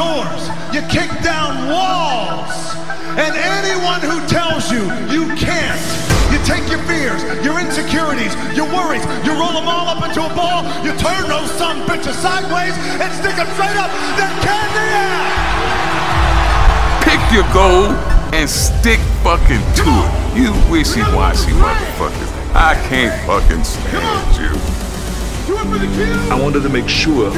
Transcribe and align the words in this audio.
doors. 0.00 0.48
You 0.72 0.80
kick 0.88 1.12
down 1.20 1.68
walls. 1.68 2.56
And 3.20 3.36
anyone 3.36 4.00
who 4.00 4.16
tells 4.32 4.72
you 4.72 4.88
you 5.12 5.28
can't, 5.36 5.82
you 6.32 6.40
take 6.48 6.64
your 6.72 6.80
fears, 6.88 7.20
your 7.44 7.60
insecurities, 7.60 8.32
your 8.56 8.64
worries, 8.72 9.04
you 9.26 9.36
roll 9.36 9.52
them 9.52 9.68
all 9.68 9.92
up 9.92 10.00
into 10.00 10.24
a 10.24 10.32
ball, 10.32 10.64
you 10.80 10.96
turn 10.96 11.28
those 11.28 11.50
some 11.60 11.84
bitches 11.84 12.16
sideways 12.24 12.72
and 13.02 13.12
stick 13.20 13.36
them 13.36 13.50
straight 13.58 13.76
up 13.76 13.90
their 14.16 14.32
candy 14.40 14.86
ass. 15.04 15.36
Pick 17.04 17.20
your 17.34 17.44
goal 17.52 17.92
and 18.32 18.48
stick 18.48 19.00
fucking 19.26 19.60
to 19.82 19.90
it. 19.90 20.10
You 20.38 20.48
wishy-washy 20.70 21.52
motherfuckers. 21.60 22.30
I 22.54 22.74
can't 22.88 23.14
fucking 23.26 23.64
stand 23.64 24.36
you. 24.40 24.54
I 26.32 26.40
wanted 26.40 26.62
to 26.62 26.68
make 26.68 26.88
sure 26.88 27.30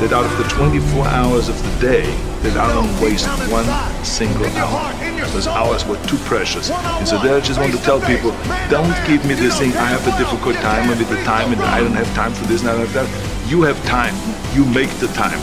that 0.00 0.12
out 0.12 0.24
of 0.24 0.36
the 0.38 0.44
24 0.44 1.06
hours 1.08 1.48
of 1.48 1.60
the 1.62 1.70
day, 1.80 2.06
that 2.42 2.56
I 2.56 2.72
don't 2.72 3.00
waste 3.02 3.26
one 3.52 3.66
single 4.02 4.46
hour. 4.56 4.94
Those 5.32 5.46
hours 5.46 5.84
were 5.84 5.98
too 6.06 6.16
precious. 6.24 6.70
And 6.70 7.06
so 7.06 7.18
there 7.18 7.36
I 7.36 7.40
just 7.40 7.60
want 7.60 7.72
to 7.72 7.78
tell 7.82 8.00
people, 8.00 8.30
don't 8.70 8.96
give 9.06 9.22
me 9.26 9.34
this 9.34 9.58
thing, 9.58 9.72
I 9.72 9.84
have 9.84 10.06
a 10.08 10.16
difficult 10.16 10.56
time 10.56 10.88
with 10.88 11.06
the 11.06 11.22
time 11.24 11.52
and 11.52 11.60
I 11.60 11.80
don't 11.80 11.92
have 11.92 12.10
time 12.14 12.32
for 12.32 12.46
this 12.46 12.62
and 12.62 12.70
I 12.70 12.78
don't 12.78 12.86
have 12.86 12.94
that. 12.94 13.50
You 13.50 13.60
have 13.62 13.84
time. 13.84 14.14
You 14.54 14.64
make 14.64 14.88
the 15.00 15.08
time. 15.08 15.38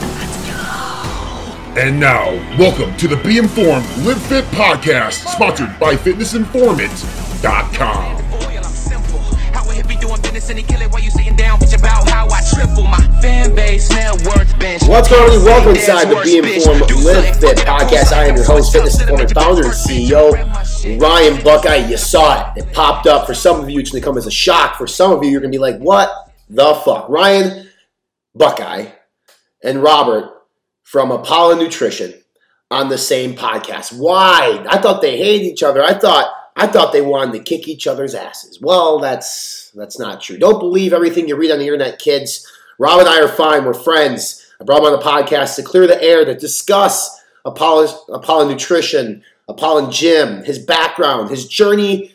And 1.77 1.99
now, 1.99 2.31
welcome 2.57 2.97
to 2.97 3.07
the 3.07 3.17
Be 3.17 3.37
Informed 3.37 3.85
Live 3.99 4.19
Fit 4.23 4.45
podcast, 4.45 5.27
sponsored 5.27 5.77
by 5.79 5.95
FitnessInformant.com. 5.95 8.17
What's 14.87 15.09
going 15.09 15.29
on? 15.31 15.45
Welcome 15.45 15.75
inside 15.75 16.05
the 16.05 16.19
Be 16.23 16.55
Informed 16.55 16.89
Live 17.05 17.39
Fit 17.39 17.57
podcast. 17.57 18.11
I 18.11 18.25
am 18.25 18.35
your 18.35 18.45
host, 18.45 18.73
Fitness 18.73 18.99
Informant 18.99 19.31
founder 19.31 19.65
and 19.65 19.73
CEO, 19.73 20.99
Ryan 20.99 21.43
Buckeye. 21.43 21.87
You 21.87 21.97
saw 21.97 22.55
it. 22.55 22.63
It 22.63 22.73
popped 22.73 23.05
up. 23.05 23.27
For 23.27 23.35
some 23.35 23.59
of 23.59 23.69
you, 23.69 23.79
it's 23.79 23.91
going 23.91 24.01
to 24.01 24.05
come 24.05 24.17
as 24.17 24.25
a 24.25 24.31
shock. 24.31 24.75
For 24.75 24.87
some 24.87 25.11
of 25.11 25.23
you, 25.23 25.29
you're 25.29 25.39
going 25.39 25.51
to 25.51 25.55
be 25.55 25.61
like, 25.61 25.77
what 25.77 26.09
the 26.49 26.73
fuck? 26.83 27.07
Ryan 27.09 27.69
Buckeye 28.33 28.87
and 29.63 29.83
Robert 29.83 30.31
from 30.81 31.11
Apollo 31.11 31.61
Nutrition 31.61 32.15
on 32.71 32.89
the 32.89 32.97
same 32.97 33.35
podcast. 33.35 33.95
Why? 33.95 34.65
I 34.67 34.79
thought 34.79 35.03
they 35.03 35.17
hated 35.17 35.45
each 35.45 35.61
other. 35.61 35.83
I 35.83 35.93
thought 35.93 36.33
I 36.57 36.65
thought 36.65 36.91
they 36.91 37.01
wanted 37.01 37.33
to 37.33 37.43
kick 37.43 37.67
each 37.67 37.85
other's 37.85 38.15
asses. 38.15 38.59
Well, 38.59 38.99
that's 38.99 39.71
that's 39.75 39.99
not 39.99 40.21
true. 40.21 40.39
Don't 40.39 40.59
believe 40.59 40.91
everything 40.91 41.27
you 41.27 41.35
read 41.35 41.51
on 41.51 41.59
the 41.59 41.65
internet, 41.65 41.99
kids. 41.99 42.45
Rob 42.79 42.99
and 42.99 43.07
I 43.07 43.21
are 43.21 43.27
fine. 43.27 43.63
We're 43.63 43.75
friends. 43.75 44.43
I 44.59 44.63
brought 44.63 44.79
him 44.79 44.85
on 44.85 44.93
the 44.93 45.05
podcast 45.05 45.55
to 45.55 45.63
clear 45.63 45.85
the 45.85 46.01
air 46.01 46.25
to 46.25 46.33
discuss 46.33 47.23
Apollo, 47.45 48.05
Apollo 48.09 48.49
Nutrition, 48.49 49.23
Apollo 49.47 49.91
Gym, 49.91 50.43
his 50.43 50.57
background, 50.57 51.29
his 51.29 51.47
journey 51.47 52.11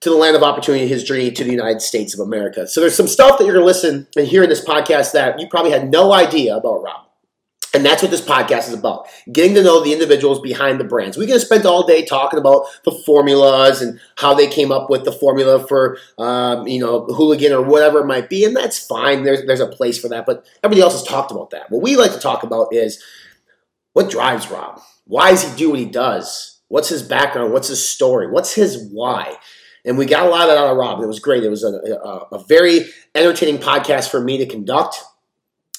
to 0.00 0.10
the 0.10 0.16
land 0.16 0.36
of 0.36 0.42
opportunity, 0.42 0.86
his 0.86 1.02
journey 1.02 1.30
to 1.30 1.42
the 1.42 1.50
United 1.50 1.80
States 1.80 2.12
of 2.12 2.20
America. 2.20 2.66
So 2.66 2.80
there's 2.82 2.94
some 2.94 3.08
stuff 3.08 3.38
that 3.38 3.44
you're 3.44 3.54
going 3.54 3.64
to 3.64 3.66
listen 3.66 4.06
and 4.14 4.26
hear 4.26 4.42
in 4.42 4.50
this 4.50 4.64
podcast 4.64 5.12
that 5.12 5.40
you 5.40 5.48
probably 5.48 5.70
had 5.70 5.90
no 5.90 6.12
idea 6.12 6.54
about 6.54 6.82
Rob. 6.82 7.05
And 7.76 7.84
that's 7.84 8.00
what 8.00 8.10
this 8.10 8.22
podcast 8.22 8.68
is 8.68 8.72
about 8.72 9.06
getting 9.30 9.54
to 9.54 9.62
know 9.62 9.84
the 9.84 9.92
individuals 9.92 10.40
behind 10.40 10.80
the 10.80 10.84
brands. 10.84 11.18
We 11.18 11.26
can 11.26 11.38
spend 11.38 11.66
all 11.66 11.86
day 11.86 12.06
talking 12.06 12.38
about 12.38 12.64
the 12.84 12.90
formulas 13.04 13.82
and 13.82 14.00
how 14.16 14.32
they 14.32 14.46
came 14.46 14.72
up 14.72 14.88
with 14.88 15.04
the 15.04 15.12
formula 15.12 15.66
for, 15.68 15.98
um, 16.16 16.66
you 16.66 16.80
know, 16.80 17.04
hooligan 17.04 17.52
or 17.52 17.60
whatever 17.60 18.00
it 18.00 18.06
might 18.06 18.30
be. 18.30 18.46
And 18.46 18.56
that's 18.56 18.78
fine. 18.78 19.24
There's, 19.24 19.44
there's 19.44 19.60
a 19.60 19.66
place 19.66 19.98
for 19.98 20.08
that. 20.08 20.24
But 20.24 20.46
everybody 20.64 20.80
else 20.80 20.94
has 20.94 21.02
talked 21.02 21.30
about 21.30 21.50
that. 21.50 21.70
What 21.70 21.82
we 21.82 21.96
like 21.96 22.12
to 22.12 22.18
talk 22.18 22.44
about 22.44 22.72
is 22.72 23.02
what 23.92 24.08
drives 24.08 24.50
Rob? 24.50 24.80
Why 25.04 25.32
does 25.32 25.42
he 25.42 25.54
do 25.54 25.68
what 25.68 25.78
he 25.78 25.84
does? 25.84 26.58
What's 26.68 26.88
his 26.88 27.02
background? 27.02 27.52
What's 27.52 27.68
his 27.68 27.86
story? 27.86 28.30
What's 28.30 28.54
his 28.54 28.88
why? 28.90 29.36
And 29.84 29.98
we 29.98 30.06
got 30.06 30.26
a 30.26 30.30
lot 30.30 30.44
of 30.44 30.48
that 30.48 30.56
out 30.56 30.70
of 30.70 30.78
Rob. 30.78 31.02
It 31.02 31.06
was 31.06 31.20
great. 31.20 31.44
It 31.44 31.50
was 31.50 31.62
a, 31.62 31.68
a, 31.68 32.36
a 32.36 32.44
very 32.44 32.86
entertaining 33.14 33.58
podcast 33.58 34.10
for 34.10 34.20
me 34.22 34.38
to 34.38 34.46
conduct. 34.46 34.96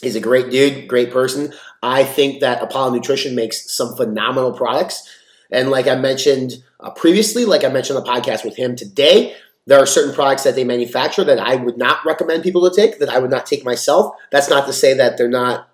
He's 0.02 0.16
a 0.16 0.19
great 0.19 0.52
dude, 0.52 0.88
great 0.88 1.12
person. 1.12 1.53
I 1.82 2.04
think 2.04 2.42
that 2.42 2.62
Apollo 2.62 2.94
Nutrition 2.94 3.36
makes 3.36 3.72
some 3.72 3.96
phenomenal 3.96 4.54
products. 4.54 5.08
And 5.52 5.70
like 5.70 5.88
I 5.88 5.96
mentioned 5.96 6.64
uh, 6.80 6.92
previously, 6.92 7.46
like 7.46 7.64
I 7.64 7.70
mentioned 7.70 7.98
on 7.98 8.04
the 8.04 8.10
podcast 8.10 8.44
with 8.44 8.56
him 8.56 8.76
today, 8.76 9.36
there 9.66 9.80
are 9.80 9.86
certain 9.86 10.14
products 10.14 10.44
that 10.44 10.56
they 10.56 10.64
manufacture 10.64 11.24
that 11.26 11.40
I 11.40 11.56
would 11.56 11.78
not 11.78 12.06
recommend 12.06 12.44
people 12.44 12.70
to 12.70 12.76
take, 12.76 13.00
that 13.00 13.10
I 13.10 13.20
would 13.20 13.32
not 13.32 13.46
take 13.46 13.66
myself. 13.66 14.16
That's 14.32 14.50
not 14.50 14.66
to 14.68 14.74
say 14.74 14.94
that 14.94 15.18
they're 15.18 15.28
not 15.28 15.70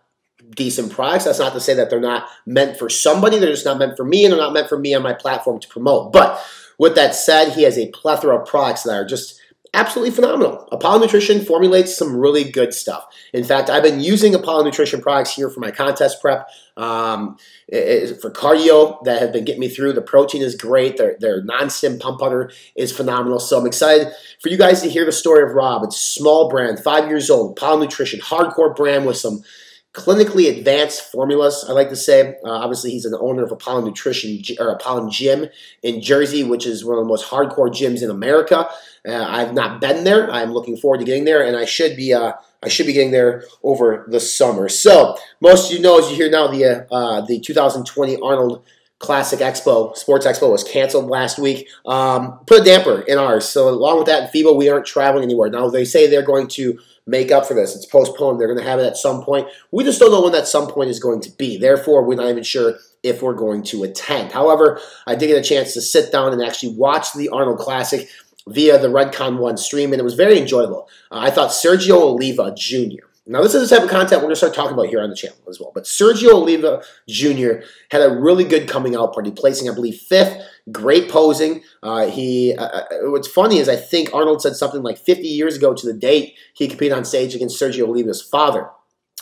decent 0.55 0.91
products. 0.91 1.25
That's 1.25 1.39
not 1.39 1.53
to 1.53 1.59
say 1.59 1.73
that 1.75 1.89
they're 1.89 1.99
not 1.99 2.27
meant 2.45 2.77
for 2.77 2.89
somebody. 2.89 3.37
They're 3.37 3.51
just 3.51 3.65
not 3.65 3.77
meant 3.77 3.95
for 3.95 4.03
me, 4.03 4.25
and 4.25 4.33
they're 4.33 4.39
not 4.39 4.53
meant 4.53 4.69
for 4.69 4.79
me 4.79 4.95
on 4.95 5.03
my 5.03 5.13
platform 5.13 5.59
to 5.59 5.67
promote. 5.67 6.11
But 6.11 6.43
with 6.79 6.95
that 6.95 7.15
said, 7.15 7.53
he 7.53 7.63
has 7.63 7.77
a 7.77 7.91
plethora 7.91 8.39
of 8.39 8.47
products 8.47 8.83
that 8.83 8.93
are 8.93 9.05
just 9.05 9.39
absolutely 9.73 10.13
phenomenal. 10.13 10.67
Apollo 10.71 10.99
Nutrition 10.99 11.43
formulates 11.43 11.95
some 11.97 12.15
really 12.15 12.43
good 12.43 12.73
stuff. 12.73 13.05
In 13.33 13.43
fact, 13.43 13.69
I've 13.69 13.83
been 13.83 13.99
using 13.99 14.35
Apollo 14.35 14.63
Nutrition 14.63 15.01
products 15.01 15.33
here 15.33 15.49
for 15.49 15.59
my 15.59 15.71
contest 15.71 16.21
prep. 16.21 16.47
Um, 16.75 17.37
for 17.69 18.31
cardio 18.31 19.03
that 19.03 19.21
have 19.21 19.31
been 19.31 19.45
getting 19.45 19.59
me 19.59 19.69
through. 19.69 19.93
The 19.93 20.01
protein 20.01 20.41
is 20.41 20.55
great. 20.55 20.97
Their, 20.97 21.15
their 21.19 21.43
non-stim 21.43 21.99
pump 21.99 22.19
butter 22.19 22.51
is 22.75 22.91
phenomenal. 22.91 23.39
So 23.39 23.59
I'm 23.59 23.67
excited 23.67 24.11
for 24.41 24.49
you 24.49 24.57
guys 24.57 24.81
to 24.81 24.89
hear 24.89 25.05
the 25.05 25.11
story 25.11 25.43
of 25.43 25.55
Rob. 25.55 25.83
It's 25.83 25.95
a 25.95 26.19
small 26.19 26.49
brand, 26.49 26.79
five 26.79 27.07
years 27.07 27.29
old, 27.29 27.57
Apollo 27.57 27.81
Nutrition, 27.81 28.19
hardcore 28.21 28.75
brand 28.75 29.05
with 29.05 29.17
some 29.17 29.43
clinically 29.93 30.49
advanced 30.57 31.11
formulas. 31.11 31.65
I 31.67 31.71
like 31.71 31.89
to 31.89 31.95
say, 31.95 32.35
uh, 32.43 32.49
obviously, 32.49 32.91
he's 32.91 33.05
an 33.05 33.15
owner 33.19 33.43
of 33.43 33.51
Apollo 33.51 33.85
Nutrition 33.85 34.41
or 34.59 34.69
Apollo 34.69 35.09
Gym 35.11 35.47
in 35.83 36.01
Jersey, 36.01 36.43
which 36.43 36.65
is 36.65 36.83
one 36.83 36.97
of 36.97 37.03
the 37.03 37.07
most 37.07 37.25
hardcore 37.25 37.69
gyms 37.69 38.01
in 38.01 38.09
America. 38.09 38.67
Uh, 39.07 39.13
I've 39.13 39.53
not 39.53 39.79
been 39.79 40.03
there. 40.03 40.31
I'm 40.31 40.51
looking 40.51 40.77
forward 40.77 40.99
to 40.99 41.05
getting 41.05 41.25
there, 41.25 41.45
and 41.45 41.55
I 41.55 41.65
should 41.65 41.95
be. 41.95 42.13
Uh, 42.13 42.33
I 42.63 42.69
should 42.69 42.85
be 42.85 42.93
getting 42.93 43.11
there 43.11 43.43
over 43.61 44.05
the 44.07 44.21
summer. 44.21 44.69
So 44.69 45.17
most 45.41 45.69
of 45.69 45.75
you 45.75 45.83
know, 45.83 45.99
as 45.99 46.09
you 46.09 46.15
hear 46.15 46.31
now, 46.31 46.47
the 46.47 46.87
uh, 46.89 47.21
the 47.21 47.39
2020 47.39 48.19
Arnold 48.21 48.63
Classic 48.99 49.39
Expo, 49.39 49.95
Sports 49.97 50.25
Expo, 50.25 50.49
was 50.49 50.63
canceled 50.63 51.09
last 51.09 51.37
week. 51.37 51.67
Um, 51.85 52.39
put 52.47 52.61
a 52.61 52.63
damper 52.63 53.01
in 53.01 53.17
ours. 53.17 53.43
So 53.49 53.67
along 53.67 53.97
with 53.97 54.07
that, 54.07 54.33
FIBO, 54.33 54.55
we 54.55 54.69
aren't 54.69 54.85
traveling 54.85 55.25
anywhere. 55.25 55.49
Now 55.49 55.69
they 55.69 55.83
say 55.83 56.07
they're 56.07 56.21
going 56.21 56.47
to 56.49 56.79
make 57.05 57.31
up 57.31 57.45
for 57.45 57.53
this. 57.53 57.75
It's 57.75 57.85
postponed. 57.85 58.39
They're 58.39 58.47
going 58.47 58.59
to 58.59 58.69
have 58.69 58.79
it 58.79 58.85
at 58.85 58.97
some 58.97 59.23
point. 59.23 59.47
We 59.71 59.83
just 59.83 59.99
don't 59.99 60.11
know 60.11 60.21
when 60.21 60.31
that 60.33 60.47
some 60.47 60.67
point 60.67 60.89
is 60.89 60.99
going 60.99 61.21
to 61.21 61.31
be. 61.31 61.57
Therefore, 61.57 62.03
we're 62.03 62.15
not 62.15 62.29
even 62.29 62.43
sure 62.43 62.75
if 63.03 63.21
we're 63.21 63.33
going 63.33 63.63
to 63.63 63.83
attend. 63.83 64.31
However, 64.31 64.79
I 65.05 65.15
did 65.15 65.27
get 65.27 65.37
a 65.37 65.47
chance 65.47 65.73
to 65.73 65.81
sit 65.81 66.11
down 66.11 66.31
and 66.31 66.41
actually 66.41 66.75
watch 66.75 67.13
the 67.13 67.29
Arnold 67.29 67.59
Classic 67.59 68.07
via 68.47 68.77
the 68.77 68.87
Redcon 68.87 69.39
One 69.39 69.57
stream, 69.57 69.91
and 69.91 69.99
it 69.99 70.03
was 70.03 70.15
very 70.15 70.39
enjoyable. 70.39 70.87
Uh, 71.11 71.19
I 71.19 71.29
thought 71.29 71.51
Sergio 71.51 72.01
Oliva 72.01 72.53
Jr. 72.55 73.05
Now, 73.25 73.41
this 73.41 73.55
is 73.55 73.69
the 73.69 73.75
type 73.75 73.85
of 73.85 73.89
content 73.89 74.21
we're 74.21 74.25
going 74.25 74.31
to 74.31 74.35
start 74.35 74.53
talking 74.53 74.73
about 74.73 74.87
here 74.87 75.01
on 75.01 75.09
the 75.09 75.15
channel 75.15 75.37
as 75.47 75.57
well. 75.57 75.71
But 75.73 75.85
Sergio 75.85 76.33
Oliva 76.33 76.83
Jr. 77.07 77.65
had 77.89 78.01
a 78.01 78.13
really 78.13 78.43
good 78.43 78.67
coming 78.67 78.97
out 78.97 79.13
party, 79.13 79.31
placing, 79.31 79.69
I 79.69 79.73
believe, 79.73 79.95
fifth. 79.95 80.41
Great 80.71 81.09
posing. 81.09 81.63
Uh, 81.81 82.07
he. 82.07 82.53
Uh, 82.53 82.65
uh 82.65 82.83
what's 83.03 83.27
funny 83.29 83.59
is 83.59 83.69
I 83.69 83.77
think 83.77 84.13
Arnold 84.13 84.41
said 84.41 84.57
something 84.57 84.83
like 84.83 84.97
50 84.97 85.25
years 85.25 85.55
ago 85.55 85.73
to 85.73 85.87
the 85.87 85.93
date 85.93 86.35
he 86.53 86.67
competed 86.67 86.97
on 86.97 87.05
stage 87.05 87.33
against 87.33 87.61
Sergio 87.61 87.87
Oliva's 87.87 88.21
father. 88.21 88.69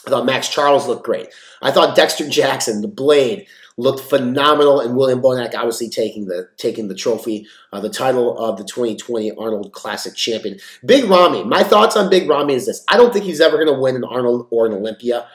I 0.06 0.10
thought 0.10 0.26
Maxx 0.26 0.50
Charles 0.50 0.88
looked 0.88 1.06
great. 1.06 1.28
I 1.62 1.72
thought 1.72 1.96
Dexter 1.96 2.28
Jackson, 2.28 2.82
the 2.82 2.88
Blade, 2.88 3.48
looked 3.78 4.02
phenomenal, 4.02 4.80
and 4.80 4.96
William 4.96 5.22
Bonac 5.22 5.56
obviously 5.56 5.90
taking 5.90 6.26
the 6.26 6.50
taking 6.58 6.88
the 6.88 6.96
trophy, 6.96 7.48
uh, 7.72 7.80
the 7.80 7.90
title 7.90 8.38
of 8.38 8.58
the 8.58 8.64
2020 8.64 9.32
Arnold 9.34 9.72
Classic 9.74 10.16
champion. 10.16 10.60
Big 10.86 11.06
Ramy. 11.06 11.44
My 11.44 11.64
thoughts 11.64 11.96
on 11.96 12.10
Big 12.10 12.30
Ramy 12.30 12.54
is 12.54 12.66
this: 12.66 12.84
I 12.90 12.98
don't 12.98 13.14
think 13.14 13.26
he's 13.26 13.42
ever 13.42 13.58
going 13.58 13.74
to 13.74 13.80
win 13.80 13.96
an 13.96 14.04
Arnold 14.04 14.48
or 14.52 14.66
an 14.66 14.74
Olympia 14.74 15.28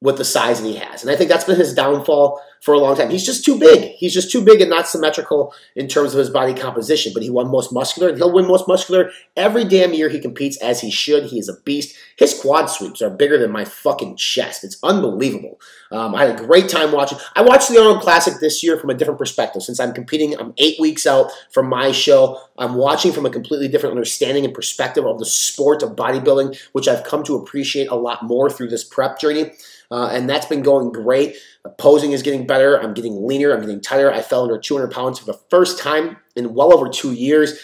with 0.00 0.18
the 0.18 0.24
size 0.24 0.60
that 0.60 0.68
he 0.68 0.76
has. 0.76 1.02
And 1.02 1.10
I 1.10 1.16
think 1.16 1.30
that's 1.30 1.44
been 1.44 1.56
his 1.56 1.74
downfall 1.74 2.40
for 2.66 2.74
a 2.74 2.80
long 2.80 2.96
time. 2.96 3.10
He's 3.10 3.24
just 3.24 3.44
too 3.44 3.60
big. 3.60 3.92
He's 3.92 4.12
just 4.12 4.32
too 4.32 4.44
big 4.44 4.60
and 4.60 4.68
not 4.68 4.88
symmetrical 4.88 5.54
in 5.76 5.86
terms 5.86 6.12
of 6.12 6.18
his 6.18 6.30
body 6.30 6.52
composition. 6.52 7.12
But 7.14 7.22
he 7.22 7.30
won 7.30 7.48
most 7.48 7.72
muscular, 7.72 8.08
and 8.08 8.18
he'll 8.18 8.32
win 8.32 8.48
most 8.48 8.66
muscular 8.66 9.12
every 9.36 9.64
damn 9.64 9.94
year 9.94 10.08
he 10.08 10.18
competes 10.18 10.56
as 10.56 10.80
he 10.80 10.90
should. 10.90 11.26
He 11.26 11.38
is 11.38 11.48
a 11.48 11.60
beast. 11.60 11.96
His 12.16 12.36
quad 12.36 12.68
sweeps 12.68 13.00
are 13.00 13.08
bigger 13.08 13.38
than 13.38 13.52
my 13.52 13.64
fucking 13.64 14.16
chest. 14.16 14.64
It's 14.64 14.78
unbelievable. 14.82 15.60
Um, 15.92 16.16
I 16.16 16.24
had 16.24 16.40
a 16.40 16.44
great 16.44 16.68
time 16.68 16.90
watching. 16.90 17.18
I 17.36 17.42
watched 17.42 17.68
the 17.68 17.78
Arnold 17.78 18.02
Classic 18.02 18.34
this 18.40 18.64
year 18.64 18.76
from 18.76 18.90
a 18.90 18.94
different 18.94 19.20
perspective. 19.20 19.62
Since 19.62 19.78
I'm 19.78 19.92
competing, 19.92 20.36
I'm 20.36 20.52
eight 20.58 20.80
weeks 20.80 21.06
out 21.06 21.30
from 21.52 21.68
my 21.68 21.92
show. 21.92 22.40
I'm 22.58 22.74
watching 22.74 23.12
from 23.12 23.26
a 23.26 23.30
completely 23.30 23.68
different 23.68 23.92
understanding 23.92 24.44
and 24.44 24.52
perspective 24.52 25.06
of 25.06 25.20
the 25.20 25.26
sport 25.26 25.84
of 25.84 25.90
bodybuilding, 25.90 26.58
which 26.72 26.88
I've 26.88 27.04
come 27.04 27.22
to 27.24 27.36
appreciate 27.36 27.90
a 27.90 27.94
lot 27.94 28.24
more 28.24 28.50
through 28.50 28.70
this 28.70 28.82
prep 28.82 29.20
journey. 29.20 29.52
Uh, 29.90 30.08
and 30.12 30.28
that's 30.28 30.46
been 30.46 30.62
going 30.62 30.90
great. 30.90 31.36
Posing 31.70 32.12
is 32.12 32.22
getting 32.22 32.46
better. 32.46 32.80
I'm 32.80 32.94
getting 32.94 33.26
leaner. 33.26 33.52
I'm 33.52 33.60
getting 33.60 33.80
tighter. 33.80 34.12
I 34.12 34.22
fell 34.22 34.42
under 34.42 34.58
200 34.58 34.90
pounds 34.90 35.18
for 35.18 35.26
the 35.26 35.38
first 35.50 35.78
time 35.78 36.16
in 36.34 36.54
well 36.54 36.72
over 36.72 36.88
two 36.88 37.12
years. 37.12 37.58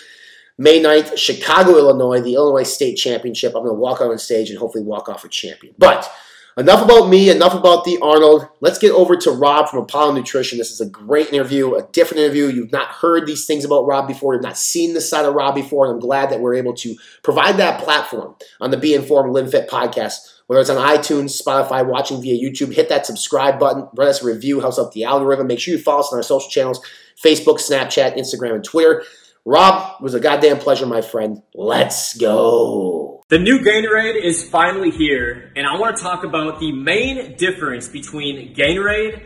May 0.59 0.83
9th, 0.83 1.17
Chicago, 1.17 1.79
Illinois, 1.79 2.21
the 2.21 2.35
Illinois 2.35 2.63
State 2.63 2.97
Championship. 2.97 3.55
I'm 3.55 3.63
going 3.63 3.75
to 3.75 3.81
walk 3.81 4.01
out 4.01 4.11
on 4.11 4.19
stage 4.19 4.51
and 4.51 4.59
hopefully 4.59 4.85
walk 4.85 5.09
off 5.09 5.25
a 5.25 5.29
champion. 5.29 5.75
But 5.79 6.13
Enough 6.59 6.85
about 6.85 7.09
me, 7.09 7.31
enough 7.31 7.55
about 7.55 7.85
the 7.85 7.99
Arnold. 8.03 8.47
Let's 8.61 8.79
get 8.79 8.93
over 8.93 9.17
to 9.17 9.31
Rob 9.31 9.71
from 9.71 9.79
Apollo 9.85 10.13
Nutrition. 10.13 10.59
This 10.59 10.71
is 10.71 10.83
a 10.83 10.89
great 10.89 11.33
interview, 11.33 11.77
a 11.77 11.89
different 11.93 12.23
interview. 12.23 12.49
You've 12.49 12.73
not 12.73 12.89
heard 12.89 13.27
these 13.27 13.47
things 13.47 13.65
about 13.65 13.87
Rob 13.87 14.07
before, 14.07 14.35
you've 14.35 14.43
not 14.43 14.59
seen 14.59 14.93
this 14.93 15.09
side 15.09 15.25
of 15.25 15.33
Rob 15.33 15.55
before, 15.55 15.87
and 15.87 15.95
I'm 15.95 16.01
glad 16.01 16.29
that 16.29 16.41
we're 16.41 16.55
able 16.55 16.75
to 16.75 16.95
provide 17.23 17.57
that 17.57 17.83
platform 17.83 18.35
on 18.61 18.71
the 18.71 18.77
Be 18.77 18.93
Informed 18.93 19.33
Live 19.33 19.51
Fit 19.51 19.71
podcast. 19.71 20.32
Whether 20.47 20.61
it's 20.61 20.71
on 20.71 20.77
iTunes, 20.77 21.41
Spotify, 21.41 21.87
watching 21.87 22.21
via 22.21 22.35
YouTube, 22.35 22.75
hit 22.75 22.89
that 22.89 23.07
subscribe 23.07 23.59
button, 23.59 23.89
write 23.95 24.09
us 24.09 24.23
a 24.23 24.27
review, 24.27 24.61
helps 24.61 24.79
out 24.79 24.93
the 24.93 25.05
algorithm. 25.05 25.47
Make 25.47 25.61
sure 25.61 25.73
you 25.73 25.81
follow 25.81 26.01
us 26.01 26.13
on 26.13 26.19
our 26.19 26.23
social 26.23 26.51
channels 26.51 26.81
Facebook, 27.23 27.59
Snapchat, 27.59 28.17
Instagram, 28.17 28.57
and 28.57 28.65
Twitter. 28.65 29.05
Rob, 29.45 29.97
it 29.99 30.03
was 30.03 30.15
a 30.15 30.21
goddamn 30.21 30.59
pleasure, 30.59 30.87
my 30.87 31.01
friend. 31.01 31.43
Let's 31.55 32.17
go. 32.17 33.25
The 33.29 33.39
new 33.39 33.61
Gatorade 33.61 34.23
is 34.23 34.49
finally 34.49 34.91
here, 34.91 35.53
and 35.57 35.67
I 35.67 35.79
want 35.79 35.97
to 35.97 36.03
talk 36.03 36.23
about 36.23 36.61
the 36.61 36.71
main 36.71 37.37
difference 37.37 37.89
between 37.89 38.55
Gatorade 38.55 39.25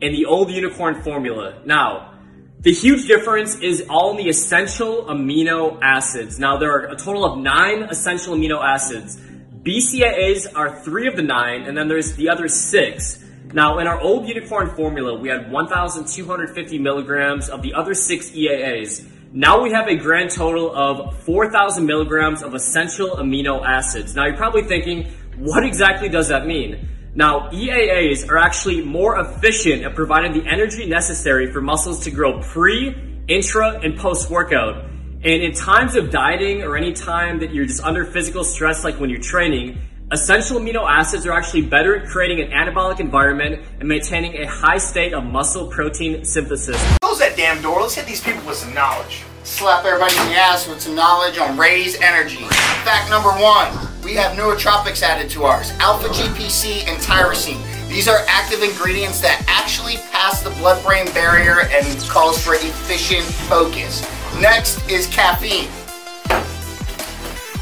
and 0.00 0.14
the 0.14 0.26
old 0.26 0.50
unicorn 0.50 1.02
formula. 1.02 1.60
Now, 1.66 2.14
the 2.60 2.72
huge 2.72 3.06
difference 3.06 3.60
is 3.60 3.84
all 3.88 4.12
in 4.12 4.16
the 4.16 4.28
essential 4.28 5.04
amino 5.04 5.78
acids. 5.82 6.38
Now, 6.38 6.56
there 6.56 6.72
are 6.72 6.86
a 6.86 6.96
total 6.96 7.24
of 7.24 7.38
nine 7.38 7.82
essential 7.84 8.34
amino 8.34 8.62
acids. 8.62 9.16
BCAAs 9.62 10.54
are 10.54 10.80
three 10.80 11.08
of 11.08 11.16
the 11.16 11.22
nine, 11.22 11.62
and 11.62 11.76
then 11.76 11.88
there's 11.88 12.14
the 12.14 12.28
other 12.28 12.46
six. 12.48 13.24
Now, 13.52 13.78
in 13.78 13.86
our 13.86 14.00
old 14.00 14.28
unicorn 14.28 14.70
formula, 14.70 15.18
we 15.18 15.28
had 15.28 15.50
1,250 15.50 16.78
milligrams 16.78 17.48
of 17.48 17.62
the 17.62 17.74
other 17.74 17.94
six 17.94 18.30
EAAs. 18.30 19.04
Now 19.32 19.60
we 19.60 19.72
have 19.72 19.88
a 19.88 19.96
grand 19.96 20.30
total 20.30 20.74
of 20.74 21.18
4,000 21.24 21.84
milligrams 21.84 22.42
of 22.42 22.54
essential 22.54 23.16
amino 23.16 23.66
acids. 23.66 24.14
Now 24.14 24.26
you're 24.26 24.36
probably 24.36 24.62
thinking, 24.62 25.10
what 25.36 25.64
exactly 25.64 26.08
does 26.08 26.28
that 26.28 26.46
mean? 26.46 26.88
Now, 27.14 27.50
EAAs 27.50 28.28
are 28.28 28.38
actually 28.38 28.82
more 28.82 29.18
efficient 29.18 29.82
at 29.82 29.94
providing 29.94 30.32
the 30.32 30.48
energy 30.48 30.86
necessary 30.86 31.50
for 31.50 31.60
muscles 31.60 32.04
to 32.04 32.10
grow 32.10 32.40
pre, 32.40 32.94
intra, 33.26 33.80
and 33.80 33.98
post 33.98 34.30
workout. 34.30 34.84
And 35.20 35.42
in 35.42 35.52
times 35.52 35.96
of 35.96 36.10
dieting 36.10 36.62
or 36.62 36.76
any 36.76 36.92
time 36.92 37.40
that 37.40 37.52
you're 37.52 37.66
just 37.66 37.82
under 37.82 38.04
physical 38.04 38.44
stress, 38.44 38.84
like 38.84 39.00
when 39.00 39.10
you're 39.10 39.20
training, 39.20 39.76
essential 40.12 40.60
amino 40.60 40.88
acids 40.88 41.26
are 41.26 41.32
actually 41.32 41.62
better 41.62 41.96
at 41.96 42.08
creating 42.08 42.40
an 42.40 42.52
anabolic 42.52 43.00
environment 43.00 43.60
and 43.80 43.88
maintaining 43.88 44.36
a 44.36 44.46
high 44.46 44.78
state 44.78 45.12
of 45.12 45.24
muscle 45.24 45.66
protein 45.66 46.24
synthesis. 46.24 46.80
Close 47.02 47.18
that 47.18 47.36
damn 47.36 47.60
door. 47.60 47.80
Let's 47.80 47.96
hit 47.96 48.06
these 48.06 48.22
people 48.22 48.46
with 48.46 48.58
some 48.58 48.72
knowledge. 48.74 49.24
Slap 49.42 49.84
everybody 49.84 50.16
in 50.18 50.26
the 50.28 50.36
ass 50.36 50.68
with 50.68 50.80
some 50.80 50.94
knowledge 50.94 51.36
on 51.36 51.58
Raze 51.58 52.00
Energy. 52.00 52.44
Fact 52.84 53.10
number 53.10 53.30
one, 53.30 53.74
we 54.04 54.14
have 54.14 54.36
neurotropics 54.38 55.02
added 55.02 55.28
to 55.32 55.42
ours. 55.42 55.72
Alpha 55.80 56.06
GPC 56.10 56.86
and 56.86 57.02
tyrosine. 57.02 57.58
These 57.88 58.06
are 58.06 58.18
active 58.28 58.62
ingredients 58.62 59.20
that 59.22 59.42
actually 59.48 59.96
pass 60.12 60.44
the 60.44 60.50
blood-brain 60.50 61.06
barrier 61.06 61.62
and 61.72 61.98
calls 62.02 62.40
for 62.40 62.54
efficient 62.54 63.24
focus. 63.24 64.06
Next 64.40 64.88
is 64.88 65.08
caffeine. 65.08 65.66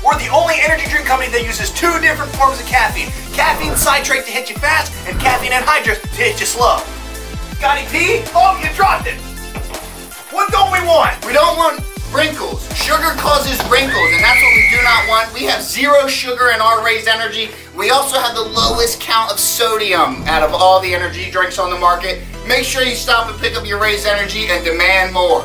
We're 0.05 0.19
the 0.21 0.29
only 0.29 0.57
energy 0.61 0.85
drink 0.91 1.07
company 1.07 1.33
that 1.33 1.41
uses 1.43 1.73
two 1.73 1.89
different 2.05 2.31
forms 2.37 2.61
of 2.61 2.67
caffeine. 2.67 3.09
Caffeine 3.33 3.75
citrate 3.77 4.27
to 4.27 4.31
hit 4.31 4.51
you 4.51 4.57
fast, 4.57 4.93
and 5.09 5.19
caffeine 5.19 5.53
anhydrous 5.53 6.03
to 6.03 6.21
hit 6.21 6.39
you 6.39 6.45
slow. 6.45 6.85
Got 7.65 7.81
any 7.81 7.89
pee? 7.89 8.29
Oh, 8.37 8.61
you 8.61 8.69
dropped 8.77 9.09
it. 9.09 9.17
What 10.29 10.53
don't 10.53 10.71
we 10.71 10.85
want? 10.85 11.17
We 11.25 11.33
don't 11.33 11.57
want 11.57 11.81
wrinkles. 12.13 12.69
Sugar 12.77 13.17
causes 13.17 13.57
wrinkles, 13.73 14.13
and 14.13 14.21
that's 14.21 14.45
what 14.45 14.53
we 14.53 14.69
do 14.69 14.77
not 14.85 15.09
want. 15.09 15.33
We 15.33 15.49
have 15.49 15.63
zero 15.63 16.07
sugar 16.07 16.53
in 16.53 16.61
our 16.61 16.85
Raised 16.85 17.09
Energy. 17.09 17.49
We 17.75 17.89
also 17.89 18.21
have 18.21 18.37
the 18.37 18.45
lowest 18.45 19.01
count 19.01 19.33
of 19.33 19.41
sodium 19.41 20.29
out 20.29 20.43
of 20.43 20.53
all 20.53 20.81
the 20.81 20.93
energy 20.95 21.31
drinks 21.31 21.59
on 21.59 21.71
the 21.71 21.79
market. 21.79 22.21
Make 22.47 22.65
sure 22.65 22.83
you 22.83 22.95
stop 22.95 23.31
and 23.31 23.41
pick 23.41 23.57
up 23.57 23.65
your 23.65 23.81
Raised 23.81 24.07
Energy 24.07 24.49
and 24.53 24.63
demand 24.63 25.15
more. 25.15 25.43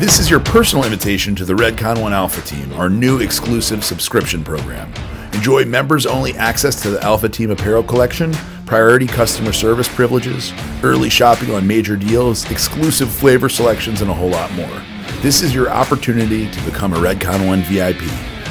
This 0.00 0.18
is 0.18 0.30
your 0.30 0.40
personal 0.40 0.86
invitation 0.86 1.34
to 1.34 1.44
the 1.44 1.52
Redcon 1.52 2.00
One 2.00 2.14
Alpha 2.14 2.40
Team, 2.40 2.72
our 2.72 2.88
new 2.88 3.20
exclusive 3.20 3.84
subscription 3.84 4.42
program. 4.42 4.90
Enjoy 5.34 5.66
members 5.66 6.06
only 6.06 6.32
access 6.36 6.80
to 6.80 6.88
the 6.88 7.04
Alpha 7.04 7.28
Team 7.28 7.50
apparel 7.50 7.82
collection, 7.82 8.32
priority 8.64 9.06
customer 9.06 9.52
service 9.52 9.94
privileges, 9.94 10.54
early 10.82 11.10
shopping 11.10 11.50
on 11.50 11.66
major 11.66 11.96
deals, 11.96 12.50
exclusive 12.50 13.10
flavor 13.10 13.50
selections, 13.50 14.00
and 14.00 14.10
a 14.10 14.14
whole 14.14 14.30
lot 14.30 14.50
more. 14.52 14.82
This 15.20 15.42
is 15.42 15.54
your 15.54 15.68
opportunity 15.68 16.50
to 16.50 16.64
become 16.64 16.94
a 16.94 16.96
Redcon 16.96 17.46
One 17.46 17.60
VIP. 17.64 18.00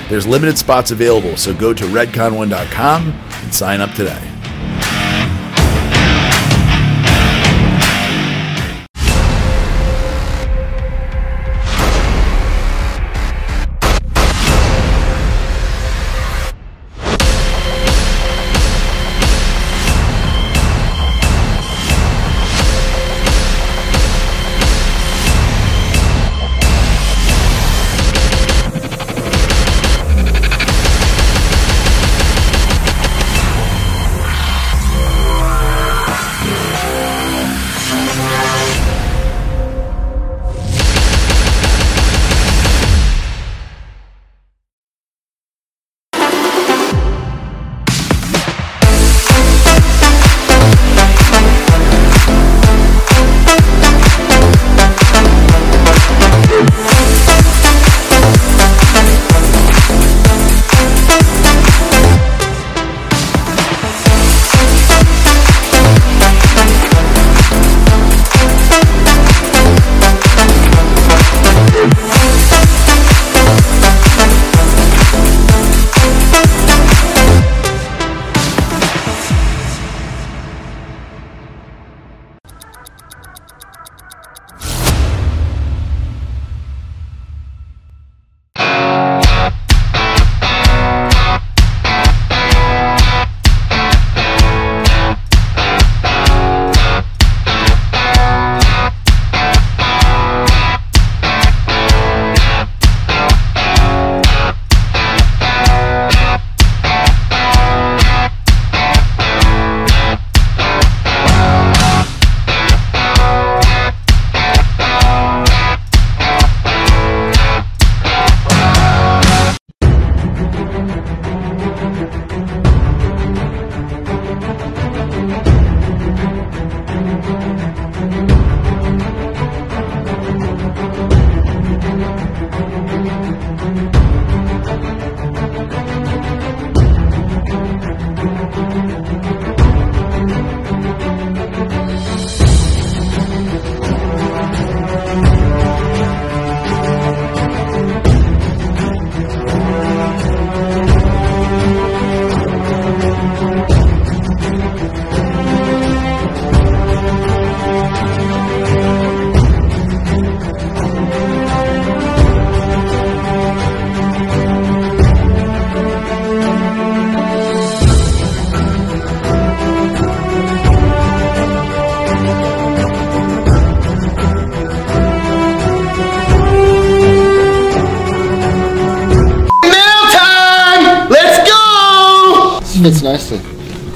There's 0.07 0.27
limited 0.27 0.55
spots 0.55 0.91
available, 0.91 1.35
so 1.35 1.51
go 1.51 1.73
to 1.73 1.83
redcon1.com 1.85 3.07
and 3.09 3.53
sign 3.55 3.81
up 3.81 3.89
today. 3.95 4.38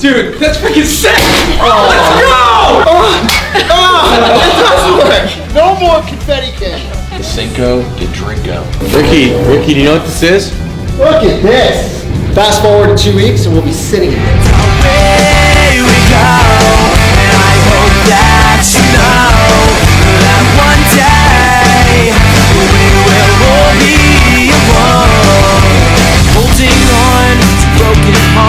Dude, 0.04 0.36
that's 0.36 0.58
freaking 0.58 0.84
sick! 0.84 1.16
Oh. 1.64 1.88
Let's 1.88 2.12
go! 2.20 2.84
Oh, 3.72 4.20
it 4.36 4.52
does 4.60 4.84
work. 5.00 5.32
No 5.56 5.80
more 5.80 6.04
confetti 6.04 6.52
cannon. 6.60 6.92
The 7.16 7.24
Cinco 7.24 7.80
de 7.96 8.08
Drinko. 8.12 8.68
Ricky, 8.92 9.32
Ricky, 9.48 9.74
do 9.76 9.80
you 9.80 9.86
know 9.86 9.94
what 9.94 10.04
this 10.04 10.22
is? 10.22 10.52
Look 11.00 11.24
at 11.24 11.42
this. 11.42 12.04
Fast 12.36 12.62
forward 12.62 12.98
two 12.98 13.16
weeks 13.16 13.46
and 13.46 13.56
we'll 13.56 13.64
be 13.64 13.72
sitting 13.72 14.12
here. 14.12 14.20
Away 14.20 15.80
we 15.80 16.00
go, 16.12 16.36
and 17.24 17.32
I 17.40 17.56
hope 17.72 17.96
that 18.12 18.60
you 18.76 18.84
know 19.00 19.40
that 20.20 20.44
one 20.68 20.84
day 21.00 22.12
we 22.60 22.92
will 23.08 23.40
all 23.40 23.72
be 23.80 24.52
alone, 24.52 25.64
holding 26.36 26.92
on 26.92 27.40
to 27.40 27.68
broken 27.80 28.20
hearts. 28.36 28.43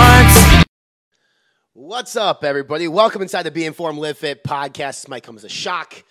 What's 1.95 2.17
up, 2.17 2.43
everybody? 2.43 2.89
Welcome 2.89 3.23
inside 3.23 3.45
the 3.45 3.53
Be 3.53 3.65
Informed 3.65 4.01
Live 4.01 4.19
Fit 4.19 4.43
podcast. 4.43 5.03
This 5.03 5.07
might 5.07 5.23
come 5.23 5.37
as 5.37 5.45
a 5.45 5.49
shock 5.49 6.03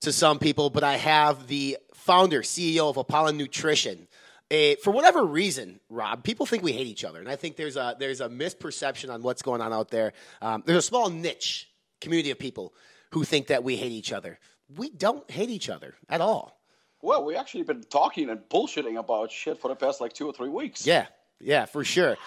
to 0.00 0.12
some 0.12 0.38
people, 0.38 0.68
but 0.68 0.84
I 0.84 0.98
have 0.98 1.46
the 1.46 1.78
founder, 1.94 2.42
CEO 2.42 2.90
of 2.90 2.98
Apollo 2.98 3.32
Nutrition. 3.32 4.06
Eh, 4.50 4.74
for 4.82 4.90
whatever 4.90 5.24
reason, 5.24 5.80
Rob, 5.88 6.24
people 6.24 6.44
think 6.44 6.62
we 6.62 6.72
hate 6.72 6.88
each 6.88 7.04
other, 7.04 7.20
and 7.20 7.28
I 7.30 7.36
think 7.36 7.56
there's 7.56 7.78
a 7.78 7.96
there's 7.98 8.20
a 8.20 8.28
misperception 8.28 9.10
on 9.10 9.22
what's 9.22 9.40
going 9.40 9.62
on 9.62 9.72
out 9.72 9.90
there. 9.90 10.12
Um, 10.42 10.62
there's 10.66 10.84
a 10.84 10.86
small 10.86 11.08
niche 11.08 11.70
community 12.02 12.30
of 12.30 12.38
people 12.38 12.74
who 13.12 13.24
think 13.24 13.46
that 13.46 13.64
we 13.64 13.76
hate 13.76 13.92
each 13.92 14.12
other. 14.12 14.38
We 14.76 14.90
don't 14.90 15.28
hate 15.30 15.48
each 15.48 15.70
other 15.70 15.94
at 16.10 16.20
all. 16.20 16.60
Well, 17.00 17.24
we 17.24 17.34
actually 17.34 17.62
been 17.62 17.84
talking 17.84 18.28
and 18.28 18.40
bullshitting 18.40 18.98
about 18.98 19.32
shit 19.32 19.58
for 19.58 19.68
the 19.68 19.74
past 19.74 20.02
like 20.02 20.12
two 20.12 20.26
or 20.26 20.34
three 20.34 20.50
weeks. 20.50 20.86
Yeah, 20.86 21.06
yeah, 21.40 21.64
for 21.64 21.82
sure. 21.82 22.18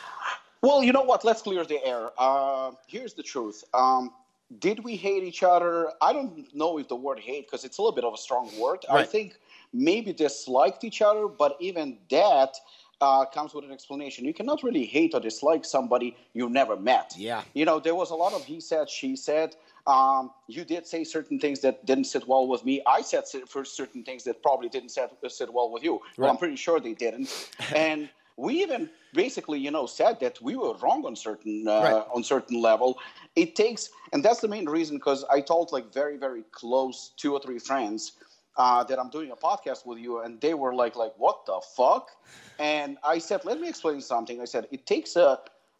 Well, 0.62 0.84
you 0.84 0.92
know 0.92 1.04
what? 1.04 1.24
Let's 1.24 1.42
clear 1.42 1.64
the 1.66 1.84
air. 1.86 2.10
Uh, 2.18 2.72
here's 2.88 3.14
the 3.14 3.24
truth. 3.24 3.64
Um, 3.74 4.12
did 4.60 4.84
we 4.84 4.96
hate 4.96 5.24
each 5.24 5.44
other? 5.44 5.92
I 6.02 6.14
don't 6.14 6.54
know 6.56 6.78
if 6.78 6.88
the 6.88 6.96
word 6.96 7.20
hate, 7.20 7.48
because 7.48 7.66
it's 7.66 7.78
a 7.78 7.82
little 7.82 7.96
bit 7.96 8.06
of 8.06 8.14
a 8.14 8.18
strong 8.18 8.50
word. 8.60 8.86
I 8.90 9.04
think 9.04 9.38
maybe 9.74 10.14
disliked 10.14 10.84
each 10.84 11.02
other, 11.02 11.28
but 11.28 11.58
even 11.60 11.98
that 12.10 12.56
uh, 13.02 13.26
comes 13.26 13.54
with 13.54 13.66
an 13.66 13.72
explanation. 13.72 14.26
You 14.26 14.34
cannot 14.34 14.64
really 14.64 14.86
hate 14.86 15.14
or 15.14 15.20
dislike 15.20 15.66
somebody 15.66 16.16
you 16.34 16.50
never 16.50 16.76
met. 16.76 17.14
Yeah. 17.18 17.44
You 17.54 17.66
know, 17.66 17.80
there 17.80 17.96
was 17.96 18.12
a 18.12 18.16
lot 18.16 18.34
of 18.34 18.46
he 18.46 18.60
said, 18.60 18.90
she 18.90 19.16
said. 19.16 19.56
Um, 19.86 20.32
you 20.48 20.66
did 20.66 20.86
say 20.86 21.06
certain 21.06 21.40
things 21.40 21.62
that 21.62 21.86
didn't 21.86 22.06
sit 22.06 22.28
well 22.28 22.48
with 22.48 22.66
me. 22.66 22.82
I 22.86 23.02
said 23.02 23.24
for 23.48 23.64
certain 23.64 24.04
things 24.04 24.24
that 24.26 24.42
probably 24.44 24.68
didn't 24.68 24.90
sit, 24.90 25.12
sit 25.30 25.54
well 25.54 25.72
with 25.72 25.84
you. 25.84 26.02
Well, 26.18 26.30
I'm 26.30 26.38
pretty 26.38 26.58
sure 26.58 26.80
they 26.80 26.94
didn't. 26.94 27.52
and 27.76 28.10
we 28.38 28.62
even 28.62 28.90
basically, 29.14 29.60
you 29.60 29.72
know, 29.72 29.86
said 29.88 30.20
that 30.22 30.42
we 30.42 30.56
were 30.56 30.76
wrong 30.78 31.06
on 31.06 31.16
certain 31.16 31.68
uh, 31.68 31.82
Right. 31.82 32.06
on 32.14 32.24
certain 32.24 32.62
level. 32.62 32.98
It 33.36 33.56
takes, 33.56 33.90
and 34.14 34.24
that's 34.24 34.40
the 34.42 34.48
main 34.48 34.70
reason 34.70 34.98
because 34.98 35.26
I 35.32 35.42
told 35.42 35.72
like 35.72 35.94
very 35.94 36.18
very 36.18 36.44
close 36.52 37.12
two 37.18 37.34
or 37.34 37.40
three 37.42 37.60
friends 37.60 38.14
uh, 38.58 38.84
that 38.86 39.00
I'm 39.00 39.10
doing 39.10 39.32
a 39.32 39.36
podcast 39.36 39.86
with 39.86 40.00
you, 40.00 40.22
and 40.22 40.40
they 40.42 40.54
were 40.54 40.74
like 40.74 40.96
like 40.96 41.14
what 41.18 41.46
the 41.46 41.62
fuck? 41.76 42.10
And 42.60 42.98
I 43.04 43.20
said, 43.20 43.46
let 43.46 43.60
me 43.60 43.70
explain 43.70 44.02
something. 44.02 44.42
I 44.42 44.46
said 44.46 44.68
it 44.72 44.86
takes 44.86 45.16
a 45.16 45.40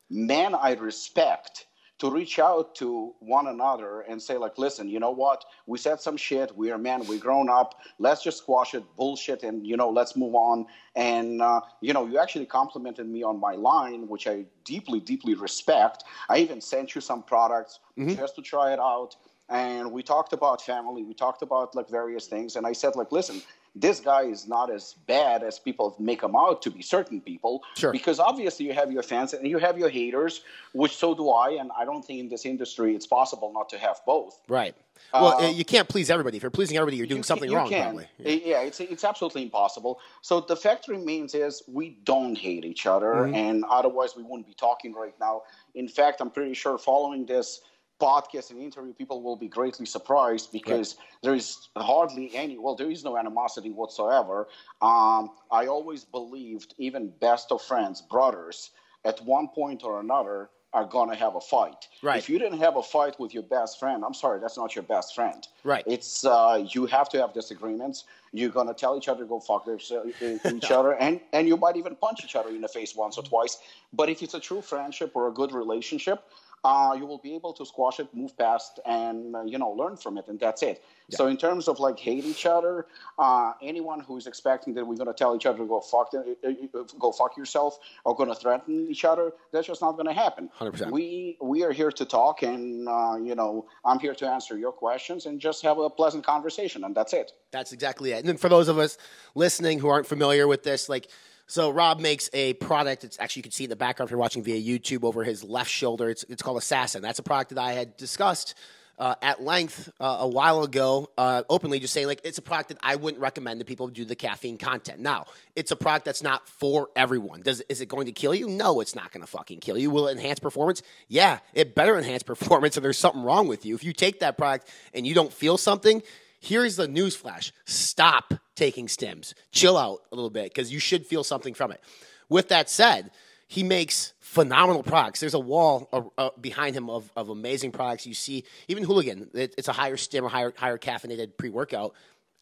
man 0.10 0.56
I 0.56 0.74
respect 0.74 1.66
to 2.00 2.12
reach 2.12 2.38
out 2.40 2.76
to 2.76 3.14
one 3.20 3.48
another 3.48 4.02
and 4.02 4.22
say 4.22 4.38
like 4.38 4.58
listen 4.58 4.88
you 4.88 5.00
know 5.00 5.12
what? 5.12 5.44
We 5.66 5.78
said 5.78 6.00
some 6.00 6.18
shit. 6.18 6.56
We're 6.56 6.78
men. 6.78 7.06
We 7.08 7.18
grown 7.18 7.50
up. 7.50 7.82
Let's 8.00 8.24
just 8.24 8.38
squash 8.38 8.74
it 8.74 8.84
bullshit 8.96 9.44
and 9.44 9.66
you 9.66 9.78
know 9.78 9.90
let's 9.90 10.16
move 10.16 10.36
on. 10.36 10.66
And 10.96 11.42
uh, 11.42 11.62
you 11.82 11.94
know 11.94 12.06
you 12.06 12.20
actually 12.20 12.46
complimented 12.46 13.08
me 13.08 13.24
on 13.24 13.40
my 13.40 13.54
line 13.54 14.08
which 14.08 14.28
i 14.28 14.46
deeply 14.64 15.00
deeply 15.00 15.34
respect. 15.36 16.04
I 16.30 16.38
even 16.38 16.62
sent 16.62 16.96
you 16.96 17.02
some 17.02 17.24
products 17.24 17.80
just 18.16 18.36
to 18.36 18.42
try 18.42 18.74
it 18.74 18.80
out. 18.80 19.16
And 19.50 19.92
we 19.92 20.04
talked 20.04 20.34
about 20.34 20.62
family. 20.62 21.04
We 21.04 21.14
talked 21.14 21.42
about 21.42 21.74
like 21.74 21.90
various 21.90 22.28
things. 22.28 22.56
And 22.56 22.68
i 22.68 22.74
said 22.74 22.96
like 22.96 23.12
listen 23.12 23.42
this 23.80 24.00
guy 24.00 24.24
is 24.24 24.48
not 24.48 24.72
as 24.72 24.96
bad 25.08 25.44
as 25.44 25.60
people 25.60 25.96
make 26.00 26.22
him 26.24 26.36
out 26.36 26.62
to 26.64 26.70
be 26.72 26.82
certain 26.82 27.20
people 27.22 27.62
Sure. 27.76 27.92
because 27.92 28.20
obviously 28.20 28.66
you 28.66 28.74
have 28.74 28.92
your 28.92 29.04
fans 29.04 29.34
and 29.34 29.48
you 29.48 29.58
have 29.58 29.78
your 29.78 29.90
haters 29.90 30.42
which 30.74 30.96
so 30.96 31.14
do 31.14 31.30
i 31.30 31.50
and 31.60 31.70
i 31.78 31.84
don't 31.86 32.04
think 32.06 32.20
in 32.20 32.30
this 32.30 32.46
industry 32.46 32.96
it's 32.96 33.08
possible 33.08 33.52
not 33.54 33.68
to 33.70 33.78
have 33.78 33.98
both 34.06 34.40
Right. 34.48 34.76
Well, 35.14 35.34
Uh, 35.38 35.42
eh, 35.44 35.50
you 35.50 35.64
can't 35.64 35.88
please 35.88 36.10
everybody. 36.10 36.38
If 36.38 36.44
you're 36.44 36.50
pleasing 36.60 36.76
everybody, 36.76 36.98
you're 36.98 37.06
doing 37.16 37.20
you 37.20 37.24
something 37.32 37.48
can, 37.50 37.52
you 37.52 37.58
wrong. 37.58 37.70
can. 37.70 37.84
Probably. 37.84 38.08
Eh, 38.26 38.40
Yeah, 38.52 38.62
it's 38.70 38.80
it's 38.80 39.04
absolutely 39.12 39.44
impossible. 39.44 40.00
So 40.22 40.34
the 40.42 40.56
fact 40.56 40.88
remains 40.88 41.36
is 41.36 41.62
we 41.80 41.86
don't 42.04 42.36
hate 42.36 42.66
each 42.66 42.86
other, 42.88 43.12
Mm-hmm. 43.14 43.36
and 43.46 43.56
otherwise 43.80 44.12
we 44.20 44.24
wouldn't 44.24 44.48
be 44.48 44.56
talking 44.68 44.92
right 45.04 45.18
now. 45.20 45.44
In 45.76 45.88
fact, 45.88 46.16
I'm 46.22 46.32
pretty 46.32 46.56
sure 46.56 46.78
following 46.80 47.26
this 47.28 47.62
podcast 48.00 48.52
and 48.52 48.62
interview, 48.62 48.94
people 48.94 49.22
will 49.22 49.36
be 49.36 49.48
greatly 49.48 49.86
surprised 49.86 50.52
because 50.52 50.96
there 51.24 51.36
is 51.36 51.70
hardly 51.76 52.36
any. 52.36 52.58
Well, 52.58 52.76
there 52.76 52.92
is 52.92 53.04
no 53.04 53.18
animosity 53.18 53.72
whatsoever. 53.72 54.48
Um, 54.82 55.32
I 55.52 55.68
always 55.68 56.04
believed 56.04 56.76
even 56.78 57.10
best 57.20 57.52
of 57.52 57.62
friends, 57.62 58.02
brothers, 58.02 58.72
at 59.06 59.20
one 59.24 59.48
point 59.48 59.84
or 59.84 60.00
another 60.00 60.50
are 60.74 60.86
gonna 60.86 61.16
have 61.16 61.36
a 61.36 61.42
fight. 61.42 61.88
Right. 62.04 62.18
If 62.18 62.30
you 62.30 62.38
didn't 62.38 62.60
have 62.60 62.76
a 62.76 62.84
fight 62.84 63.20
with 63.20 63.34
your 63.34 63.44
best 63.44 63.80
friend, 63.80 64.04
I'm 64.06 64.14
sorry, 64.14 64.40
that's 64.40 64.58
not 64.58 64.76
your 64.76 64.84
best 64.84 65.16
friend. 65.16 65.48
Right. 65.64 65.84
It's 65.88 66.26
uh, 66.26 66.66
you 66.70 66.86
have 66.88 67.10
to 67.10 67.18
have 67.20 67.34
disagreements. 67.34 68.04
You're 68.34 68.50
gonna 68.50 68.74
tell 68.74 68.98
each 68.98 69.08
other 69.08 69.26
go 69.26 69.40
fuck 69.40 69.68
each 69.68 70.72
other, 70.72 70.94
and 70.96 71.22
and 71.32 71.48
you 71.48 71.56
might 71.58 71.78
even 71.78 71.96
punch 71.96 72.24
each 72.24 72.36
other 72.36 72.50
in 72.50 72.62
the 72.62 72.68
face 72.68 72.96
once 72.96 73.18
or 73.18 73.24
twice. 73.24 73.58
But 73.94 74.10
if 74.10 74.22
it's 74.22 74.34
a 74.34 74.40
true 74.40 74.62
friendship 74.62 75.12
or 75.16 75.30
a 75.30 75.32
good 75.32 75.54
relationship, 75.54 76.26
uh, 76.64 76.96
you 76.98 77.06
will 77.06 77.20
be 77.20 77.36
able 77.36 77.54
to 77.54 77.66
squash 77.66 78.00
it, 78.00 78.08
move 78.14 78.38
past, 78.38 78.80
and 78.86 79.36
uh, 79.36 79.44
you 79.44 79.58
know 79.58 79.70
learn 79.70 79.96
from 79.96 80.18
it, 80.18 80.28
and 80.28 80.40
that's 80.40 80.64
it. 80.64 80.84
So 81.10 81.28
in 81.28 81.38
terms 81.38 81.70
of 81.70 81.80
like 81.80 81.98
hate 81.98 82.26
each 82.26 82.46
other, 82.46 82.88
uh, 83.18 83.54
anyone 83.62 84.02
who's 84.02 84.28
expecting 84.28 84.74
that 84.74 84.86
we're 84.86 84.98
gonna 84.98 85.14
tell 85.14 85.36
each 85.36 85.46
other 85.46 85.60
to 85.60 85.66
go 85.66 85.80
fuck 85.80 86.12
them, 86.12 86.36
uh, 86.44 86.80
uh, 86.80 86.84
go 87.00 87.12
fuck 87.12 87.38
yourself, 87.38 87.80
or 88.04 88.16
gonna 88.16 88.36
threaten 88.36 88.88
each 88.90 89.06
other, 89.06 89.32
that's 89.52 89.68
just 89.68 89.82
not 89.82 89.94
gonna 89.94 90.14
happen. 90.14 90.50
100%. 90.60 90.92
We 90.92 91.38
we 91.42 91.64
are 91.64 91.72
here 91.72 91.92
to 91.92 92.06
talk, 92.06 92.44
and 92.44 92.88
uh, 92.90 93.18
you 93.22 93.36
know 93.36 93.68
I'm 93.86 94.00
here 94.00 94.16
to 94.16 94.28
answer 94.28 94.58
your 94.58 94.72
questions 94.72 95.26
and 95.26 95.40
just 95.40 95.62
have 95.64 95.78
a 95.78 95.90
pleasant 95.90 96.26
conversation, 96.26 96.84
and 96.84 96.94
that's 96.94 97.14
it. 97.14 97.32
That's 97.52 97.72
exactly 97.72 98.12
it. 98.12 98.20
And 98.20 98.28
then 98.28 98.38
for 98.38 98.50
those 98.50 98.68
of 98.68 98.78
us 98.78 98.98
listening 99.36 99.80
who 99.80 99.88
aren't 99.88 100.08
familiar 100.08 100.48
with 100.48 100.64
this, 100.64 100.90
like, 100.90 101.08
so 101.48 101.70
Rob 101.70 102.02
makes 102.02 102.30
a 102.34 102.54
product. 102.56 103.06
It's 103.06 103.18
actually 103.20 103.40
you 103.40 103.44
can 103.44 103.52
see 103.54 103.64
in 103.64 103.70
the 103.70 103.78
background 103.78 104.08
if 104.08 104.12
you're 104.12 104.20
watching 104.20 104.44
via 104.44 104.62
YouTube 104.62 105.06
over 105.06 105.24
his 105.24 105.44
left 105.46 105.72
shoulder. 105.72 106.10
It's 106.10 106.24
it's 106.24 106.42
called 106.42 106.58
Assassin. 106.58 107.02
That's 107.02 107.20
a 107.20 107.24
product 107.24 107.56
that 107.56 107.60
I 107.60 107.72
had 107.72 107.96
discussed. 107.98 108.54
Uh, 109.00 109.14
at 109.22 109.44
length 109.44 109.92
uh, 110.00 110.18
a 110.22 110.28
while 110.28 110.64
ago, 110.64 111.08
uh, 111.20 111.44
openly 111.52 111.80
just 111.80 111.94
saying 111.94 112.08
like 112.08 112.20
it's 112.24 112.40
a 112.40 112.42
product 112.42 112.70
that 112.70 112.80
I 112.82 112.96
wouldn't 112.96 113.22
recommend 113.22 113.60
to 113.60 113.66
people 113.66 113.86
who 113.86 113.94
do 113.94 114.06
the 114.06 114.16
caffeine 114.16 114.58
content. 114.58 115.00
Now, 115.00 115.28
it's 115.56 115.70
a 115.70 115.76
product 115.76 116.04
that's 116.04 116.24
not 116.24 116.50
for 116.50 116.90
everyone. 116.96 117.44
Does 117.44 117.62
is 117.70 117.80
it 117.80 117.90
going 117.90 118.08
to 118.08 118.12
kill 118.12 118.34
you? 118.34 118.50
No, 118.50 118.82
it's 118.82 118.96
not 118.96 119.12
going 119.12 119.22
to 119.22 119.28
fucking 119.28 119.60
kill 119.60 119.78
you. 119.78 119.92
Will 119.92 120.08
it 120.08 120.14
enhance 120.14 120.40
performance? 120.40 120.82
Yeah, 121.08 121.38
it 121.54 121.76
better 121.76 121.96
enhance 121.96 122.24
performance. 122.34 122.76
And 122.76 122.84
there's 122.84 122.98
something 122.98 123.22
wrong 123.22 123.48
with 123.48 123.68
you 123.68 123.76
if 123.76 123.84
you 123.84 123.94
take 123.94 124.22
that 124.22 124.36
product 124.36 124.68
and 124.96 125.06
you 125.06 125.14
don't 125.14 125.32
feel 125.32 125.60
something. 125.60 126.02
Here's 126.40 126.76
the 126.76 126.88
news 126.88 127.16
flash 127.16 127.52
stop 127.66 128.34
taking 128.56 128.88
stims. 128.88 129.34
Chill 129.52 129.78
out 129.78 130.02
a 130.12 130.16
little 130.16 130.30
bit 130.30 130.46
because 130.54 130.72
you 130.72 130.80
should 130.80 131.06
feel 131.06 131.24
something 131.24 131.54
from 131.54 131.72
it. 131.72 131.82
With 132.30 132.50
that 132.50 132.70
said, 132.70 133.12
he 133.48 133.64
makes 133.64 134.14
phenomenal 134.20 134.84
products. 134.84 135.22
There's 135.22 135.34
a 135.34 135.40
wall 135.40 135.88
uh, 135.94 136.02
uh, 136.18 136.30
behind 136.40 136.76
him 136.76 136.90
of, 136.90 137.10
of 137.16 137.30
amazing 137.30 137.72
products. 137.72 138.06
You 138.06 138.14
see, 138.14 138.44
even 138.68 138.84
Hooligan, 138.84 139.30
it, 139.34 139.56
it's 139.58 139.70
a 139.70 139.74
higher 139.74 139.96
stim 139.96 140.26
or 140.26 140.30
higher, 140.30 140.54
higher 140.58 140.78
caffeinated 140.78 141.38
pre 141.38 141.50
workout. 141.50 141.94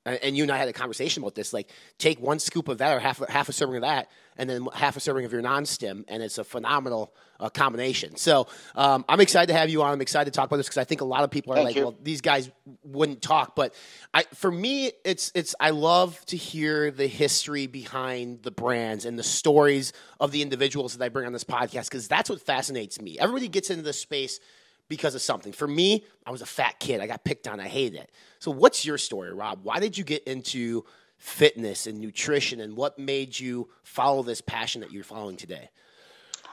And 0.05 0.38
you 0.38 0.43
and 0.43 0.51
I 0.51 0.57
had 0.57 0.67
a 0.67 0.74
conversation 0.74 1.24
about 1.24 1.33
this. 1.33 1.51
Like, 1.51 1.69
take 1.97 2.19
one 2.19 2.38
scoop 2.39 2.67
of 2.67 2.77
that 2.77 2.95
or 2.95 3.00
half, 3.00 3.21
a- 3.21 3.31
half 3.31 3.50
a 3.50 3.53
serving 3.53 3.77
of 3.77 3.81
that, 3.81 4.09
and 4.38 4.47
then 4.50 4.67
half 4.74 4.95
a 4.97 5.00
serving 5.00 5.25
of 5.25 5.31
your 5.31 5.41
non 5.41 5.65
stim, 5.65 6.05
and 6.07 6.21
it's 6.21 6.38
a 6.38 6.43
phenomenal 6.43 7.12
uh, 7.39 7.50
combination. 7.50 8.15
So 8.15 8.47
um, 8.75 9.03
I'm 9.09 9.19
excited 9.19 9.47
to 9.47 9.57
have 9.57 9.69
you 9.69 9.81
on. 9.81 9.91
I'm 9.91 10.01
excited 10.01 10.31
to 10.31 10.38
talk 10.38 10.47
about 10.47 10.57
this 10.57 10.67
because 10.67 10.77
I 10.77 10.83
think 10.83 11.01
a 11.01 11.05
lot 11.05 11.24
of 11.24 11.31
people 11.31 11.53
are 11.53 11.55
Thank 11.55 11.65
like, 11.67 11.75
you. 11.75 11.83
well, 11.83 11.95
these 12.01 12.21
guys 12.21 12.51
wouldn't 12.83 13.21
talk. 13.21 13.55
But 13.55 13.74
I, 14.13 14.24
for 14.35 14.51
me, 14.51 14.91
it's 15.03 15.31
it's 15.33 15.55
I 15.59 15.71
love 15.71 16.24
to 16.27 16.38
hear 16.38 16.91
the 16.91 17.07
history 17.07 17.67
behind 17.67 18.43
the 18.43 18.51
brands 18.51 19.05
and 19.05 19.17
the 19.17 19.24
stories 19.24 19.91
of 20.19 20.31
the 20.31 20.41
individuals 20.41 20.95
that 20.95 21.03
I 21.03 21.09
bring 21.09 21.25
on 21.25 21.33
this 21.33 21.43
podcast 21.43 21.85
because 21.85 22.07
that's 22.07 22.29
what 22.29 22.41
fascinates 22.41 23.01
me. 23.01 23.17
Everybody 23.19 23.47
gets 23.47 23.69
into 23.69 23.83
this 23.83 24.00
space 24.00 24.39
because 24.87 25.15
of 25.15 25.21
something. 25.21 25.51
For 25.51 25.67
me, 25.67 26.05
I 26.25 26.31
was 26.31 26.41
a 26.41 26.45
fat 26.45 26.79
kid. 26.79 27.01
I 27.01 27.07
got 27.07 27.23
picked 27.23 27.47
on. 27.47 27.59
I 27.59 27.67
hated 27.67 27.99
it. 27.99 28.11
So, 28.39 28.51
what's 28.51 28.85
your 28.85 28.97
story, 28.97 29.33
Rob? 29.33 29.59
Why 29.63 29.79
did 29.79 29.97
you 29.97 30.03
get 30.03 30.23
into 30.23 30.85
fitness 31.17 31.87
and 31.87 31.99
nutrition, 31.99 32.59
and 32.59 32.75
what 32.75 32.99
made 32.99 33.39
you 33.39 33.69
follow 33.83 34.23
this 34.23 34.41
passion 34.41 34.81
that 34.81 34.91
you're 34.91 35.03
following 35.03 35.37
today? 35.37 35.69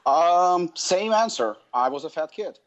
Um, 0.06 0.70
same 0.74 1.12
answer. 1.12 1.56
I 1.72 1.88
was 1.88 2.04
a 2.04 2.10
fat 2.10 2.32
kid. 2.32 2.58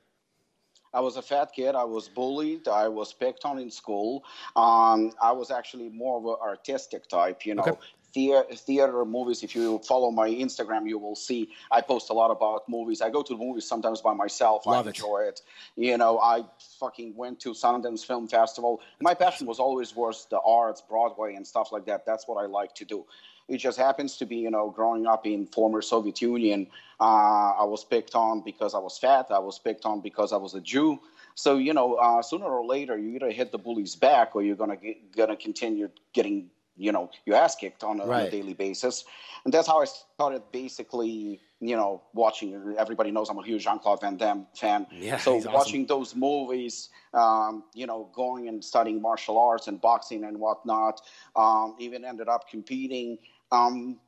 I 0.93 1.01
was 1.01 1.17
a 1.17 1.21
fat 1.21 1.51
kid. 1.53 1.75
I 1.75 1.83
was 1.83 2.07
bullied. 2.07 2.69
I 2.69 2.87
was 2.87 3.13
picked 3.13 3.43
on 3.43 3.59
in 3.59 3.69
school. 3.69 4.23
Um, 4.55 5.11
I 5.21 5.33
was 5.33 5.51
actually 5.51 5.89
more 5.89 6.17
of 6.17 6.25
an 6.25 6.37
artistic 6.41 7.09
type, 7.09 7.45
you 7.45 7.55
know, 7.55 7.63
Okay. 7.63 7.77
Theater, 8.15 8.55
theater 8.55 9.05
movies. 9.05 9.43
If 9.43 9.55
you 9.55 9.79
follow 9.79 10.09
my 10.09 10.29
Instagram, 10.29 10.87
you 10.87 10.97
will 10.97 11.15
see 11.15 11.51
I 11.69 11.81
post 11.81 12.09
a 12.09 12.13
lot 12.13 12.31
about 12.31 12.67
movies. 12.67 13.01
I 13.01 13.09
go 13.11 13.21
to 13.21 13.33
the 13.33 13.43
movies 13.47 13.67
sometimes 13.67 14.01
by 14.01 14.13
myself. 14.13 14.65
Love 14.65 14.87
I 14.87 14.89
it. 14.89 14.95
enjoy 14.95 15.19
it. 15.29 15.41
You 15.75 15.97
know, 15.97 16.17
I 16.19 16.45
fucking 16.79 17.15
went 17.15 17.39
to 17.41 17.49
Sundance 17.51 18.03
Film 18.05 18.27
Festival. 18.27 18.81
My 19.01 19.13
passion 19.13 19.45
was 19.45 19.59
always 19.59 19.95
was 19.95 20.27
the 20.31 20.39
arts, 20.39 20.81
Broadway, 20.81 21.35
and 21.35 21.45
stuff 21.45 21.71
like 21.71 21.85
that. 21.85 22.05
That's 22.05 22.27
what 22.27 22.37
I 22.43 22.47
like 22.47 22.73
to 22.75 22.85
do. 22.85 23.05
It 23.47 23.57
just 23.57 23.77
happens 23.77 24.17
to 24.17 24.25
be, 24.25 24.37
you 24.37 24.49
know, 24.49 24.71
growing 24.71 25.05
up 25.05 25.27
in 25.27 25.45
former 25.45 25.83
Soviet 25.83 26.19
Union, 26.19 26.65
uh, 26.99 27.51
I 27.61 27.65
was 27.65 27.83
picked 27.83 28.15
on 28.15 28.41
because 28.41 28.73
I 28.73 28.79
was 28.79 28.97
fat. 28.97 29.27
I 29.29 29.37
was 29.39 29.59
picked 29.59 29.85
on 29.85 30.01
because 30.01 30.33
I 30.33 30.37
was 30.37 30.55
a 30.55 30.61
Jew. 30.61 30.99
So 31.35 31.57
you 31.57 31.73
know, 31.73 31.95
uh, 31.95 32.21
sooner 32.21 32.45
or 32.45 32.65
later, 32.65 32.97
you 32.97 33.09
either 33.15 33.29
hit 33.29 33.51
the 33.51 33.57
bullies 33.57 33.95
back 33.95 34.35
or 34.35 34.41
you're 34.41 34.55
gonna 34.55 34.77
get, 34.77 35.15
gonna 35.15 35.35
continue 35.35 35.89
getting, 36.13 36.49
you 36.77 36.91
know, 36.91 37.09
your 37.25 37.35
ass 37.35 37.55
kicked 37.55 37.83
on 37.83 37.99
a, 37.99 38.03
on 38.03 38.21
a 38.21 38.29
daily 38.29 38.53
basis. 38.53 39.05
And 39.43 39.53
that's 39.53 39.67
how 39.67 39.81
I 39.81 39.85
started 39.85 40.41
basically, 40.51 41.39
you 41.59 41.75
know, 41.75 42.01
watching. 42.13 42.75
Everybody 42.77 43.11
knows 43.11 43.29
I'm 43.29 43.37
a 43.37 43.43
huge 43.43 43.63
Jean 43.63 43.79
Claude 43.79 44.01
Van 44.01 44.17
Damme 44.17 44.47
fan. 44.55 44.87
Yeah, 44.91 45.17
so 45.17 45.35
he's 45.35 45.45
awesome. 45.45 45.53
watching 45.53 45.85
those 45.85 46.15
movies, 46.15 46.89
um, 47.13 47.63
you 47.73 47.85
know, 47.85 48.09
going 48.13 48.47
and 48.47 48.63
studying 48.63 49.01
martial 49.01 49.39
arts 49.39 49.67
and 49.67 49.79
boxing 49.79 50.23
and 50.23 50.39
whatnot, 50.39 51.01
um, 51.35 51.75
even 51.79 52.03
ended 52.03 52.27
up 52.27 52.49
competing. 52.49 53.17
Um, 53.51 53.99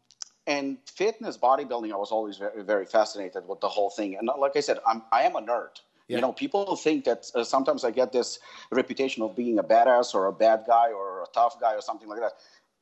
and 0.48 0.78
fitness, 0.86 1.38
bodybuilding, 1.38 1.92
I 1.92 1.98
was 1.98 2.12
always 2.12 2.38
very, 2.38 2.64
very 2.64 2.86
fascinated 2.86 3.48
with 3.48 3.60
the 3.60 3.68
whole 3.68 3.90
thing. 3.90 4.16
And 4.16 4.30
like 4.40 4.56
I 4.56 4.62
said, 4.62 4.80
I'm, 4.88 5.04
I 5.12 5.24
am 5.24 5.36
a 5.36 5.42
nerd. 5.42 5.82
Yeah. 6.08 6.18
You 6.18 6.22
know, 6.22 6.32
people 6.32 6.78
think 6.78 7.04
that 7.04 7.30
uh, 7.36 7.44
sometimes 7.44 7.84
I 7.84 7.92
get 7.92 8.14
this 8.14 8.40
reputation 8.72 9.24
of 9.24 9.36
being 9.36 9.60
a 9.60 9.64
badass 9.64 10.16
or 10.16 10.28
a 10.28 10.32
bad 10.32 10.64
guy 10.66 10.92
or 10.94 11.24
a 11.24 11.26
tough 11.34 11.60
guy 11.60 11.74
or 11.74 11.82
something 11.82 12.08
like 12.08 12.22
that. 12.22 12.34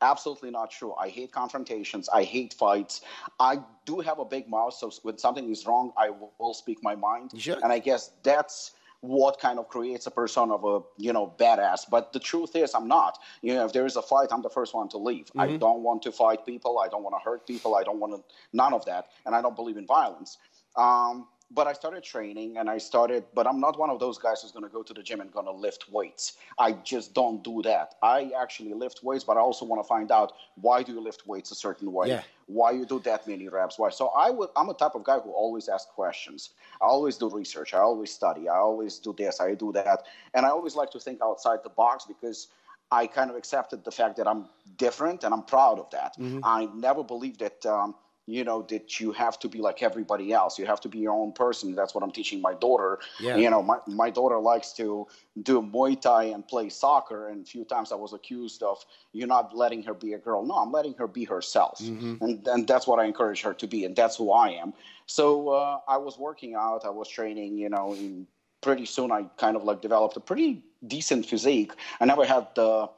Absolutely 0.01 0.51
not 0.51 0.71
true. 0.71 0.93
I 0.99 1.09
hate 1.09 1.31
confrontations. 1.31 2.09
I 2.09 2.23
hate 2.23 2.53
fights. 2.53 3.01
I 3.39 3.59
do 3.85 3.99
have 3.99 4.19
a 4.19 4.25
big 4.25 4.49
mouth, 4.49 4.73
so 4.73 4.91
when 5.03 5.17
something 5.17 5.49
is 5.49 5.65
wrong, 5.65 5.93
I 5.97 6.09
will, 6.39 6.53
speak 6.53 6.79
my 6.83 6.95
mind. 6.95 7.31
Should. 7.37 7.59
And 7.63 7.71
I 7.71 7.79
guess 7.79 8.11
that's 8.23 8.71
what 9.01 9.39
kind 9.39 9.59
of 9.59 9.67
creates 9.67 10.07
a 10.07 10.11
person 10.11 10.51
of 10.51 10.63
a 10.65 10.81
you 10.97 11.13
know 11.13 11.33
badass. 11.37 11.89
But 11.89 12.11
the 12.11 12.19
truth 12.19 12.55
is, 12.55 12.73
I'm 12.73 12.87
not. 12.87 13.19
You 13.41 13.55
know, 13.55 13.65
if 13.65 13.73
there 13.73 13.85
is 13.85 13.95
a 13.95 14.01
fight, 14.01 14.29
I'm 14.31 14.41
the 14.41 14.49
first 14.49 14.73
one 14.73 14.89
to 14.89 14.97
leave. 14.97 15.31
I 15.37 15.47
Mhm. 15.47 15.59
don't 15.59 15.81
want 15.81 16.01
to 16.03 16.11
fight 16.11 16.45
people. 16.45 16.79
I 16.79 16.87
don't 16.87 17.03
want 17.03 17.15
to 17.15 17.23
hurt 17.23 17.45
people. 17.47 17.75
I 17.75 17.83
don't 17.83 17.99
want 17.99 18.13
to 18.15 18.23
none 18.51 18.73
of 18.73 18.83
that, 18.85 19.09
and 19.25 19.35
I 19.35 19.41
don't 19.41 19.55
believe 19.55 19.77
in 19.77 19.85
violence. 19.85 20.37
Um, 20.75 21.27
but 21.51 21.67
I 21.67 21.73
started 21.73 22.03
training, 22.03 22.57
and 22.57 22.69
I 22.69 22.77
started. 22.77 23.25
But 23.33 23.47
I'm 23.47 23.59
not 23.59 23.77
one 23.77 23.89
of 23.89 23.99
those 23.99 24.17
guys 24.17 24.41
who's 24.41 24.51
going 24.51 24.63
to 24.63 24.69
go 24.69 24.83
to 24.83 24.93
the 24.93 25.03
gym 25.03 25.21
and 25.21 25.31
going 25.31 25.45
to 25.45 25.51
lift 25.51 25.89
weights. 25.91 26.33
I 26.57 26.73
just 26.73 27.13
don't 27.13 27.43
do 27.43 27.61
that. 27.63 27.95
I 28.01 28.31
actually 28.39 28.73
lift 28.73 29.03
weights, 29.03 29.23
but 29.23 29.37
I 29.37 29.41
also 29.41 29.65
want 29.65 29.81
to 29.83 29.87
find 29.87 30.11
out 30.11 30.33
why 30.55 30.83
do 30.83 30.93
you 30.93 30.99
lift 31.01 31.27
weights 31.27 31.51
a 31.51 31.55
certain 31.55 31.91
way 31.91 32.09
Yeah. 32.09 32.21
why 32.47 32.71
you 32.71 32.85
do 32.85 32.99
that 32.99 33.25
many 33.27 33.47
reps 33.47 33.77
why 33.79 33.89
so 33.89 34.07
i 34.09 34.29
would 34.29 34.49
i'm 34.55 34.69
a 34.69 34.73
type 34.73 34.95
of 34.95 35.03
guy 35.03 35.17
who 35.19 35.31
always 35.31 35.67
asks 35.67 35.91
questions 35.91 36.51
i 36.81 36.85
always 36.85 37.17
do 37.17 37.29
research 37.29 37.73
i 37.73 37.79
always 37.79 38.11
study 38.11 38.47
i 38.47 38.55
always 38.55 38.99
do 38.99 39.13
this 39.17 39.39
i 39.41 39.53
do 39.55 39.71
that 39.71 40.03
and 40.33 40.45
i 40.45 40.49
always 40.49 40.75
like 40.75 40.89
to 40.91 40.99
think 40.99 41.19
outside 41.23 41.59
the 41.63 41.69
box 41.69 42.05
because 42.05 42.47
i 42.91 43.05
kind 43.07 43.29
of 43.29 43.35
accepted 43.35 43.83
the 43.83 43.91
fact 43.91 44.15
that 44.17 44.27
i'm 44.27 44.45
different 44.77 45.23
and 45.23 45.33
i'm 45.33 45.43
proud 45.43 45.79
of 45.79 45.89
that 45.91 46.15
Mm-hmm. 46.19 46.39
i 46.43 46.65
never 46.75 47.03
believed 47.03 47.39
that 47.39 47.65
um, 47.65 47.95
you 48.27 48.43
know 48.43 48.63
that 48.69 48.99
you 48.99 49.11
have 49.11 49.37
to 49.39 49.47
be 49.47 49.59
like 49.59 49.83
everybody 49.83 50.33
else. 50.33 50.57
You 50.57 50.65
have 50.65 50.81
to 50.81 50.89
be 50.89 50.99
your 50.99 51.13
own 51.13 51.31
person. 51.31 51.75
That's 51.75 51.93
what 51.93 52.03
i'm 52.03 52.11
teaching 52.11 52.41
my 52.41 52.53
daughter. 52.55 52.99
Yeah. 53.19 53.35
you 53.37 53.49
know 53.49 53.61
my, 53.61 53.77
my 53.87 54.09
daughter 54.09 54.39
likes 54.39 54.73
to 54.73 55.07
do 55.43 55.61
muay 55.61 55.99
thai 55.99 56.23
and 56.25 56.47
play 56.47 56.69
soccer 56.69 57.29
and 57.29 57.43
a 57.45 57.49
few 57.49 57.65
times 57.65 57.91
i 57.91 57.95
was 57.95 58.13
accused 58.13 58.63
of 58.63 58.83
you're 59.13 59.27
not 59.27 59.55
letting 59.55 59.83
her 59.83 59.93
be 59.93 60.13
a 60.13 60.17
girl. 60.17 60.45
No 60.45 60.55
i'm 60.55 60.71
letting 60.71 60.95
her 60.95 61.07
be 61.07 61.23
herself. 61.25 61.79
Mhm. 61.79 62.19
and, 62.21 62.47
and 62.47 62.67
that's 62.67 62.87
what 62.87 62.99
i 62.99 63.05
encourage 63.05 63.41
her 63.41 63.53
to 63.53 63.67
be 63.67 63.85
and 63.85 63.95
that's 63.95 64.15
who 64.17 64.31
i 64.31 64.49
am. 64.49 64.73
So 65.05 65.49
uh, 65.49 65.79
i 65.87 65.97
was 65.97 66.17
working 66.17 66.55
out. 66.55 66.83
I 66.85 66.89
was 66.89 67.07
training 67.07 67.57
you 67.57 67.69
know 67.69 67.93
in 67.93 68.27
pretty 68.61 68.85
soon 68.85 69.11
i 69.11 69.21
kind 69.37 69.55
of 69.55 69.63
like 69.63 69.81
developed 69.81 70.17
a 70.17 70.19
pretty 70.19 70.63
decent 70.87 71.25
physique. 71.25 71.71
I 71.99 72.05
never 72.05 72.25
had 72.25 72.47
the 72.55 72.89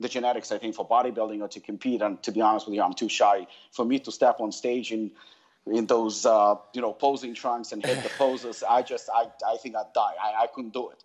the 0.00 0.08
genetics 0.08 0.50
i 0.50 0.58
think 0.58 0.74
for 0.74 0.86
bodybuilding 0.88 1.40
or 1.40 1.48
to 1.48 1.60
compete. 1.60 2.02
And 2.02 2.20
to 2.22 2.32
be 2.32 2.40
honest 2.40 2.66
with 2.66 2.74
you 2.74 2.82
i'm 2.82 2.94
too 2.94 3.08
shy 3.08 3.46
for 3.70 3.84
me 3.84 3.98
to 4.00 4.10
step 4.10 4.40
on 4.40 4.50
stage 4.50 4.90
in 4.92 5.12
in 5.66 5.86
those 5.86 6.26
uh, 6.26 6.54
you 6.72 6.80
know 6.80 6.92
posing 6.92 7.34
trunks 7.34 7.72
and 7.72 7.84
hit 7.84 8.02
the 8.02 8.08
poses. 8.18 8.64
I 8.68 8.82
just 8.82 9.08
i, 9.14 9.26
I 9.46 9.56
think 9.58 9.76
i'd 9.76 9.92
die. 9.94 10.14
I, 10.20 10.44
I 10.44 10.46
couldn't 10.46 10.72
do 10.72 10.90
it. 10.90 11.04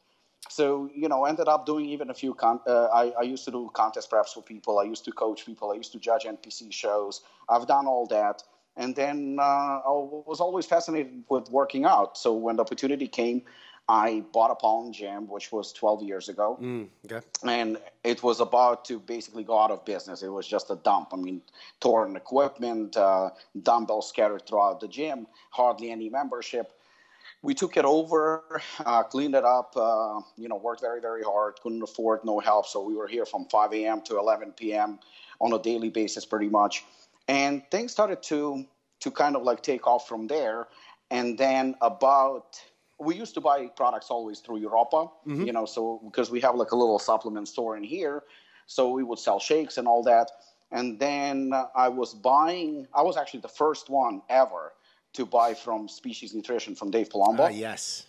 So 0.50 0.90
you 0.96 1.10
know 1.10 1.26
ended 1.26 1.48
up 1.48 1.66
doing 1.66 1.86
even 1.86 2.10
a 2.10 2.14
few 2.14 2.34
con- 2.34 2.62
uh, 2.66 2.86
I, 2.86 3.12
I 3.20 3.22
used 3.24 3.46
to 3.46 3.52
do 3.52 3.70
contest 3.74 4.10
preps 4.10 4.34
for 4.34 4.42
people. 4.42 4.80
I 4.80 4.84
used 4.84 5.06
to 5.06 5.12
coach 5.12 5.46
people. 5.46 5.72
I 5.72 5.76
used 5.76 5.92
to 5.92 6.00
judge 6.00 6.24
npc 6.24 6.72
shows. 6.72 7.22
I've 7.50 7.68
done 7.68 7.86
all 7.88 8.08
that. 8.08 8.44
And 8.78 8.94
then 8.94 9.38
uh, 9.40 9.44
i 9.44 9.90
was 10.32 10.42
always 10.42 10.66
fascinated 10.66 11.24
with 11.30 11.50
working 11.50 11.86
out. 11.86 12.18
So 12.18 12.34
when 12.34 12.58
the 12.58 12.62
opportunity 12.62 13.08
came 13.08 13.44
i 13.88 14.24
bought 14.34 14.52
Apollon 14.52 14.92
gym 14.92 15.28
which 15.28 15.52
was 15.52 15.72
12 15.74 16.04
years 16.04 16.30
ago 16.30 16.58
Mm, 16.62 16.90
okay. 17.06 17.26
and 17.44 17.78
it 18.04 18.24
was 18.24 18.40
about 18.40 18.86
to 18.86 19.00
basically 19.00 19.44
go 19.44 19.60
out 19.60 19.72
of 19.72 19.84
business. 19.84 20.22
It 20.22 20.30
was 20.30 20.48
just 20.48 20.70
a 20.70 20.76
dump. 20.76 21.10
I 21.12 21.18
mean, 21.18 21.42
torn 21.80 22.16
equipment, 22.16 22.96
uh, 22.96 23.32
dumbbells 23.64 24.08
scattered 24.10 24.46
throughout 24.48 24.80
the 24.80 24.88
gym, 24.88 25.28
hardly 25.50 25.90
any 25.92 26.08
membership. 26.10 26.72
We 27.42 27.54
took 27.56 27.78
it 27.78 27.86
over, 27.86 28.44
uh, 28.86 29.04
cleaned 29.04 29.36
it 29.36 29.44
up, 29.44 29.74
uh, 29.76 30.22
you 30.38 30.48
know, 30.48 30.56
worked 30.58 30.82
very, 30.82 31.02
very 31.02 31.24
hard, 31.24 31.56
couldn't 31.62 31.82
afford 31.82 32.24
no 32.24 32.40
help. 32.40 32.68
So 32.68 32.84
we 32.84 32.96
were 32.96 33.08
here 33.08 33.26
from 33.26 33.46
5 33.46 33.74
a.m. 33.74 34.02
to 34.04 34.18
11 34.20 34.52
p.m. 34.54 35.00
on 35.42 35.52
a 35.54 35.60
daily 35.60 35.90
basis, 35.90 36.26
pretty 36.26 36.50
much. 36.50 36.86
And 37.28 37.64
things 37.72 37.92
started 37.92 38.22
to 38.24 38.66
to 39.02 39.12
kind 39.12 39.36
of 39.36 39.44
like 39.44 39.62
take 39.62 39.88
off 39.88 40.08
from 40.08 40.28
there. 40.28 40.68
And 41.12 41.38
then 41.38 41.76
about 41.82 42.62
we 43.00 43.16
used 43.16 43.34
to 43.34 43.42
buy 43.42 43.68
products 43.68 44.10
always 44.10 44.40
through 44.40 44.58
Europa, 44.58 45.10
Mhm. 45.26 45.46
you 45.46 45.52
know, 45.54 45.66
so 45.66 46.00
because 46.06 46.32
we 46.32 46.40
have 46.42 46.56
like 46.56 46.72
a 46.72 46.76
little 46.76 47.00
supplement 47.00 47.48
store 47.48 47.76
in 47.78 47.84
here, 47.84 48.24
so 48.68 48.90
we 48.90 49.04
would 49.04 49.20
sell 49.20 49.40
shakes 49.40 49.78
and 49.78 49.88
all 49.88 50.04
that. 50.04 50.32
And 50.72 51.00
then 51.00 51.54
uh, 51.54 51.68
I 51.76 51.90
was 51.90 52.14
buying, 52.14 52.88
I 52.94 53.02
was 53.02 53.18
actually 53.18 53.42
the 53.42 53.48
first 53.64 53.90
one 53.90 54.22
ever 54.30 54.74
to 55.14 55.26
buy 55.26 55.54
from 55.54 55.88
Species 55.88 56.34
Nutrition 56.34 56.76
from 56.76 56.92
Dave 56.92 57.10
Palumbo. 57.10 57.46
Ah, 57.46 57.48
yes. 57.50 58.06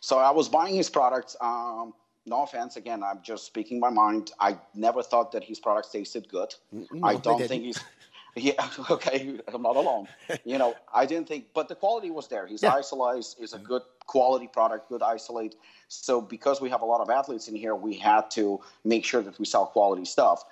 So 0.00 0.18
I 0.18 0.30
was 0.30 0.48
buying 0.48 0.74
his 0.74 0.88
products. 0.88 1.36
Um, 1.40 1.94
no 2.26 2.42
offense, 2.42 2.76
again, 2.76 3.02
I'm 3.02 3.20
just 3.22 3.44
speaking 3.46 3.80
my 3.80 3.90
mind. 3.90 4.32
I 4.38 4.58
never 4.74 5.02
thought 5.02 5.32
that 5.32 5.42
his 5.44 5.58
products 5.58 5.90
tasted 5.90 6.28
good. 6.28 6.54
no, 6.72 6.86
I 7.08 7.16
don't 7.16 7.46
think 7.46 7.64
he's. 7.64 7.80
Yeah, 8.36 8.68
okay, 8.90 9.38
I'm 9.52 9.62
not 9.62 9.76
alone. 9.76 10.06
You 10.44 10.58
know, 10.58 10.74
I 10.94 11.04
didn't 11.06 11.26
think, 11.28 11.46
but 11.52 11.68
the 11.68 11.74
quality 11.74 12.10
was 12.10 12.28
there. 12.28 12.46
His 12.46 12.62
Yeah. 12.62 12.72
Isolyze 12.72 13.40
is 13.40 13.54
a 13.54 13.58
good 13.58 13.82
quality 14.06 14.46
product, 14.46 14.88
good 14.88 15.02
isolate. 15.02 15.56
So 15.88 16.20
because 16.20 16.60
we 16.60 16.70
have 16.70 16.82
a 16.82 16.84
lot 16.84 17.00
of 17.00 17.10
athletes 17.10 17.48
in 17.48 17.54
here, 17.56 17.74
we 17.74 17.94
had 17.94 18.30
to 18.32 18.60
make 18.84 19.04
sure 19.04 19.22
that 19.22 19.38
we 19.38 19.44
sell 19.44 19.66
quality 19.66 20.04
stuff. 20.04 20.44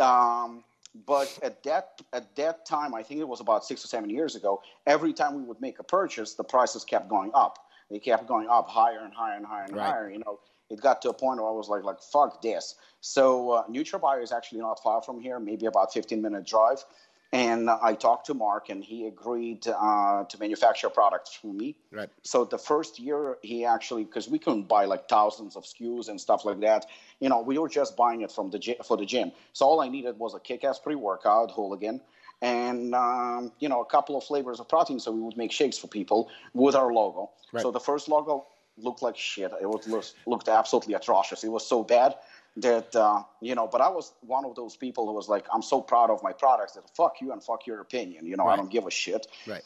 Um, 0.00 0.64
but 1.06 1.38
at 1.42 1.62
that 1.64 2.00
at 2.12 2.34
that 2.36 2.64
time, 2.64 2.94
I 2.94 3.02
think 3.02 3.20
it 3.20 3.28
was 3.28 3.40
about 3.40 3.64
six 3.64 3.84
or 3.84 3.88
seven 3.88 4.08
years 4.10 4.36
ago. 4.36 4.62
Every 4.86 5.12
time 5.12 5.34
we 5.34 5.42
would 5.42 5.60
make 5.60 5.78
a 5.80 5.82
purchase, 5.84 6.34
the 6.34 6.44
prices 6.44 6.84
kept 6.84 7.08
going 7.08 7.32
up. 7.34 7.58
They 7.90 7.98
kept 7.98 8.26
going 8.26 8.48
up 8.48 8.68
higher 8.68 9.00
and 9.00 9.12
higher 9.12 9.36
and 9.36 9.44
higher 9.44 9.64
and 9.64 9.74
Right. 9.76 9.86
higher. 9.90 10.08
You 10.10 10.20
know, 10.20 10.38
it 10.70 10.80
got 10.80 11.02
to 11.02 11.10
a 11.10 11.14
point 11.14 11.40
where 11.40 11.48
I 11.48 11.52
was 11.52 11.68
like, 11.68 11.84
like 11.84 12.00
fuck 12.00 12.42
this. 12.42 12.74
So 13.00 13.50
uh, 13.50 13.66
NutraBio 13.66 14.22
is 14.22 14.32
actually 14.32 14.60
not 14.60 14.82
far 14.82 15.02
from 15.02 15.20
here, 15.20 15.38
maybe 15.38 15.66
about 15.66 15.92
15 15.92 16.22
minute 16.22 16.46
drive. 16.46 16.84
And 17.32 17.68
uh, 17.68 17.78
I 17.82 17.94
talked 17.94 18.26
to 18.26 18.34
Mark, 18.34 18.68
and 18.68 18.82
he 18.84 19.08
agreed 19.08 19.66
uh, 19.66 20.22
to 20.22 20.38
manufacture 20.38 20.88
products 20.88 21.34
for 21.34 21.52
me. 21.52 21.74
Right. 21.90 22.08
So 22.22 22.44
the 22.44 22.58
first 22.58 23.00
year, 23.00 23.38
he 23.42 23.64
actually 23.64 24.04
because 24.04 24.28
we 24.28 24.38
couldn't 24.38 24.68
buy 24.68 24.84
like 24.84 25.08
thousands 25.08 25.56
of 25.56 25.64
SKUs 25.64 26.08
and 26.08 26.20
stuff 26.20 26.44
like 26.44 26.60
that. 26.60 26.86
You 27.18 27.28
know, 27.28 27.40
we 27.40 27.58
were 27.58 27.68
just 27.68 27.96
buying 27.96 28.20
it 28.20 28.30
from 28.30 28.50
the 28.50 28.60
gy- 28.60 28.78
for 28.84 28.96
the 28.96 29.04
gym. 29.04 29.32
So 29.52 29.66
all 29.66 29.80
I 29.80 29.88
needed 29.88 30.16
was 30.16 30.34
a 30.34 30.38
kick-ass 30.38 30.78
pre-workout, 30.78 31.50
hooligan, 31.50 32.00
and 32.40 32.94
um, 32.94 33.50
you 33.58 33.68
know 33.68 33.80
a 33.80 33.86
couple 33.86 34.16
of 34.16 34.22
flavors 34.22 34.60
of 34.60 34.68
protein. 34.68 35.00
So 35.00 35.10
we 35.10 35.20
would 35.20 35.36
make 35.36 35.50
shakes 35.50 35.76
for 35.76 35.88
people 35.88 36.30
with 36.52 36.76
our 36.76 36.92
logo. 36.92 37.32
Right. 37.52 37.62
So 37.62 37.72
the 37.72 37.80
first 37.80 38.08
logo 38.08 38.46
looked 38.78 39.02
like 39.02 39.16
shit. 39.16 39.52
It 39.60 39.66
was 39.66 40.14
looked, 40.26 40.48
absolutely 40.48 40.94
atrocious. 40.94 41.44
It 41.44 41.48
was 41.48 41.66
so 41.66 41.82
bad 41.82 42.14
that 42.56 42.94
uh, 42.94 43.22
you 43.40 43.54
know. 43.54 43.66
But 43.66 43.80
I 43.80 43.88
was 43.88 44.12
one 44.20 44.44
of 44.44 44.54
those 44.54 44.76
people 44.76 45.06
who 45.06 45.12
was 45.12 45.28
like, 45.28 45.46
I'm 45.52 45.62
so 45.62 45.80
proud 45.80 46.10
of 46.10 46.22
my 46.22 46.32
products 46.32 46.72
that 46.74 46.84
fuck 46.96 47.20
you 47.20 47.32
and 47.32 47.42
fuck 47.42 47.66
your 47.66 47.80
opinion. 47.80 48.26
You 48.26 48.36
know, 48.36 48.46
I 48.46 48.56
don't 48.56 48.70
give 48.70 48.86
a 48.86 48.90
shit 48.90 49.26
Right. 49.46 49.62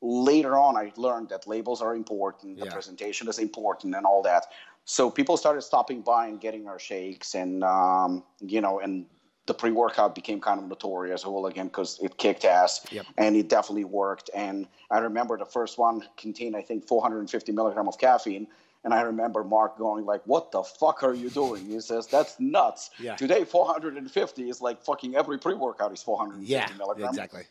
later 0.00 0.56
on 0.58 0.76
i 0.76 0.92
learned 0.96 1.28
that 1.28 1.46
labels 1.46 1.80
are 1.80 1.94
important 1.94 2.58
the 2.58 2.64
Yeah. 2.64 2.72
presentation 2.72 3.28
is 3.28 3.38
important 3.38 3.94
and 3.94 4.04
all 4.04 4.22
that 4.22 4.46
so 4.84 5.08
people 5.10 5.36
started 5.36 5.62
stopping 5.62 6.02
by 6.02 6.26
and 6.26 6.40
getting 6.40 6.66
our 6.66 6.78
shakes 6.78 7.34
and 7.36 7.62
um, 7.62 8.24
you 8.40 8.60
know 8.60 8.80
and 8.80 9.06
the 9.46 9.54
pre-workout 9.54 10.14
became 10.14 10.40
kind 10.40 10.60
of 10.60 10.68
notorious 10.68 11.24
all 11.24 11.46
again 11.46 11.66
because 11.66 11.98
it 12.00 12.16
kicked 12.16 12.44
ass 12.44 12.86
Yep. 12.92 13.06
and 13.18 13.36
it 13.36 13.48
definitely 13.48 13.84
worked 13.84 14.30
and 14.34 14.68
i 14.90 14.98
remember 14.98 15.36
the 15.36 15.44
first 15.44 15.78
one 15.78 16.02
contained 16.16 16.56
i 16.56 16.62
think 16.62 16.86
450 16.86 17.52
milligram 17.52 17.88
of 17.88 17.98
caffeine 17.98 18.46
And 18.84 18.92
I 18.92 19.02
remember 19.02 19.44
Mark 19.44 19.78
going 19.78 20.04
like, 20.12 20.22
"What 20.26 20.50
the 20.50 20.62
fuck 20.64 21.04
are 21.04 21.14
you 21.14 21.30
doing?" 21.30 21.62
He 21.70 21.78
says, 21.80 22.08
"That's 22.08 22.34
nuts." 22.40 22.90
Yeah. 22.98 23.14
Today, 23.14 23.44
450 23.44 24.48
is 24.50 24.60
like 24.60 24.82
fucking 24.82 25.14
every 25.14 25.38
pre-workout 25.38 25.92
is 25.92 26.02
450 26.02 26.50
Yeah, 26.52 26.66
milligrams. 26.76 27.14
exactly. 27.16 27.44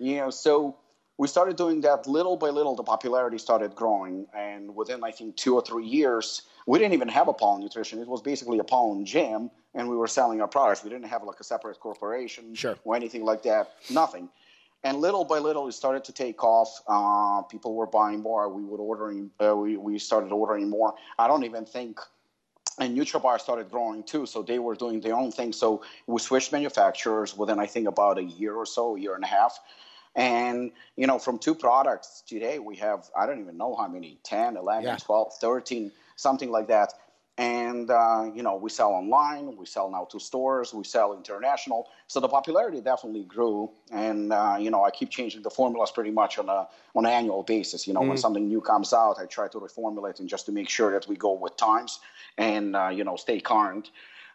You 0.00 0.16
know, 0.18 0.30
so 0.30 0.74
we 1.16 1.28
started 1.28 1.54
doing 1.56 1.80
that 1.82 2.08
little 2.08 2.36
by 2.36 2.50
little. 2.50 2.74
The 2.74 2.82
popularity 2.82 3.38
started 3.38 3.76
growing, 3.76 4.26
and 4.34 4.74
within 4.74 5.04
I 5.04 5.12
think 5.12 5.36
two 5.36 5.54
or 5.54 5.62
three 5.62 5.86
years, 5.86 6.42
we 6.66 6.78
didn't 6.78 6.94
even 6.94 7.08
have 7.08 7.28
a 7.28 7.30
Apollo 7.30 7.58
Nutrition. 7.58 8.00
It 8.00 8.08
was 8.08 8.22
basically 8.22 8.58
a 8.58 8.62
Apollo 8.62 9.02
Gym, 9.04 9.50
and 9.74 9.88
we 9.88 9.96
were 9.96 10.06
selling 10.08 10.40
our 10.40 10.48
products. 10.48 10.82
We 10.84 10.90
didn't 10.90 11.08
have 11.08 11.22
like 11.24 11.40
a 11.40 11.44
separate 11.44 11.78
corporation 11.80 12.54
Sure. 12.54 12.76
or 12.84 12.96
anything 12.96 13.24
like 13.24 13.42
that. 13.42 13.72
Nothing. 13.90 14.28
And 14.82 14.98
little 15.00 15.24
by 15.24 15.38
little, 15.38 15.66
it 15.68 15.72
started 15.72 16.04
to 16.04 16.12
take 16.12 16.44
off. 16.44 16.82
Uh, 16.86 17.42
people 17.42 17.74
were 17.74 17.86
buying 17.86 18.20
more. 18.20 18.48
We 18.48 18.62
would 18.64 18.80
ordering. 18.80 19.30
Uh, 19.42 19.56
we 19.56 19.76
we 19.76 19.98
started 19.98 20.30
ordering 20.32 20.68
more. 20.68 20.94
I 21.18 21.26
don't 21.26 21.44
even 21.44 21.64
think 21.64 22.00
and 22.80 22.98
NutraBio 22.98 23.40
started 23.40 23.70
growing 23.70 24.02
too, 24.02 24.26
so 24.26 24.42
they 24.42 24.58
were 24.58 24.74
doing 24.74 25.00
their 25.00 25.14
own 25.14 25.30
thing. 25.30 25.52
So 25.52 25.82
we 26.08 26.18
switched 26.20 26.50
manufacturers 26.52 27.36
within 27.36 27.60
I 27.60 27.66
think 27.66 27.86
about 27.86 28.18
a 28.18 28.22
year 28.24 28.54
or 28.54 28.66
so, 28.66 28.96
a 28.96 29.00
year 29.00 29.14
and 29.14 29.22
a 29.22 29.28
half. 29.28 29.58
And 30.16 30.72
you 30.96 31.06
know, 31.06 31.18
from 31.18 31.38
two 31.38 31.54
products 31.54 32.22
today, 32.26 32.58
we 32.58 32.76
have 32.76 33.08
I 33.16 33.26
don't 33.26 33.40
even 33.40 33.56
know 33.56 33.74
how 33.76 33.88
many 33.88 34.18
10, 34.24 34.56
11, 34.56 34.84
Yeah. 34.84 34.96
12, 34.96 35.34
13, 35.40 35.92
something 36.16 36.50
like 36.50 36.68
that. 36.68 36.92
And 37.36 37.90
uh, 37.90 38.30
you 38.34 38.42
know, 38.42 38.56
we 38.56 38.70
sell 38.70 38.90
online, 38.92 39.56
we 39.56 39.66
sell 39.66 39.90
now 39.90 40.04
to 40.10 40.20
stores, 40.20 40.72
we 40.72 40.84
sell 40.84 41.14
international. 41.14 41.88
So 42.06 42.20
the 42.20 42.28
popularity 42.28 42.80
definitely 42.80 43.24
grew, 43.24 43.70
and 43.90 44.32
uh, 44.32 44.56
you 44.60 44.70
know, 44.70 44.84
I 44.84 44.90
keep 44.90 45.10
changing 45.10 45.42
the 45.42 45.50
formulas 45.50 45.90
pretty 45.90 46.10
much 46.10 46.38
on 46.38 46.48
a 46.48 46.68
on 46.94 47.04
an 47.06 47.10
annual 47.12 47.42
basis. 47.42 47.86
You 47.86 47.94
know, 47.94 48.02
when 48.02 48.16
Mhm. 48.16 48.18
something 48.18 48.46
new 48.46 48.60
comes 48.60 48.92
out, 48.92 49.18
I 49.18 49.26
try 49.26 49.48
to 49.48 49.58
reformulate 49.58 50.20
and 50.20 50.28
just 50.28 50.46
to 50.46 50.52
make 50.52 50.68
sure 50.68 50.92
that 50.92 51.08
we 51.08 51.16
go 51.16 51.32
with 51.32 51.56
times 51.56 52.00
and 52.38 52.76
uh, 52.76 52.88
you 52.88 53.04
know 53.04 53.16
stay 53.16 53.40
current. 53.40 53.90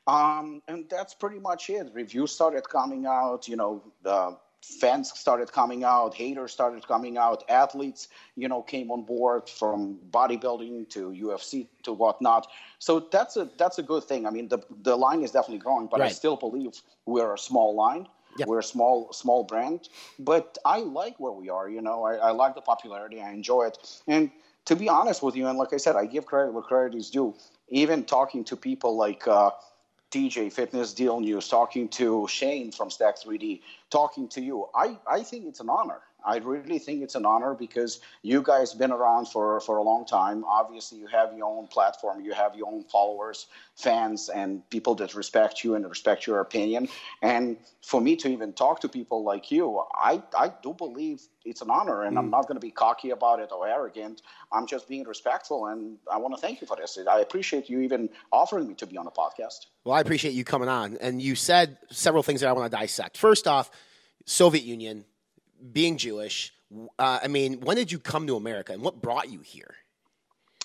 Um, 0.08 0.62
and 0.68 0.90
that's 0.90 1.14
pretty 1.14 1.40
much 1.40 1.70
it. 1.70 1.92
Reviews 1.94 2.32
started 2.32 2.68
coming 2.68 3.06
out. 3.06 3.48
You 3.48 3.56
know, 3.58 3.84
the 4.04 4.38
fans 4.62 5.12
started 5.18 5.52
coming 5.52 5.84
out. 5.84 6.14
Haters 6.14 6.52
started 6.52 6.86
coming 6.88 7.18
out. 7.18 7.44
Athletes, 7.50 8.10
you 8.36 8.48
know, 8.48 8.62
came 8.62 8.92
on 8.92 9.04
board 9.04 9.50
from 9.50 9.98
bodybuilding 10.12 10.90
to 10.90 11.10
UFC 11.12 11.68
to 11.84 11.94
whatnot. 11.94 12.48
So 12.80 13.00
that's 13.00 13.38
a 13.38 13.50
that's 13.58 13.80
a 13.80 13.84
good 13.84 14.04
thing. 14.04 14.26
I 14.26 14.32
mean, 14.32 14.48
the 14.48 14.60
the 14.84 14.96
line 14.96 15.24
is 15.24 15.32
definitely 15.32 15.60
growing, 15.60 15.88
but 15.88 16.02
I 16.02 16.10
still 16.10 16.36
believe 16.36 16.82
we're 17.06 17.34
a 17.34 17.38
small 17.38 17.76
line. 17.76 18.08
We're 18.46 18.60
a 18.60 18.64
small 18.64 19.12
small 19.12 19.44
brand, 19.44 19.90
but 20.20 20.58
I 20.64 20.80
like 20.80 21.20
where 21.20 21.32
we 21.34 21.50
are. 21.50 21.70
You 21.70 21.82
know, 21.82 22.04
I, 22.04 22.16
I 22.16 22.32
like 22.32 22.56
the 22.56 22.62
popularity. 22.62 23.22
I 23.22 23.32
enjoy 23.32 23.64
it, 23.64 24.02
and 24.08 24.32
to 24.66 24.76
be 24.76 24.88
honest 24.88 25.24
with 25.24 25.36
you, 25.36 25.48
and 25.48 25.58
like 25.58 25.74
I 25.74 25.78
said, 25.78 25.96
I 25.96 26.06
give 26.06 26.26
credit 26.26 26.54
where 26.54 26.64
credit 26.64 26.96
is 26.96 27.10
due. 27.10 27.36
Even 27.70 28.04
talking 28.06 28.44
to 28.46 28.56
people 28.56 28.96
like 28.96 29.28
uh, 29.28 29.50
DJ 30.12 30.52
Fitness 30.52 30.94
Deal 30.94 31.20
News, 31.20 31.48
talking 31.48 31.88
to 31.90 32.28
Shane 32.28 32.72
from 32.72 32.90
Stack 32.90 33.20
3D, 33.20 33.62
talking 33.90 34.28
to 34.30 34.42
you, 34.42 34.68
I, 34.74 34.98
I 35.08 35.22
think 35.24 35.46
it's 35.46 35.60
an 35.60 35.70
honor. 35.70 36.02
I 36.30 36.38
really 36.38 36.78
think 36.78 37.02
it's 37.02 37.16
an 37.16 37.26
honor 37.26 37.56
because 37.56 38.02
you 38.22 38.44
guys 38.44 38.76
been 38.76 38.92
around 38.92 39.26
for, 39.30 39.60
for 39.62 39.78
a 39.78 39.82
long 39.82 40.06
time. 40.06 40.46
Obviously, 40.46 41.00
you 41.00 41.08
have 41.08 41.36
your 41.36 41.48
own 41.48 41.66
platform, 41.68 42.22
you 42.22 42.34
have 42.34 42.56
your 42.56 42.68
own 42.68 42.84
followers, 42.84 43.48
fans, 43.76 44.30
and 44.30 44.68
people 44.70 44.94
that 44.96 45.16
respect 45.16 45.64
you 45.64 45.74
and 45.74 45.90
respect 45.90 46.28
your 46.28 46.40
opinion. 46.42 46.88
And 47.24 47.58
for 47.82 48.00
me 48.00 48.16
to 48.18 48.30
even 48.30 48.54
talk 48.54 48.82
to 48.82 48.90
people 48.90 49.24
like 49.24 49.50
you, 49.50 49.82
I, 49.96 50.22
I 50.38 50.52
do 50.62 50.74
believe 50.74 51.20
it's 51.46 51.64
an 51.64 51.72
honor, 51.72 52.04
and 52.04 52.20
I'm 52.20 52.28
mm. 52.28 52.32
not 52.32 52.44
going 52.48 52.58
to 52.58 52.66
be 52.66 52.70
cocky 52.70 53.10
about 53.10 53.40
it 53.40 53.50
or 53.52 53.68
arrogant. 53.68 54.22
I'm 54.52 54.68
just 54.68 54.88
being 54.88 55.06
respectful, 55.06 55.66
and 55.66 55.98
I 56.12 56.18
want 56.18 56.36
to 56.36 56.42
thank 56.42 56.62
you 56.62 56.68
for 56.68 56.78
this. 56.78 57.00
I 57.10 57.22
appreciate 57.22 57.70
you 57.70 57.80
even 57.82 58.08
offering 58.32 58.68
me 58.68 58.76
to 58.76 58.86
be 58.86 58.98
on 58.98 59.08
a 59.08 59.12
podcast. 59.12 59.66
Well, 59.84 59.96
I 59.96 60.02
appreciate 60.02 60.36
you 60.36 60.44
coming 60.44 60.70
on. 60.70 60.98
And 61.02 61.20
you 61.20 61.34
said 61.34 61.78
several 61.90 62.22
things 62.22 62.42
that 62.42 62.50
I 62.50 62.54
want 62.54 62.72
to 62.72 62.78
dissect. 62.78 63.18
First 63.18 63.48
off, 63.48 63.72
Soviet 64.26 64.64
Union, 64.64 65.06
being 65.72 65.98
Jewish. 65.98 66.54
Uh, 66.98 67.20
I 67.24 67.28
mean, 67.28 67.62
when 67.62 67.78
did 67.78 67.92
you 67.92 68.00
come 68.00 68.28
to 68.28 68.36
America 68.36 68.74
and 68.74 68.82
what 68.82 69.02
brought 69.02 69.30
you 69.30 69.42
here? 69.42 69.76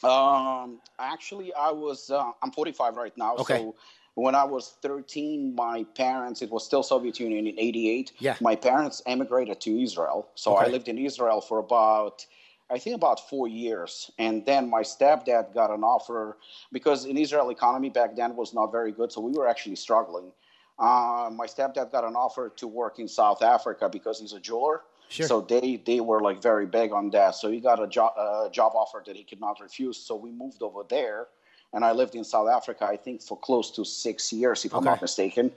Um, 0.02 0.80
actually, 0.98 1.52
I 1.54 1.70
was 1.70 2.10
uh, 2.10 2.32
I'm 2.42 2.52
45 2.52 2.96
right 2.96 3.16
now. 3.16 3.36
Okay. 3.36 3.58
So 3.58 3.74
when 4.14 4.34
I 4.34 4.44
was 4.44 4.76
13, 4.82 5.54
my 5.54 5.84
parents 5.96 6.42
it 6.42 6.50
was 6.50 6.64
still 6.64 6.82
Soviet 6.82 7.18
Union 7.18 7.46
in 7.46 7.58
'88. 7.58 8.12
Yeah. 8.18 8.36
My 8.40 8.54
parents 8.54 9.02
emigrated 9.06 9.60
to 9.62 9.82
Israel, 9.82 10.28
so 10.34 10.56
I 10.56 10.66
lived 10.68 10.88
in 10.88 10.98
Israel 10.98 11.40
for 11.40 11.58
about. 11.58 12.26
I 12.70 12.78
think 12.78 12.96
about 12.96 13.28
four 13.28 13.46
years, 13.46 14.10
and 14.18 14.44
then 14.46 14.70
my 14.70 14.80
stepdad 14.80 15.52
got 15.52 15.70
an 15.70 15.84
offer 15.84 16.38
because 16.72 17.04
in 17.04 17.18
Israel 17.18 17.50
economy 17.50 17.90
back 17.90 18.16
then 18.16 18.34
was 18.36 18.54
not 18.54 18.72
very 18.72 18.90
good, 18.90 19.12
so 19.12 19.20
we 19.20 19.32
were 19.32 19.46
actually 19.46 19.76
struggling. 19.76 20.32
Uh, 20.78 21.30
my 21.32 21.46
stepdad 21.46 21.92
got 21.92 22.04
an 22.04 22.16
offer 22.16 22.52
to 22.56 22.66
work 22.66 22.98
in 22.98 23.06
South 23.06 23.42
Africa 23.42 23.88
because 23.88 24.20
he's 24.20 24.32
a 24.32 24.40
jeweler. 24.40 24.82
Sure. 25.08 25.26
So 25.26 25.40
they 25.42 25.82
they 25.84 26.00
were 26.00 26.20
like 26.20 26.42
very 26.42 26.66
big 26.66 26.92
on 26.92 27.10
that. 27.10 27.34
So 27.36 27.50
he 27.50 27.60
got 27.60 27.80
a 27.80 27.86
job 27.86 28.12
uh, 28.16 28.48
job 28.48 28.72
offer 28.74 29.02
that 29.06 29.14
he 29.14 29.22
could 29.22 29.40
not 29.40 29.60
refuse. 29.60 29.96
So 29.96 30.16
we 30.16 30.32
moved 30.32 30.62
over 30.62 30.82
there, 30.88 31.28
and 31.72 31.84
I 31.84 31.92
lived 31.92 32.14
in 32.14 32.24
South 32.24 32.48
Africa. 32.48 32.86
I 32.86 32.96
think 32.96 33.22
for 33.22 33.38
close 33.38 33.70
to 33.72 33.84
six 33.84 34.32
years, 34.32 34.64
if 34.64 34.74
I'm 34.74 34.84
not 34.84 35.00
mistaken. 35.00 35.52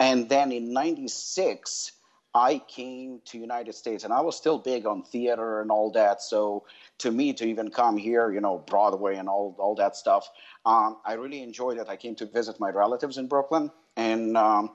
And 0.00 0.28
then 0.28 0.52
in 0.52 0.72
'96, 0.72 1.92
I 2.34 2.58
came 2.68 3.20
to 3.26 3.38
United 3.38 3.74
States, 3.74 4.04
and 4.04 4.12
I 4.12 4.20
was 4.20 4.36
still 4.36 4.58
big 4.58 4.86
on 4.86 5.02
theater 5.02 5.60
and 5.60 5.70
all 5.70 5.90
that. 5.92 6.22
So 6.22 6.64
to 6.98 7.10
me, 7.10 7.32
to 7.34 7.44
even 7.46 7.70
come 7.70 7.96
here, 7.96 8.30
you 8.30 8.40
know, 8.40 8.58
Broadway 8.58 9.16
and 9.16 9.28
all 9.28 9.56
all 9.58 9.74
that 9.76 9.96
stuff, 9.96 10.30
um, 10.64 10.98
I 11.04 11.14
really 11.14 11.42
enjoyed 11.42 11.78
it. 11.78 11.88
I 11.88 11.96
came 11.96 12.14
to 12.16 12.26
visit 12.26 12.60
my 12.60 12.70
relatives 12.70 13.18
in 13.18 13.26
Brooklyn, 13.28 13.70
and 13.98 14.36
um, 14.36 14.70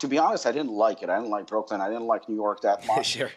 to 0.00 0.08
be 0.08 0.18
honest, 0.18 0.46
I 0.46 0.52
didn't 0.52 0.72
like 0.72 1.02
it. 1.02 1.08
I 1.08 1.16
didn't 1.16 1.30
like 1.30 1.46
Brooklyn. 1.46 1.80
I 1.80 1.88
didn't 1.88 2.06
like 2.06 2.28
New 2.28 2.34
York 2.34 2.60
that 2.62 2.84
much 2.88 3.06
sure. 3.06 3.30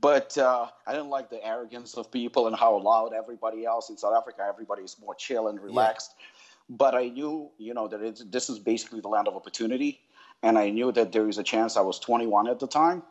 but 0.00 0.36
uh, 0.36 0.66
I 0.86 0.92
didn't 0.92 1.08
like 1.08 1.30
the 1.30 1.44
arrogance 1.44 1.94
of 1.94 2.12
people 2.12 2.46
and 2.46 2.54
how 2.54 2.76
loud 2.78 3.12
everybody 3.14 3.64
else 3.64 3.88
in 3.88 3.96
South 3.96 4.14
Africa. 4.14 4.44
Everybody 4.46 4.82
is 4.82 4.96
more 5.00 5.14
chill 5.14 5.48
and 5.48 5.60
relaxed. 5.60 6.14
But 6.68 6.94
I 6.94 7.08
knew, 7.08 7.50
you 7.58 7.74
know, 7.74 7.88
that 7.88 8.02
it's, 8.02 8.24
this 8.24 8.50
is 8.50 8.58
basically 8.58 9.00
the 9.00 9.08
land 9.08 9.28
of 9.28 9.36
opportunity, 9.36 10.00
and 10.42 10.58
I 10.58 10.70
knew 10.70 10.92
that 10.92 11.12
there 11.12 11.28
is 11.28 11.38
a 11.38 11.42
chance. 11.42 11.76
I 11.76 11.80
was 11.80 11.98
21 11.98 12.48
at 12.48 12.60
the 12.60 12.66
time, 12.66 13.02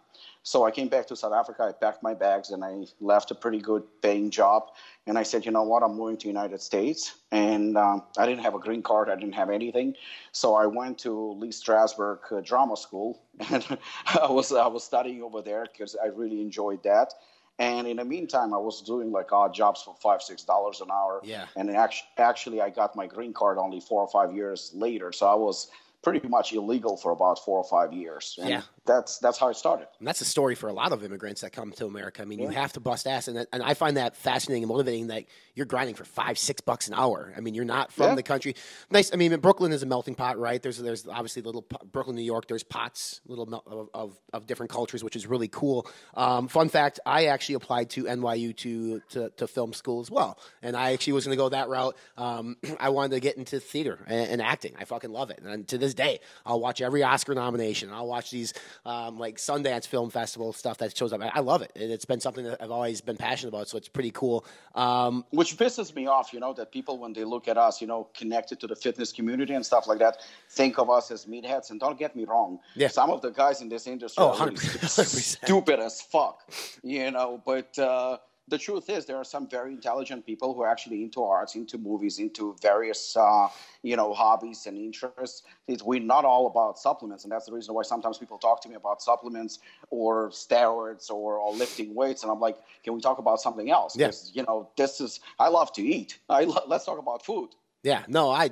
so 0.44 0.64
I 0.64 0.72
came 0.72 0.90
back 0.90 1.08
to 1.08 1.16
South 1.16 1.34
Africa. 1.34 1.64
I 1.64 1.72
packed 1.72 2.04
my 2.04 2.14
bags 2.14 2.52
and 2.52 2.64
I 2.64 2.86
left 3.00 3.32
a 3.32 3.36
pretty 3.36 3.60
good 3.60 3.84
paying 4.02 4.30
job. 4.30 4.70
And 5.08 5.18
I 5.18 5.24
said, 5.24 5.44
you 5.44 5.52
know 5.52 5.64
what, 5.64 5.82
I'm 5.82 5.96
moving 5.96 6.18
to 6.18 6.28
United 6.28 6.62
States, 6.62 7.16
and 7.32 7.78
um, 7.78 8.04
I 8.18 8.26
didn't 8.26 8.44
have 8.44 8.56
a 8.56 8.60
green 8.60 8.82
card. 8.82 9.10
I 9.10 9.16
didn't 9.16 9.36
have 9.36 9.50
anything, 9.50 9.96
so 10.32 10.56
I 10.56 10.66
went 10.66 10.98
to 11.00 11.34
Lee 11.34 11.50
Strasberg 11.50 12.20
uh, 12.32 12.42
Drama 12.42 12.78
School, 12.78 13.22
and 13.52 13.78
I 14.08 14.32
was 14.32 14.52
I 14.52 14.68
was 14.68 14.84
studying 14.84 15.22
over 15.22 15.42
there 15.42 15.66
because 15.72 15.96
I 16.02 16.08
really 16.08 16.42
enjoyed 16.42 16.84
that. 16.84 17.14
And 17.58 17.88
in 17.88 17.98
the 17.98 18.06
meantime, 18.06 18.54
I 18.54 18.58
was 18.58 18.82
doing 18.82 19.12
like 19.12 19.32
odd 19.32 19.54
jobs 19.54 19.82
for 19.82 19.96
five, 20.02 20.22
six 20.22 20.44
dollars 20.44 20.82
an 20.82 20.92
hour. 20.92 21.22
Yeah. 21.24 21.46
And 21.56 21.70
actually, 21.72 22.10
actually, 22.18 22.62
I 22.62 22.70
got 22.70 22.96
my 22.96 23.08
green 23.08 23.34
card 23.34 23.58
only 23.58 23.80
four 23.80 24.02
or 24.02 24.10
five 24.10 24.36
years 24.36 24.72
later. 24.74 25.12
So 25.14 25.28
I 25.28 25.36
was 25.36 25.70
pretty 26.06 26.26
much 26.28 26.54
illegal 26.54 26.96
for 26.96 27.12
about 27.12 27.44
four 27.44 27.58
or 27.58 27.64
five 27.64 27.92
years. 27.92 28.38
And 28.40 28.50
Yeah. 28.50 28.62
That's 28.86 29.18
that's 29.18 29.38
how 29.40 29.50
it 29.50 29.56
started. 29.56 29.88
And 30.00 30.08
that's 30.08 30.20
the 30.20 30.26
story 30.26 30.54
for 30.56 30.70
a 30.70 30.74
lot 30.74 30.92
of 30.92 31.04
immigrants 31.04 31.42
that 31.42 31.52
come 31.52 31.72
to 31.74 31.86
America. 31.86 32.22
I 32.22 32.26
mean, 32.26 32.40
you 32.40 32.50
have 32.50 32.74
to 32.74 32.80
bust 32.80 33.08
ass, 33.08 33.28
and, 33.28 33.46
and 33.52 33.64
I 33.64 33.74
find 33.74 33.98
that 33.98 34.16
fascinating 34.16 34.64
and 34.64 34.70
motivating 34.72 35.08
that 35.08 35.26
you're 35.56 35.66
grinding 35.66 35.96
for 35.96 36.06
five, 36.06 36.38
six 36.38 36.62
bucks 36.62 36.88
an 36.88 36.94
hour. 36.94 37.34
I 37.36 37.40
mean, 37.40 37.56
you're 37.56 37.66
not 37.66 37.92
from 37.92 38.10
Yeah. 38.10 38.16
the 38.16 38.24
country. 38.24 38.56
Nice. 38.92 39.12
I 39.12 39.16
mean, 39.16 39.36
Brooklyn 39.38 39.72
is 39.72 39.82
a 39.82 39.86
melting 39.86 40.14
pot, 40.16 40.38
right? 40.38 40.62
There's 40.62 40.78
there's 40.78 41.08
obviously 41.08 41.42
little 41.42 41.66
Brooklyn, 41.92 42.16
New 42.16 42.22
York. 42.22 42.48
There's 42.48 42.64
pots, 42.64 43.22
little 43.26 43.52
of, 43.66 43.90
of, 43.94 44.20
of 44.34 44.46
different 44.48 44.72
cultures, 44.72 45.04
which 45.04 45.16
is 45.16 45.26
really 45.26 45.48
cool. 45.48 45.88
Um, 46.14 46.48
fun 46.48 46.70
fact: 46.70 47.00
I 47.06 47.26
actually 47.26 47.56
applied 47.56 47.90
to 47.92 48.04
NYU 48.04 48.56
to 48.58 49.02
to, 49.10 49.30
to 49.38 49.48
film 49.48 49.74
school 49.74 50.02
as 50.02 50.12
well, 50.12 50.38
and 50.62 50.76
I 50.76 50.94
actually 50.94 51.14
was 51.14 51.26
going 51.26 51.36
to 51.36 51.42
go 51.42 51.50
that 51.50 51.70
route. 51.70 51.96
Um, 52.18 52.58
I 52.80 52.90
wanted 52.90 53.12
to 53.16 53.20
get 53.20 53.38
into 53.38 53.60
theater 53.60 54.00
and, 54.06 54.30
and 54.34 54.42
acting. 54.44 54.76
I 54.80 54.86
fucking 54.86 55.12
love 55.12 55.32
it, 55.32 55.40
and 55.44 55.68
to 55.70 55.78
this 55.80 55.96
day, 55.96 56.20
I'll 56.46 56.60
watch 56.60 56.82
every 56.82 57.02
Oscar 57.02 57.34
nomination. 57.34 57.90
I'll 57.92 58.08
watch 58.08 58.30
these 58.30 58.54
um, 58.86 59.18
like 59.20 59.38
Sundance 59.38 59.88
Film 59.88 60.10
Festival 60.10 60.54
stuff 60.54 60.78
that 60.80 60.96
shows 60.98 61.14
up. 61.14 61.22
I, 61.22 61.32
I 61.36 61.40
love 61.42 61.62
it. 61.62 61.72
And 61.76 61.92
It's 61.92 62.06
been 62.06 62.20
something 62.20 62.44
that 62.46 62.62
I've 62.62 62.72
always 62.72 63.02
been 63.02 63.18
passionate 63.18 63.50
about, 63.50 63.68
so 63.70 63.78
it's 63.78 63.88
pretty 63.88 64.12
cool. 64.12 64.46
Um, 64.74 65.26
Which 65.32 65.58
pisses 65.58 65.96
me 65.96 66.08
off, 66.08 66.34
you 66.34 66.40
know, 66.40 66.54
that 66.54 66.72
people 66.72 66.98
when 66.98 67.14
they 67.14 67.24
look 67.24 67.48
at 67.48 67.58
us, 67.58 67.82
you 67.82 67.88
know, 67.88 68.08
connected 68.14 68.60
to 68.62 68.68
the 68.68 68.76
fitness 68.76 69.12
community 69.12 69.54
and 69.54 69.66
stuff 69.66 69.88
like 69.88 70.00
that, 70.00 70.18
think 70.50 70.78
of 70.80 70.90
us 70.90 71.12
as 71.12 71.26
meatheads. 71.26 71.70
And 71.72 71.80
don't 71.80 71.98
get 72.00 72.16
me 72.16 72.26
wrong, 72.26 72.60
Yeah. 72.76 72.88
some 72.90 73.10
of 73.10 73.22
the 73.22 73.30
guys 73.32 73.62
in 73.62 73.70
this 73.70 73.88
industry 73.88 74.24
Oh, 74.24 74.38
are 74.40 74.46
really 74.48 74.58
stupid 74.58 75.80
as 75.80 76.02
fuck, 76.02 76.42
you 76.84 77.12
know. 77.12 77.42
But 77.46 77.78
uh, 77.80 78.18
the 78.48 78.58
truth 78.58 78.90
is, 78.90 79.06
there 79.06 79.18
are 79.18 79.24
some 79.24 79.48
very 79.50 79.72
intelligent 79.74 80.26
people 80.26 80.54
who 80.54 80.62
are 80.62 80.70
actually 80.70 81.02
into 81.02 81.24
arts, 81.24 81.56
into 81.56 81.78
movies, 81.78 82.20
into 82.20 82.56
various, 82.62 83.18
uh, 83.18 83.48
you 83.82 83.96
know, 83.96 84.14
hobbies 84.14 84.68
and 84.68 84.78
interests. 84.78 85.42
It's, 85.68 85.82
we're 85.82 86.00
not 86.00 86.26
all 86.26 86.46
about 86.48 86.78
supplements, 86.78 87.24
and 87.24 87.32
that's 87.32 87.46
the 87.48 87.54
reason 87.54 87.74
why 87.74 87.82
sometimes 87.84 88.18
people 88.20 88.38
talk 88.38 88.62
to 88.62 88.70
me 88.70 88.76
about 88.76 89.02
supplements 89.02 89.60
or 89.90 90.30
steroids 90.30 91.10
or, 91.10 91.38
or 91.38 91.54
lifting 91.54 91.96
weights, 91.96 92.24
and 92.24 92.32
I'm 92.32 92.40
like, 92.40 92.58
can 92.84 92.94
we 92.94 93.02
talk 93.02 93.18
about 93.18 93.42
something 93.42 93.72
else? 93.72 93.96
Yeah. 93.98 94.08
'Cause, 94.08 94.32
You 94.36 94.44
know, 94.44 94.70
this 94.78 95.02
is. 95.02 95.20
I 95.40 95.48
love 95.50 95.72
to 95.74 95.82
eat. 95.82 96.20
I 96.30 96.44
lo- 96.44 96.64
let's 96.68 96.86
talk 96.86 97.00
about 97.00 97.26
food. 97.26 97.50
Yeah, 97.84 98.04
no, 98.08 98.30
I 98.30 98.52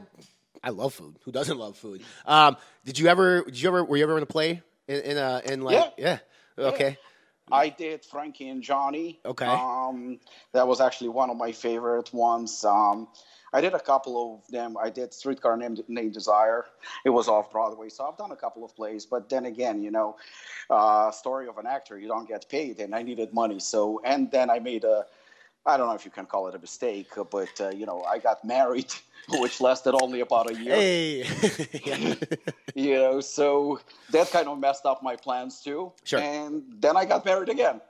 I 0.64 0.70
love 0.70 0.94
food. 0.94 1.18
Who 1.26 1.32
doesn't 1.32 1.58
love 1.58 1.76
food? 1.78 2.02
Um, 2.26 2.58
did 2.86 2.98
you 2.98 3.08
ever? 3.08 3.44
Did 3.44 3.62
you 3.62 3.68
ever? 3.68 3.84
Were 3.84 3.98
you 3.98 4.04
ever 4.04 4.18
in 4.18 4.24
a 4.24 4.28
play 4.28 4.62
in 4.88 5.02
in, 5.02 5.18
uh, 5.18 5.42
in 5.46 5.62
like 5.62 5.94
yeah? 5.98 6.20
Okay. 6.58 6.98
I 7.52 7.70
did 7.70 8.06
Frankie 8.06 8.50
and 8.50 8.64
Johnny. 8.64 9.20
Okay. 9.26 9.46
Um, 9.46 10.20
that 10.54 10.68
was 10.68 10.80
actually 10.82 11.10
one 11.10 11.30
of 11.30 11.38
my 11.38 11.52
favorite 11.52 12.14
ones. 12.14 12.64
Um, 12.64 13.08
I 13.54 13.62
did 13.62 13.74
a 13.74 13.80
couple 13.80 14.36
of 14.36 14.52
them. 14.52 14.76
I 14.82 14.90
did 14.90 15.14
Streetcar 15.14 15.58
Named, 15.58 15.84
Named 15.88 16.14
Desire. 16.14 16.66
It 17.06 17.12
was 17.12 17.28
off 17.28 17.52
Broadway, 17.52 17.90
so 17.90 18.06
I've 18.06 18.18
done 18.18 18.32
a 18.32 18.36
couple 18.36 18.64
of 18.66 18.76
plays. 18.76 19.06
But 19.06 19.30
then 19.30 19.46
again, 19.46 19.84
you 19.84 19.92
know, 19.92 20.16
uh, 20.70 21.12
story 21.12 21.48
of 21.48 21.60
an 21.60 21.68
actor, 21.68 22.00
you 22.00 22.08
don't 22.08 22.28
get 22.28 22.50
paid, 22.50 22.80
and 22.80 22.96
I 22.96 23.04
needed 23.04 23.32
money. 23.34 23.60
So, 23.60 24.02
and 24.04 24.32
then 24.32 24.50
I 24.50 24.58
made 24.60 24.86
a, 24.86 25.06
I 25.66 25.78
don't 25.78 25.88
know 25.88 25.94
if 25.94 26.04
you 26.04 26.12
can 26.12 26.26
call 26.26 26.48
it 26.48 26.56
a 26.56 26.60
mistake, 26.60 27.10
but 27.32 27.62
uh, 27.62 27.70
you 27.70 27.86
know, 27.86 28.04
I 28.04 28.20
got 28.20 28.44
married, 28.44 28.94
which 29.30 29.62
lasted 29.62 29.96
only 30.02 30.20
about 30.20 30.52
a 30.52 30.56
year. 30.56 30.76
Hey. 30.76 31.28
you 32.76 32.96
know, 32.96 33.22
so 33.22 33.80
that 34.12 34.30
kind 34.32 34.48
of 34.48 34.60
messed 34.60 34.86
up 34.86 35.02
my 35.02 35.16
plans 35.16 35.62
too. 35.62 35.94
Sure. 36.04 36.20
And 36.20 36.64
then 36.80 36.98
I 36.98 37.06
got 37.06 37.26
married 37.26 37.50
again. 37.50 37.82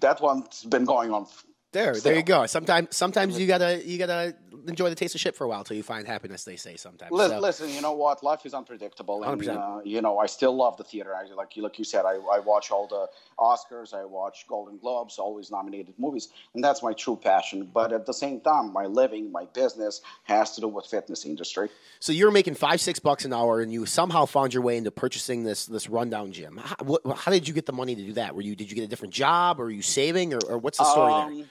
That 0.00 0.20
one's 0.20 0.64
been 0.64 0.84
going 0.84 1.12
on. 1.12 1.26
There, 1.72 1.94
still. 1.94 2.10
there 2.10 2.18
you 2.18 2.24
go. 2.24 2.46
Sometimes, 2.46 2.94
sometimes 2.96 3.38
you 3.38 3.46
gotta, 3.46 3.82
you 3.86 3.98
gotta 3.98 4.34
enjoy 4.68 4.88
the 4.90 4.94
taste 4.94 5.14
of 5.14 5.20
shit 5.20 5.34
for 5.34 5.44
a 5.44 5.48
while 5.48 5.64
till 5.64 5.76
you 5.76 5.82
find 5.82 6.06
happiness. 6.06 6.44
They 6.44 6.56
say 6.56 6.76
sometimes. 6.76 7.10
So- 7.10 7.38
Listen, 7.40 7.70
you 7.70 7.80
know 7.80 7.92
what? 7.92 8.22
Life 8.22 8.44
is 8.46 8.54
unpredictable, 8.54 9.22
and 9.24 9.40
100%. 9.40 9.56
uh, 9.56 9.80
you 9.84 10.00
know 10.02 10.18
I 10.18 10.26
still 10.26 10.54
love 10.54 10.76
the 10.76 10.84
theater. 10.84 11.14
I, 11.14 11.24
like 11.34 11.56
you, 11.56 11.62
like 11.62 11.78
you 11.78 11.84
said, 11.84 12.04
I, 12.04 12.14
I 12.32 12.38
watch 12.40 12.70
all 12.70 12.86
the 12.86 13.08
Oscars, 13.38 13.94
I 13.94 14.04
watch 14.04 14.46
Golden 14.48 14.78
Globes, 14.78 15.18
always 15.18 15.50
nominated 15.50 15.94
movies, 15.98 16.28
and 16.54 16.62
that's 16.62 16.82
my 16.82 16.92
true 16.92 17.16
passion. 17.16 17.70
But 17.72 17.92
at 17.92 18.06
the 18.06 18.14
same 18.14 18.40
time, 18.40 18.72
my 18.72 18.86
living, 18.86 19.32
my 19.32 19.46
business 19.46 20.00
has 20.24 20.54
to 20.56 20.60
do 20.60 20.68
with 20.68 20.86
fitness 20.86 21.24
industry. 21.24 21.68
So 22.00 22.12
you're 22.12 22.30
making 22.30 22.54
five, 22.54 22.80
six 22.80 22.98
bucks 22.98 23.24
an 23.24 23.32
hour, 23.32 23.60
and 23.60 23.72
you 23.72 23.86
somehow 23.86 24.26
found 24.26 24.52
your 24.54 24.62
way 24.62 24.76
into 24.76 24.90
purchasing 24.90 25.42
this 25.42 25.66
this 25.66 25.88
rundown 25.88 26.32
gym. 26.32 26.58
How, 26.62 26.76
what, 26.84 27.00
how 27.16 27.32
did 27.32 27.48
you 27.48 27.54
get 27.54 27.66
the 27.66 27.72
money 27.72 27.94
to 27.96 28.02
do 28.02 28.12
that? 28.14 28.34
Were 28.34 28.42
you 28.42 28.54
did 28.54 28.70
you 28.70 28.76
get 28.76 28.84
a 28.84 28.88
different 28.88 29.14
job, 29.14 29.58
or 29.58 29.64
were 29.64 29.70
you 29.70 29.82
saving, 29.82 30.34
or, 30.34 30.40
or 30.46 30.58
what's 30.58 30.78
the 30.78 30.84
story 30.84 31.12
there? 31.38 31.46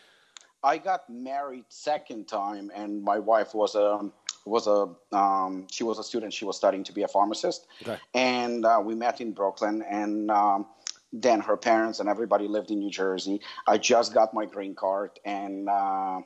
I 0.63 0.77
got 0.77 1.09
married 1.09 1.65
second 1.69 2.27
time, 2.27 2.71
and 2.73 3.03
my 3.03 3.19
wife 3.19 3.53
was 3.53 3.75
a 3.75 4.09
was 4.45 4.67
a 4.67 4.89
um, 5.15 5.67
she 5.71 5.83
was 5.83 5.99
a 5.99 6.03
student. 6.03 6.33
She 6.33 6.45
was 6.45 6.57
studying 6.57 6.83
to 6.85 6.93
be 6.93 7.03
a 7.03 7.07
pharmacist, 7.07 7.67
Okay. 7.81 7.97
and 8.13 8.65
uh, 8.65 8.81
we 8.83 8.95
met 8.95 9.21
in 9.21 9.31
Brooklyn. 9.33 9.83
And 9.89 10.29
um, 10.31 10.67
then 11.13 11.41
her 11.41 11.57
parents 11.57 11.99
and 11.99 12.07
everybody 12.07 12.47
lived 12.47 12.71
in 12.71 12.79
New 12.79 12.91
Jersey. 12.91 13.41
I 13.67 13.77
just 13.77 14.13
got 14.13 14.33
my 14.33 14.45
green 14.45 14.75
card, 14.75 15.11
and 15.25 15.67
uh, 15.67 16.21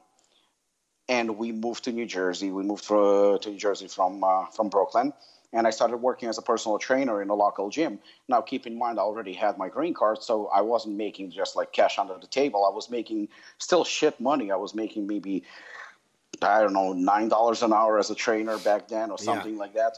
and 1.07 1.37
we 1.37 1.51
moved 1.51 1.85
to 1.85 1.91
New 1.91 2.05
Jersey. 2.05 2.51
We 2.51 2.63
moved 2.63 2.85
for, 2.85 3.37
to 3.39 3.49
New 3.49 3.57
Jersey 3.57 3.87
from 3.87 4.23
uh, 4.23 4.47
from 4.47 4.69
Brooklyn, 4.69 5.13
and 5.53 5.67
I 5.67 5.69
started 5.69 5.97
working 5.97 6.29
as 6.29 6.37
a 6.37 6.41
personal 6.41 6.77
trainer 6.77 7.21
in 7.21 7.29
a 7.29 7.33
local 7.35 7.69
gym. 7.69 7.99
Now, 8.27 8.41
keep 8.41 8.67
in 8.67 8.77
mind, 8.77 8.99
I 8.99 9.03
already 9.03 9.33
had 9.33 9.57
my 9.57 9.69
green 9.69 9.93
card, 9.93 10.21
so 10.21 10.47
I 10.47 10.61
wasn't 10.61 10.95
making 10.97 11.31
just 11.31 11.55
like 11.55 11.71
cash 11.71 11.97
under 11.97 12.17
the 12.17 12.27
table. 12.27 12.65
I 12.65 12.73
was 12.73 12.89
making 12.89 13.29
still 13.57 13.83
shit 13.83 14.19
money. 14.19 14.51
I 14.51 14.55
was 14.55 14.73
making 14.75 15.07
maybe 15.07 15.43
I 16.41 16.61
don't 16.61 16.73
know 16.73 16.93
nine 16.93 17.29
dollars 17.29 17.63
an 17.63 17.71
hour 17.73 17.97
as 17.99 18.09
a 18.09 18.15
trainer 18.15 18.57
back 18.59 18.87
then, 18.87 19.11
or 19.11 19.17
Yeah. 19.17 19.25
something 19.25 19.57
like 19.57 19.73
that. 19.73 19.97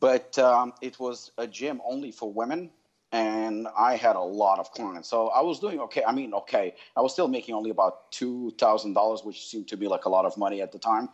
But 0.00 0.38
um, 0.38 0.72
it 0.80 0.98
was 1.00 1.32
a 1.38 1.46
gym 1.46 1.80
only 1.84 2.12
for 2.12 2.32
women. 2.32 2.70
And 3.14 3.68
I 3.76 3.96
had 3.96 4.16
a 4.16 4.22
lot 4.22 4.58
of 4.58 4.70
clients, 4.72 5.06
so 5.10 5.28
I 5.28 5.42
was 5.42 5.60
doing 5.60 5.80
okay. 5.80 6.02
I 6.02 6.12
mean, 6.12 6.32
okay, 6.32 6.74
I 6.96 7.02
was 7.02 7.12
still 7.12 7.28
making 7.28 7.54
only 7.54 7.68
about 7.68 8.10
two 8.10 8.52
thousand 8.56 8.94
dollars, 8.94 9.22
which 9.22 9.48
seemed 9.48 9.68
to 9.68 9.76
be 9.76 9.86
like 9.86 10.06
a 10.06 10.08
lot 10.08 10.24
of 10.24 10.38
money 10.38 10.62
at 10.62 10.72
the 10.72 10.78
time. 10.78 11.10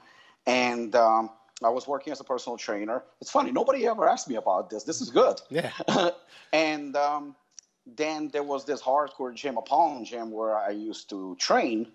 And 0.47 0.95
um, 0.95 1.31
I 1.63 1.69
was 1.71 1.87
working 1.87 2.13
as 2.13 2.21
a 2.21 2.25
personal 2.25 2.57
trainer. 2.57 3.03
It's 3.21 3.31
funny, 3.31 3.51
nobody 3.51 3.87
ever 3.87 4.09
asked 4.09 4.29
me 4.29 4.37
about 4.37 4.71
this. 4.71 4.85
This 4.85 5.01
is 5.01 5.11
good. 5.11 5.41
Yeah. 5.51 5.73
and 6.53 6.97
um, 6.97 7.35
then 7.97 8.29
there 8.29 8.43
was 8.43 8.65
this 8.65 8.81
hardcore 8.81 9.35
gym, 9.35 9.57
Apollon 9.57 10.05
gym, 10.05 10.31
where 10.31 10.57
I 10.57 10.71
used 10.71 11.11
to 11.11 11.37
train. 11.37 11.89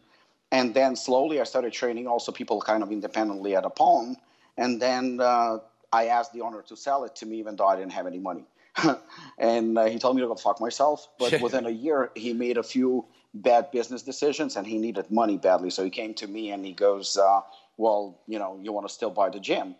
And 0.51 0.73
then 0.73 0.95
slowly 0.95 1.39
I 1.39 1.45
started 1.45 1.73
training 1.73 2.07
also 2.07 2.31
people 2.31 2.61
kind 2.61 2.83
of 2.83 2.91
independently 2.91 3.55
at 3.55 3.65
Apollon. 3.65 4.17
And 4.57 4.81
then 4.81 5.19
uh, 5.19 5.59
I 5.91 6.07
asked 6.07 6.33
the 6.33 6.41
owner 6.41 6.61
to 6.63 6.75
sell 6.75 7.05
it 7.05 7.15
to 7.17 7.25
me, 7.25 7.39
even 7.39 7.55
though 7.55 7.67
I 7.67 7.75
didn't 7.75 7.93
have 7.93 8.05
any 8.05 8.19
money. 8.19 8.45
and 9.37 9.77
uh, 9.77 9.85
he 9.85 9.97
told 9.97 10.15
me 10.15 10.21
to 10.21 10.27
go 10.27 10.35
fuck 10.35 10.59
myself. 10.59 11.07
But 11.17 11.39
within 11.41 11.65
a 11.65 11.71
year, 11.71 12.11
he 12.15 12.33
made 12.33 12.57
a 12.57 12.63
few 12.63 13.05
bad 13.33 13.71
business 13.71 14.03
decisions 14.03 14.55
and 14.55 14.67
he 14.67 14.77
needed 14.77 15.09
money 15.09 15.37
badly. 15.37 15.69
So 15.69 15.83
he 15.83 15.89
came 15.89 16.13
to 16.15 16.27
me 16.27 16.51
and 16.51 16.65
he 16.65 16.73
goes, 16.73 17.17
uh, 17.17 17.41
Well, 17.77 18.21
you 18.27 18.39
know, 18.39 18.59
you 18.61 18.71
want 18.71 18.87
to 18.87 18.93
still 18.93 19.09
buy 19.09 19.29
the 19.29 19.39
gym? 19.39 19.75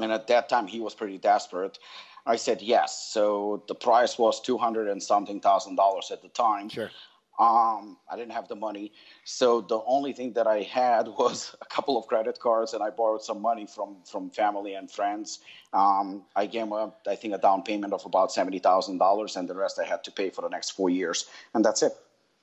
And 0.00 0.12
at 0.12 0.26
that 0.28 0.48
time, 0.48 0.66
he 0.66 0.80
was 0.80 0.94
pretty 0.94 1.18
desperate. 1.18 1.78
I 2.26 2.36
said 2.36 2.60
yes. 2.60 3.08
So 3.12 3.62
the 3.68 3.74
price 3.74 4.18
was 4.18 4.40
two 4.40 4.58
hundred 4.58 4.88
and 4.88 5.02
something 5.02 5.40
thousand 5.40 5.76
dollars 5.76 6.10
at 6.10 6.22
the 6.22 6.28
time. 6.28 6.68
Sure. 6.68 6.90
Um, 7.38 7.98
I 8.10 8.16
didn't 8.16 8.32
have 8.32 8.48
the 8.48 8.56
money, 8.56 8.92
so 9.24 9.60
the 9.60 9.80
only 9.86 10.14
thing 10.14 10.32
that 10.32 10.46
I 10.46 10.62
had 10.62 11.06
was 11.18 11.54
a 11.60 11.66
couple 11.66 11.98
of 11.98 12.06
credit 12.06 12.40
cards, 12.40 12.72
and 12.72 12.82
I 12.82 12.88
borrowed 12.90 13.22
some 13.22 13.40
money 13.42 13.66
from 13.66 13.96
from 14.10 14.30
family 14.30 14.74
and 14.74 14.90
friends. 14.90 15.40
Um, 15.72 16.24
I 16.34 16.46
gave 16.46 16.72
a, 16.72 16.92
I 17.06 17.14
think 17.14 17.34
a 17.34 17.38
down 17.38 17.62
payment 17.62 17.92
of 17.92 18.04
about 18.06 18.32
seventy 18.32 18.58
thousand 18.58 18.98
dollars, 18.98 19.36
and 19.36 19.46
the 19.48 19.54
rest 19.54 19.78
I 19.78 19.84
had 19.84 20.02
to 20.04 20.10
pay 20.10 20.30
for 20.30 20.42
the 20.42 20.48
next 20.48 20.70
four 20.70 20.90
years, 20.90 21.26
and 21.54 21.64
that's 21.64 21.82
it. 21.82 21.92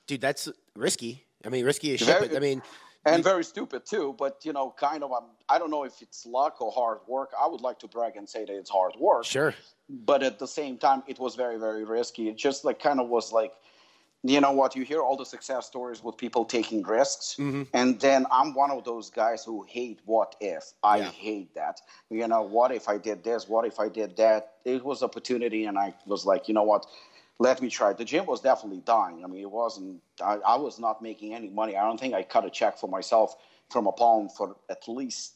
Dude, 0.06 0.20
that's 0.20 0.48
risky. 0.76 1.24
I 1.44 1.48
mean, 1.50 1.64
risky 1.64 1.94
as 1.94 2.00
shit. 2.00 2.20
Very- 2.20 2.36
I 2.36 2.40
mean, 2.40 2.62
and 3.04 3.22
very 3.24 3.44
stupid 3.44 3.86
too. 3.86 4.14
But 4.18 4.44
you 4.44 4.52
know, 4.52 4.74
kind 4.78 5.02
of, 5.04 5.12
um, 5.12 5.26
I 5.48 5.58
don't 5.58 5.70
know 5.70 5.84
if 5.84 6.00
it's 6.02 6.26
luck 6.26 6.60
or 6.60 6.70
hard 6.72 6.98
work. 7.06 7.32
I 7.40 7.46
would 7.46 7.60
like 7.60 7.78
to 7.80 7.88
brag 7.88 8.16
and 8.16 8.28
say 8.28 8.44
that 8.44 8.56
it's 8.56 8.70
hard 8.70 8.94
work. 8.98 9.24
Sure. 9.24 9.54
But 9.88 10.22
at 10.22 10.38
the 10.38 10.46
same 10.48 10.78
time, 10.78 11.02
it 11.06 11.18
was 11.18 11.34
very, 11.34 11.58
very 11.58 11.84
risky. 11.84 12.28
It 12.28 12.36
just 12.36 12.64
like 12.64 12.80
kind 12.80 13.00
of 13.00 13.08
was 13.08 13.32
like, 13.32 13.52
you 14.22 14.40
know 14.40 14.52
what? 14.52 14.74
You 14.74 14.84
hear 14.84 15.02
all 15.02 15.18
the 15.18 15.26
success 15.26 15.66
stories 15.66 16.02
with 16.02 16.16
people 16.16 16.46
taking 16.46 16.82
risks, 16.82 17.36
Mm-hmm. 17.38 17.64
and 17.74 18.00
then 18.00 18.24
I'm 18.32 18.54
one 18.54 18.70
of 18.70 18.82
those 18.84 19.10
guys 19.10 19.44
who 19.44 19.66
hate 19.68 20.00
what 20.06 20.34
if. 20.40 20.72
I 20.82 21.02
hate 21.02 21.54
that. 21.54 21.80
You 22.08 22.26
know, 22.26 22.40
what 22.40 22.72
if 22.72 22.88
I 22.88 22.96
did 22.96 23.22
this? 23.22 23.46
What 23.46 23.66
if 23.66 23.78
I 23.78 23.90
did 23.90 24.16
that? 24.16 24.54
It 24.64 24.82
was 24.82 25.02
opportunity, 25.02 25.66
and 25.66 25.78
I 25.78 25.92
was 26.06 26.24
like, 26.24 26.48
you 26.48 26.54
know 26.54 26.62
what? 26.62 26.86
Let 27.38 27.60
me 27.60 27.68
try. 27.68 27.92
The 27.92 28.04
gym 28.04 28.26
was 28.26 28.40
definitely 28.40 28.82
dying. 28.84 29.24
I 29.24 29.26
mean, 29.26 29.42
it 29.42 29.50
wasn't. 29.50 30.00
I, 30.22 30.34
I 30.46 30.56
was 30.56 30.78
not 30.78 31.02
making 31.02 31.34
any 31.34 31.50
money. 31.50 31.76
I 31.76 31.84
don't 31.84 31.98
think 31.98 32.14
I 32.14 32.22
cut 32.22 32.44
a 32.44 32.50
check 32.50 32.78
for 32.78 32.88
myself 32.88 33.34
from 33.70 33.86
Apollon 33.86 34.28
for 34.28 34.56
at 34.70 34.86
least 34.86 35.34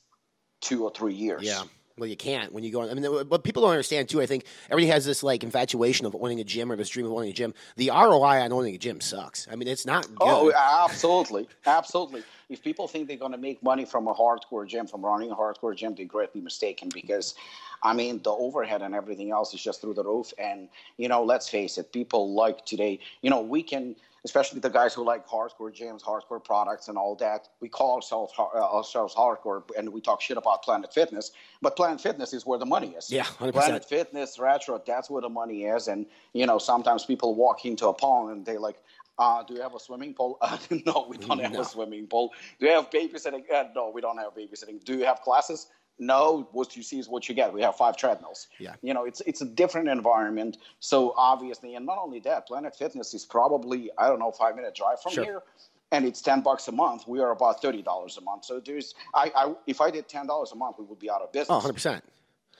two 0.61 0.85
or 0.85 0.93
three 0.93 1.15
years. 1.15 1.43
Yeah. 1.43 1.63
Well, 1.99 2.09
you 2.09 2.17
can't 2.17 2.53
when 2.53 2.65
you 2.65 2.71
go. 2.71 2.83
on- 2.83 2.91
I 2.91 2.95
mean, 2.95 3.05
what 3.29 3.43
people 3.45 3.63
don't 3.63 3.71
understand 3.71 4.09
too. 4.09 4.21
I 4.21 4.27
think 4.27 4.45
everybody 4.71 4.87
has 4.93 5.05
this 5.05 5.23
like 5.23 5.43
infatuation 5.43 6.07
of 6.07 6.15
owning 6.15 6.41
a 6.41 6.45
gym 6.45 6.71
or 6.71 6.77
this 6.77 6.89
dream 6.89 7.07
of 7.07 7.13
owning 7.13 7.31
a 7.31 7.33
gym. 7.33 7.55
The 7.77 7.91
ROI 7.91 8.43
on 8.43 8.53
owning 8.53 8.75
a 8.75 8.79
gym 8.79 9.01
sucks. 9.01 9.47
I 9.51 9.57
mean, 9.57 9.69
it's 9.69 9.87
not 9.87 10.07
oh, 10.21 10.47
good. 10.47 10.55
Oh, 10.57 10.85
absolutely, 10.85 11.49
absolutely. 11.67 12.23
If 12.49 12.63
people 12.63 12.89
think 12.89 13.09
they're 13.09 13.17
going 13.17 13.33
to 13.33 13.39
make 13.39 13.63
money 13.63 13.85
from 13.85 14.09
a 14.09 14.15
hardcore 14.15 14.67
gym, 14.67 14.87
from 14.87 15.05
running 15.05 15.31
a 15.31 15.37
hardcore 15.37 15.77
gym, 15.77 15.95
they're 15.95 16.07
greatly 16.07 16.41
mistaken 16.41 16.89
because, 16.95 17.35
I 17.83 17.93
mean, 17.93 18.23
the 18.23 18.31
overhead 18.31 18.81
and 18.81 18.95
everything 18.95 19.31
else 19.33 19.53
is 19.53 19.63
just 19.63 19.83
through 19.83 19.95
the 19.95 20.05
roof. 20.05 20.33
And 20.39 20.69
you 20.97 21.09
know, 21.09 21.23
let's 21.23 21.49
face 21.49 21.79
it, 21.79 21.93
people 21.93 22.33
like 22.35 22.65
today. 22.65 23.01
You 23.23 23.31
know, 23.31 23.41
we 23.41 23.63
can, 23.63 23.97
especially 24.25 24.61
the 24.61 24.71
guys 24.71 24.95
who 24.95 25.05
like 25.05 25.27
hardcore 25.27 25.73
gyms, 25.75 26.03
hardcore 26.03 26.43
products, 26.43 26.89
and 26.89 26.99
all 26.99 27.15
that. 27.17 27.49
We 27.61 27.69
call 27.69 27.97
ourselves 27.97 28.33
uh, 28.39 28.43
ourselves 28.45 29.15
hardcore, 29.15 29.63
and 29.77 29.91
we 29.93 30.01
talk 30.01 30.21
shit 30.21 30.37
about 30.37 30.63
Planet 30.63 30.93
Fitness. 30.93 31.33
But 31.63 31.77
Planet 31.77 32.01
Fitness 32.01 32.33
is 32.33 32.45
where 32.47 32.59
the 32.59 32.67
money 32.67 32.89
is. 32.89 33.11
Yeah, 33.11 33.25
100%. 33.25 33.53
Planet 33.53 33.85
Fitness, 33.85 34.39
retro, 34.39 34.83
that's 34.87 35.09
where 35.11 35.23
the 35.23 35.29
money 35.29 35.65
is. 35.65 35.89
And, 35.89 36.07
you 36.33 36.47
know, 36.47 36.59
sometimes 36.59 37.05
people 37.05 37.35
walk 37.35 37.65
into 37.65 37.87
Apollon 37.89 38.33
and 38.33 38.47
they 38.47 38.59
like, 38.59 38.77
uh, 39.19 39.43
do 39.43 39.55
you 39.55 39.61
have 39.63 39.75
a 39.75 39.81
swimming 39.81 40.15
pool? 40.15 40.39
Uh, 40.41 40.57
no, 40.87 41.07
we 41.09 41.17
don't 41.17 41.41
have 41.41 41.53
No. 41.53 41.61
a 41.63 41.65
swimming 41.65 42.07
pool. 42.07 42.33
Do 42.61 42.67
you 42.67 42.73
have 42.73 42.89
babysitting? 42.91 43.43
Uh, 43.53 43.65
no, 43.75 43.91
we 43.91 44.01
don't 44.01 44.19
have 44.19 44.35
babysitting. 44.35 44.85
Do 44.85 44.95
you 44.97 45.05
have 45.07 45.21
classes? 45.23 45.67
No, 45.99 46.49
what 46.53 46.77
you 46.77 46.83
see 46.83 46.99
is 46.99 47.09
what 47.09 47.29
you 47.29 47.35
get. 47.35 47.53
We 47.53 47.63
have 47.63 47.77
five 47.77 47.97
treadmills. 47.97 48.47
Yeah. 48.59 48.75
You 48.83 48.95
know, 48.95 49.05
it's 49.05 49.21
it's 49.23 49.41
a 49.41 49.45
different 49.45 49.89
environment. 49.89 50.59
So 50.81 51.13
obviously, 51.17 51.75
and 51.75 51.85
not 51.87 51.99
only 51.99 52.21
that, 52.21 52.47
Planet 52.47 52.77
Fitness 52.77 53.15
is 53.15 53.25
probably 53.27 53.91
I 53.99 54.09
don't 54.09 54.19
know 54.21 54.31
five 54.31 54.55
minute 54.57 54.75
drive 54.75 55.01
from 55.03 55.13
Sure. 55.13 55.25
here, 55.25 55.43
and 55.91 56.05
it's 56.05 56.23
ten 56.23 56.41
bucks 56.43 56.69
a 56.69 56.73
month. 56.73 57.09
We 57.09 57.21
are 57.21 57.33
about 57.33 57.61
thirty 57.61 57.83
dollars 57.83 58.17
a 58.17 58.21
month. 58.21 58.45
So 58.45 58.61
there's 58.65 58.95
I, 59.15 59.33
I 59.35 59.55
if 59.67 59.81
I 59.81 59.91
did 59.91 60.09
ten 60.09 60.27
dollars 60.27 60.53
a 60.53 60.57
month, 60.57 60.77
we 60.79 60.85
would 60.85 61.01
be 61.01 61.11
out 61.11 61.23
of 61.23 61.33
business. 61.33 61.51
Oh, 61.51 61.55
100 61.55 61.73
percent. 61.73 62.05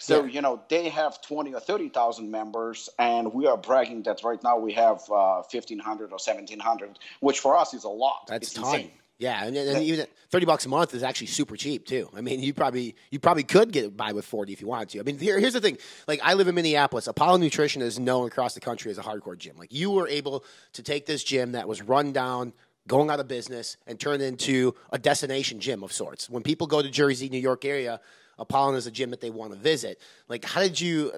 So 0.01 0.25
you 0.25 0.41
know 0.43 0.63
they 0.69 0.89
have 0.91 1.21
twenty 1.23 1.55
or 1.55 1.61
thirty 1.61 1.89
thousand 1.89 2.31
members, 2.31 2.89
and 2.99 3.33
we 3.35 3.47
are 3.47 3.57
bragging 3.57 4.03
that 4.05 4.23
right 4.23 4.43
now 4.43 4.57
we 4.59 4.73
have 4.75 5.01
uh, 5.11 5.43
fifteen 5.43 5.79
hundred 5.81 6.13
or 6.13 6.19
seventeen 6.19 6.61
hundred, 6.61 6.99
which 7.21 7.41
for 7.41 7.57
us 7.57 7.75
is 7.75 7.85
a 7.85 7.89
lot. 7.89 8.27
That's 8.29 8.49
it's 8.49 8.55
ton. 8.55 8.75
insane. 8.75 8.91
Yeah, 9.19 9.45
and, 9.45 9.57
and 9.57 9.83
even 9.83 10.07
thirty 10.31 10.47
bucks 10.47 10.65
a 10.65 10.69
month 10.69 10.95
is 10.95 11.03
actually 11.03 11.27
super 11.27 11.57
cheap 11.57 11.87
too. 11.87 12.09
I 12.15 12.21
mean, 12.21 12.41
you 12.41 12.55
probably 12.55 12.95
you 13.11 13.19
probably 13.19 13.43
could 13.43 13.73
get 13.73 13.97
by 13.97 14.13
with 14.13 14.25
forty 14.25 14.53
if 14.53 14.61
you 14.61 14.69
wanted 14.69 14.91
to. 14.91 15.01
I 15.01 15.03
mean, 15.03 15.19
here, 15.19 15.41
here's 15.41 15.55
the 15.55 15.61
thing: 15.61 15.77
like 16.07 16.21
I 16.23 16.35
live 16.35 16.47
in 16.47 16.55
Minneapolis, 16.55 17.09
Apollon 17.09 17.41
Nutrition 17.41 17.83
is 17.83 17.99
known 17.99 18.29
across 18.29 18.55
the 18.55 18.61
country 18.61 18.93
as 18.93 18.99
a 18.99 19.03
hardcore 19.03 19.37
gym. 19.37 19.57
Like 19.59 19.73
you 19.73 19.91
were 19.91 20.07
able 20.07 20.45
to 20.75 20.83
take 20.85 21.07
this 21.07 21.25
gym 21.25 21.53
that 21.53 21.67
was 21.67 21.83
run 21.83 22.13
down, 22.13 22.53
going 22.87 23.11
out 23.11 23.19
of 23.19 23.27
business, 23.27 23.77
and 23.89 23.99
turn 23.99 24.21
it 24.21 24.25
into 24.25 24.77
a 24.93 24.99
destination 24.99 25.59
gym 25.59 25.83
of 25.83 25.93
sorts. 25.93 26.31
When 26.31 26.45
people 26.45 26.69
go 26.69 26.81
to 26.81 26.89
Jersey, 26.89 27.29
New 27.29 27.39
York 27.39 27.65
area. 27.65 28.01
Apollon 28.41 28.77
is 28.77 28.87
a 28.87 28.93
gym 28.93 29.11
that 29.11 29.21
they 29.21 29.31
want 29.31 29.53
to 29.53 29.59
visit. 29.59 30.01
Like, 30.29 30.45
how 30.45 30.61
did 30.61 30.81
you? 30.81 31.11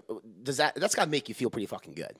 Does 0.42 0.56
that? 0.56 0.74
That's 0.76 0.94
got 0.94 1.04
to 1.04 1.10
make 1.10 1.28
you 1.28 1.34
feel 1.34 1.50
pretty 1.50 1.66
fucking 1.66 1.92
good. 1.92 2.14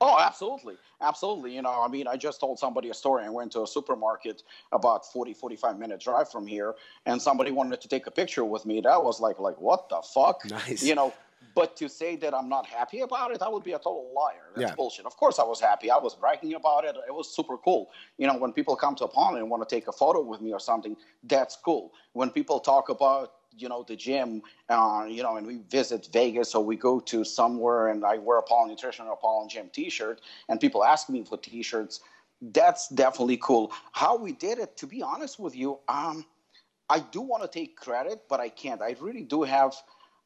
Oh, 0.00 0.18
absolutely. 0.18 0.76
Absolutely. 1.00 1.54
You 1.54 1.62
know, 1.62 1.82
I 1.82 1.88
mean, 1.88 2.06
I 2.06 2.16
just 2.16 2.40
told 2.40 2.58
somebody 2.58 2.88
a 2.88 2.94
story. 2.94 3.24
I 3.24 3.28
went 3.28 3.52
to 3.52 3.62
a 3.62 3.66
supermarket 3.66 4.42
about 4.72 5.04
40, 5.12 5.34
45 5.34 5.78
minute 5.78 6.00
drive 6.00 6.30
from 6.30 6.46
here, 6.46 6.74
and 7.06 7.20
somebody 7.20 7.50
wanted 7.50 7.80
to 7.82 7.88
take 7.88 8.06
a 8.06 8.10
picture 8.10 8.44
with 8.44 8.64
me. 8.64 8.80
That 8.80 9.02
was 9.04 9.20
like, 9.20 9.38
like, 9.38 9.60
what 9.60 9.88
the 9.88 10.02
fuck? 10.14 10.44
Nice. 10.48 10.82
You 10.82 10.94
know, 10.94 11.12
but 11.54 11.76
to 11.76 11.88
say 11.88 12.16
that 12.16 12.34
I'm 12.34 12.48
not 12.48 12.66
happy 12.66 13.00
about 13.00 13.32
it, 13.32 13.42
I 13.42 13.48
would 13.48 13.64
be 13.64 13.72
a 13.72 13.78
total 13.78 14.10
liar. 14.14 14.50
That's 14.54 14.70
Yeah. 14.70 14.74
bullshit. 14.74 15.04
Of 15.04 15.16
course 15.16 15.38
I 15.38 15.44
was 15.44 15.60
happy. 15.60 15.90
I 15.90 15.98
was 15.98 16.14
bragging 16.14 16.54
about 16.54 16.84
it. 16.84 16.96
It 17.06 17.14
was 17.14 17.34
super 17.34 17.58
cool. 17.58 17.90
You 18.18 18.26
know, 18.26 18.36
when 18.36 18.52
people 18.52 18.76
come 18.76 18.94
to 18.96 19.04
Apollo 19.04 19.38
and 19.38 19.50
want 19.50 19.66
to 19.68 19.74
take 19.74 19.88
a 19.88 19.92
photo 19.92 20.22
with 20.22 20.40
me 20.40 20.52
or 20.52 20.60
something, 20.60 20.96
that's 21.24 21.56
cool. 21.56 21.92
When 22.12 22.30
people 22.30 22.60
talk 22.60 22.88
about 22.88 23.32
you 23.56 23.68
know 23.68 23.84
the 23.86 23.96
gym 23.96 24.42
uh, 24.68 25.06
you 25.08 25.22
know 25.22 25.36
and 25.36 25.46
we 25.46 25.58
visit 25.70 26.08
vegas. 26.12 26.54
Or 26.54 26.64
we 26.64 26.76
go 26.76 27.00
to 27.00 27.24
somewhere 27.24 27.88
and 27.88 28.04
i 28.04 28.18
wear 28.18 28.38
a 28.38 28.40
Apollon 28.40 28.68
nutrition 28.70 29.06
or 29.06 29.14
Apollon 29.14 29.48
gym 29.48 29.70
t-shirt 29.72 30.20
and 30.48 30.60
people 30.60 30.84
ask 30.84 31.08
me 31.08 31.24
for 31.24 31.38
t-shirts. 31.38 32.00
That's 32.42 32.88
definitely 32.88 33.36
cool. 33.36 33.70
How 33.92 34.16
we 34.16 34.32
did 34.32 34.58
it 34.58 34.76
to 34.78 34.86
be 34.86 35.02
honest 35.02 35.38
with 35.38 35.54
you 35.54 35.78
um, 35.88 36.24
i 36.88 36.98
do 37.00 37.20
want 37.20 37.42
to 37.42 37.48
take 37.48 37.76
credit 37.76 38.22
but 38.28 38.40
i 38.40 38.48
can't. 38.48 38.82
I 38.82 38.96
really 39.00 39.24
do 39.24 39.42
have 39.42 39.74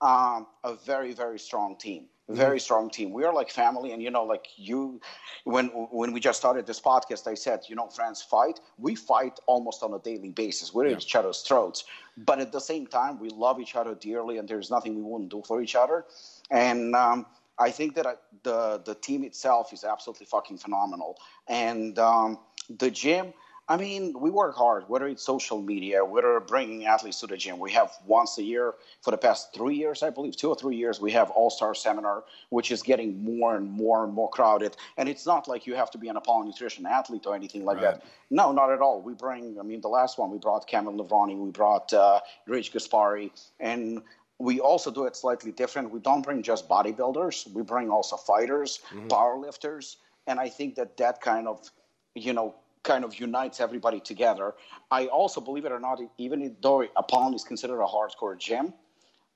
um, 0.01 0.47
a 0.63 0.75
very 0.75 1.13
very 1.13 1.39
strong 1.39 1.77
team 1.77 2.07
very 2.29 2.59
strong 2.59 2.89
team. 2.89 3.13
We 3.13 3.25
are 3.25 3.35
like 3.35 3.51
family 3.51 3.93
and 3.93 4.03
you 4.03 4.11
know 4.11 4.25
like 4.25 4.47
you 4.57 5.01
when 5.45 5.67
when 5.69 6.13
we 6.13 6.21
just 6.21 6.39
started 6.39 6.67
this 6.67 6.81
podcast 6.81 7.27
i 7.27 7.35
said 7.35 7.61
you 7.69 7.77
know 7.77 7.89
friends 7.89 8.23
fight. 8.23 8.61
We 8.79 8.95
fight 8.95 9.39
almost 9.47 9.83
on 9.83 9.93
a 9.93 9.99
daily 9.99 10.31
basis. 10.31 10.73
We're 10.73 10.87
at 10.87 11.03
each 11.03 11.15
other's 11.15 11.43
throats. 11.43 11.85
But 12.17 12.39
at 12.39 12.53
the 12.53 12.61
same 12.61 12.87
time 12.87 13.19
we 13.21 13.29
love 13.29 13.61
each 13.61 13.77
other 13.77 13.95
dearly 13.95 14.39
and 14.39 14.49
there's 14.49 14.71
nothing 14.71 14.95
we 14.95 15.03
wouldn't 15.03 15.31
do 15.31 15.43
for 15.47 15.61
each 15.61 15.75
other. 15.77 16.05
And 16.51 16.95
um, 16.95 17.27
i 17.59 17.71
think 17.71 17.95
that 17.95 18.07
I, 18.07 18.15
the 18.43 18.83
the 18.85 18.97
team 18.97 19.23
itself 19.23 19.73
is 19.73 19.85
absolutely 19.85 20.27
fucking 20.27 20.59
phenomenal. 20.59 21.19
And 21.47 21.99
um, 21.99 22.39
the 22.79 22.91
gym 22.91 23.35
I 23.67 23.79
mean, 23.79 24.15
we 24.19 24.29
work 24.29 24.55
hard, 24.55 24.85
whether 24.89 25.09
it's 25.09 25.25
social 25.25 25.63
media, 25.63 26.05
whether 26.05 26.39
bringing 26.41 26.85
athletes 26.85 27.21
to 27.21 27.27
the 27.27 27.37
gym. 27.37 27.59
We 27.59 27.73
have 27.73 27.93
once 28.07 28.37
a 28.37 28.43
year 28.43 28.75
for 29.01 29.11
the 29.11 29.17
past 29.17 29.55
three 29.55 29.75
years, 29.75 30.03
I 30.03 30.11
believe, 30.11 30.37
two 30.37 30.51
or 30.51 30.55
three 30.55 30.77
years, 30.77 31.01
we 31.01 31.13
have 31.13 31.31
All 31.31 31.49
Star 31.49 31.75
Seminar, 31.75 32.25
which 32.51 32.71
is 32.71 32.83
getting 32.83 33.25
more 33.25 33.57
and 33.57 33.71
more 33.71 34.05
and 34.05 34.13
more 34.13 34.29
crowded. 34.29 34.77
And 34.99 35.09
it's 35.09 35.25
not 35.25 35.49
like 35.49 35.67
you 35.67 35.75
have 35.77 35.91
to 35.93 35.99
be 35.99 36.09
an 36.09 36.17
Apollon 36.19 36.47
Nutrition 36.47 36.85
athlete 36.85 37.25
or 37.27 37.35
anything 37.35 37.65
like 37.65 37.79
that. 37.81 38.03
No, 38.29 38.53
not 38.53 38.71
at 38.71 38.81
all. 38.81 39.01
We 39.01 39.15
bring, 39.15 39.59
I 39.59 39.63
mean, 39.63 39.81
the 39.81 39.89
last 39.89 40.19
one, 40.19 40.31
we 40.31 40.37
brought 40.39 40.67
Kevin 40.67 40.99
Levrone, 40.99 41.39
we 41.39 41.51
brought 41.51 41.91
uh, 41.95 42.21
Rich 42.47 42.75
Gaspari, 42.75 43.31
and 43.61 44.03
we 44.39 44.61
also 44.61 44.91
do 44.91 45.07
it 45.07 45.17
slightly 45.17 45.53
different. 45.53 45.91
We 45.91 46.01
don't 46.01 46.21
bring 46.23 46.43
just 46.43 46.69
bodybuilders, 46.69 47.51
we 47.55 47.63
bring 47.63 47.89
also 47.89 48.17
fighters, 48.17 48.81
powerlifters. 49.09 49.97
And 50.27 50.39
I 50.39 50.51
think 50.51 50.75
that 50.75 50.99
that 50.99 51.23
kind 51.23 51.49
of, 51.49 51.71
you 52.15 52.35
know, 52.35 52.55
kind 52.85 53.05
of 53.05 53.19
unites 53.19 53.61
everybody 53.61 53.99
together. 53.99 54.55
I 54.91 55.07
also, 55.07 55.41
believe 55.41 55.65
it 55.65 55.73
or 55.73 55.81
not, 55.81 56.01
even 56.19 56.55
though 56.63 56.87
Apollon 56.97 57.35
is 57.35 57.43
considered 57.43 57.81
a 57.83 57.87
hardcore 57.87 58.39
gym, 58.39 58.73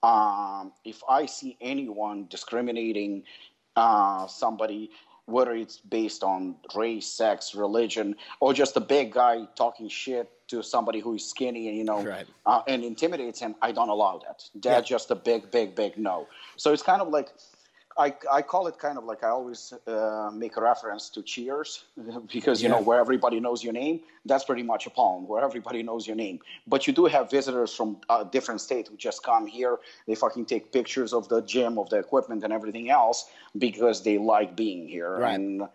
um, 0.03 0.73
if 0.85 1.03
I 1.09 1.27
see 1.27 1.57
anyone 1.61 2.27
discriminating 2.31 3.25
uh, 3.75 4.27
somebody, 4.29 4.91
whether 5.27 5.55
it's 5.55 5.79
based 5.79 6.23
on 6.23 6.55
race, 6.75 7.07
sex, 7.07 7.55
religion, 7.55 8.15
or 8.41 8.55
just 8.55 8.77
a 8.77 8.81
big 8.81 9.13
guy 9.13 9.47
talking 9.57 9.89
shit 9.89 10.31
to 10.49 10.63
somebody 10.63 11.01
who 11.01 11.15
is 11.15 11.29
skinny 11.29 11.69
and 11.69 11.77
you 11.77 11.85
know 11.85 12.01
uh, 12.47 12.63
and 12.67 12.83
intimidates 12.83 13.41
him, 13.41 13.55
I 13.61 13.73
don't 13.73 13.91
allow 13.91 14.19
that. 14.27 14.45
That's 14.55 14.89
just 14.89 15.11
a 15.11 15.15
big, 15.15 15.51
big, 15.51 15.75
big 15.75 15.99
no. 15.99 16.27
So 16.57 16.73
it's 16.73 16.83
kind 16.83 17.03
of 17.03 17.09
like 17.09 17.29
I, 17.99 18.15
I 18.31 18.43
call 18.43 18.69
it 18.69 18.79
kind 18.79 18.97
of 18.97 19.05
like 19.05 19.25
I 19.25 19.29
always 19.29 19.73
uh, 19.87 20.31
make 20.33 20.57
a 20.57 20.61
reference 20.61 21.09
to 21.11 21.23
Cheers 21.23 21.85
because 22.33 22.63
you 22.63 22.69
know 22.69 22.81
where 22.81 23.01
everybody 23.01 23.41
knows 23.41 23.65
your 23.65 23.73
name, 23.73 24.01
that's 24.25 24.45
pretty 24.45 24.63
much 24.63 24.87
Apollon 24.87 25.27
where 25.27 25.43
everybody 25.43 25.83
knows 25.83 26.07
your 26.07 26.15
name. 26.15 26.39
But 26.67 26.87
you 26.87 26.93
do 26.93 27.07
have 27.07 27.29
visitors 27.29 27.75
from 27.75 27.99
uh, 28.09 28.23
different 28.25 28.61
states 28.61 28.89
who 28.89 28.97
just 28.97 29.25
come 29.25 29.49
here. 29.49 29.79
They 30.07 30.15
fucking 30.15 30.47
take 30.47 30.73
pictures 30.73 31.13
of 31.13 31.29
the 31.29 31.43
gym, 31.43 31.77
of 31.77 31.91
the 31.91 31.99
equipment, 31.99 32.45
and 32.45 32.53
everything 32.53 32.89
else 32.89 33.29
because 33.57 34.03
they 34.05 34.17
like 34.17 34.55
being 34.55 34.87
here. 34.87 35.19
Right. 35.19 35.35
And 35.35 35.69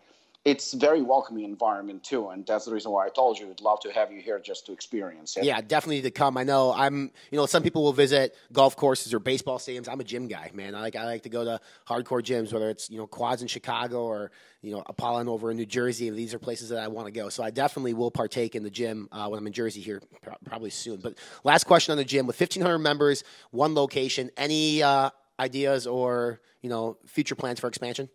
it's 0.45 0.73
very 0.73 1.01
welcoming 1.01 1.45
environment 1.45 2.03
too, 2.03 2.27
and 2.29 2.45
that's 2.45 2.65
the 2.65 2.73
reason 2.73 2.91
why 2.91 3.05
I 3.05 3.09
told 3.09 3.39
you 3.39 3.49
I'd 3.49 3.61
love 3.61 3.79
to 3.81 3.93
have 3.93 4.11
you 4.11 4.19
here 4.19 4.39
just 4.39 4.65
to 4.65 4.73
experience 4.73 5.37
it. 5.37 5.45
Yeah, 5.45 5.61
definitely 5.61 6.01
to 6.01 6.11
come. 6.11 6.37
I 6.37 6.43
know 6.43 6.73
I'm. 6.73 7.11
You 7.31 7.37
know, 7.37 7.45
some 7.45 7.63
people 7.63 7.81
will 7.81 7.93
visit 7.93 8.35
golf 8.51 8.75
courses 8.75 9.13
or 9.13 9.19
baseball 9.19 9.57
stadiums. 9.57 9.87
I'm 9.87 10.01
a 10.01 10.03
gym 10.03 10.27
guy, 10.27 10.51
man. 10.53 10.75
I 10.75 10.81
like 10.81 10.97
I 10.97 11.05
like 11.05 11.23
to 11.23 11.29
go 11.29 11.45
to 11.45 11.61
hardcore 11.87 12.21
gyms, 12.21 12.51
whether 12.51 12.69
it's 12.69 12.89
you 12.89 12.97
know 12.97 13.07
quads 13.07 13.41
in 13.41 13.47
Chicago 13.47 14.03
or 14.03 14.31
you 14.61 14.73
know 14.73 14.83
Apollon 14.85 15.29
over 15.29 15.49
in 15.49 15.55
New 15.55 15.65
Jersey. 15.65 16.09
These 16.09 16.33
are 16.33 16.39
places 16.39 16.69
that 16.69 16.79
I 16.79 16.89
want 16.89 17.07
to 17.07 17.13
go. 17.13 17.29
So 17.29 17.41
I 17.41 17.49
definitely 17.49 17.93
will 17.93 18.11
partake 18.11 18.55
in 18.55 18.63
the 18.63 18.71
gym 18.71 19.07
uh, 19.13 19.29
when 19.29 19.39
I'm 19.39 19.47
in 19.47 19.53
Jersey 19.53 19.79
here, 19.79 20.01
pro- 20.21 20.35
probably 20.43 20.71
soon. 20.71 20.99
But 20.99 21.19
last 21.45 21.63
question 21.63 21.93
on 21.93 21.97
the 21.97 22.05
gym: 22.05 22.27
with 22.27 22.37
1,500 22.37 22.79
members, 22.79 23.23
one 23.51 23.75
location, 23.75 24.29
any 24.35 24.83
uh, 24.83 25.09
ideas 25.39 25.87
or 25.87 26.41
you 26.61 26.69
know 26.69 26.97
future 27.05 27.35
plans 27.35 27.61
for 27.61 27.69
expansion? 27.69 28.09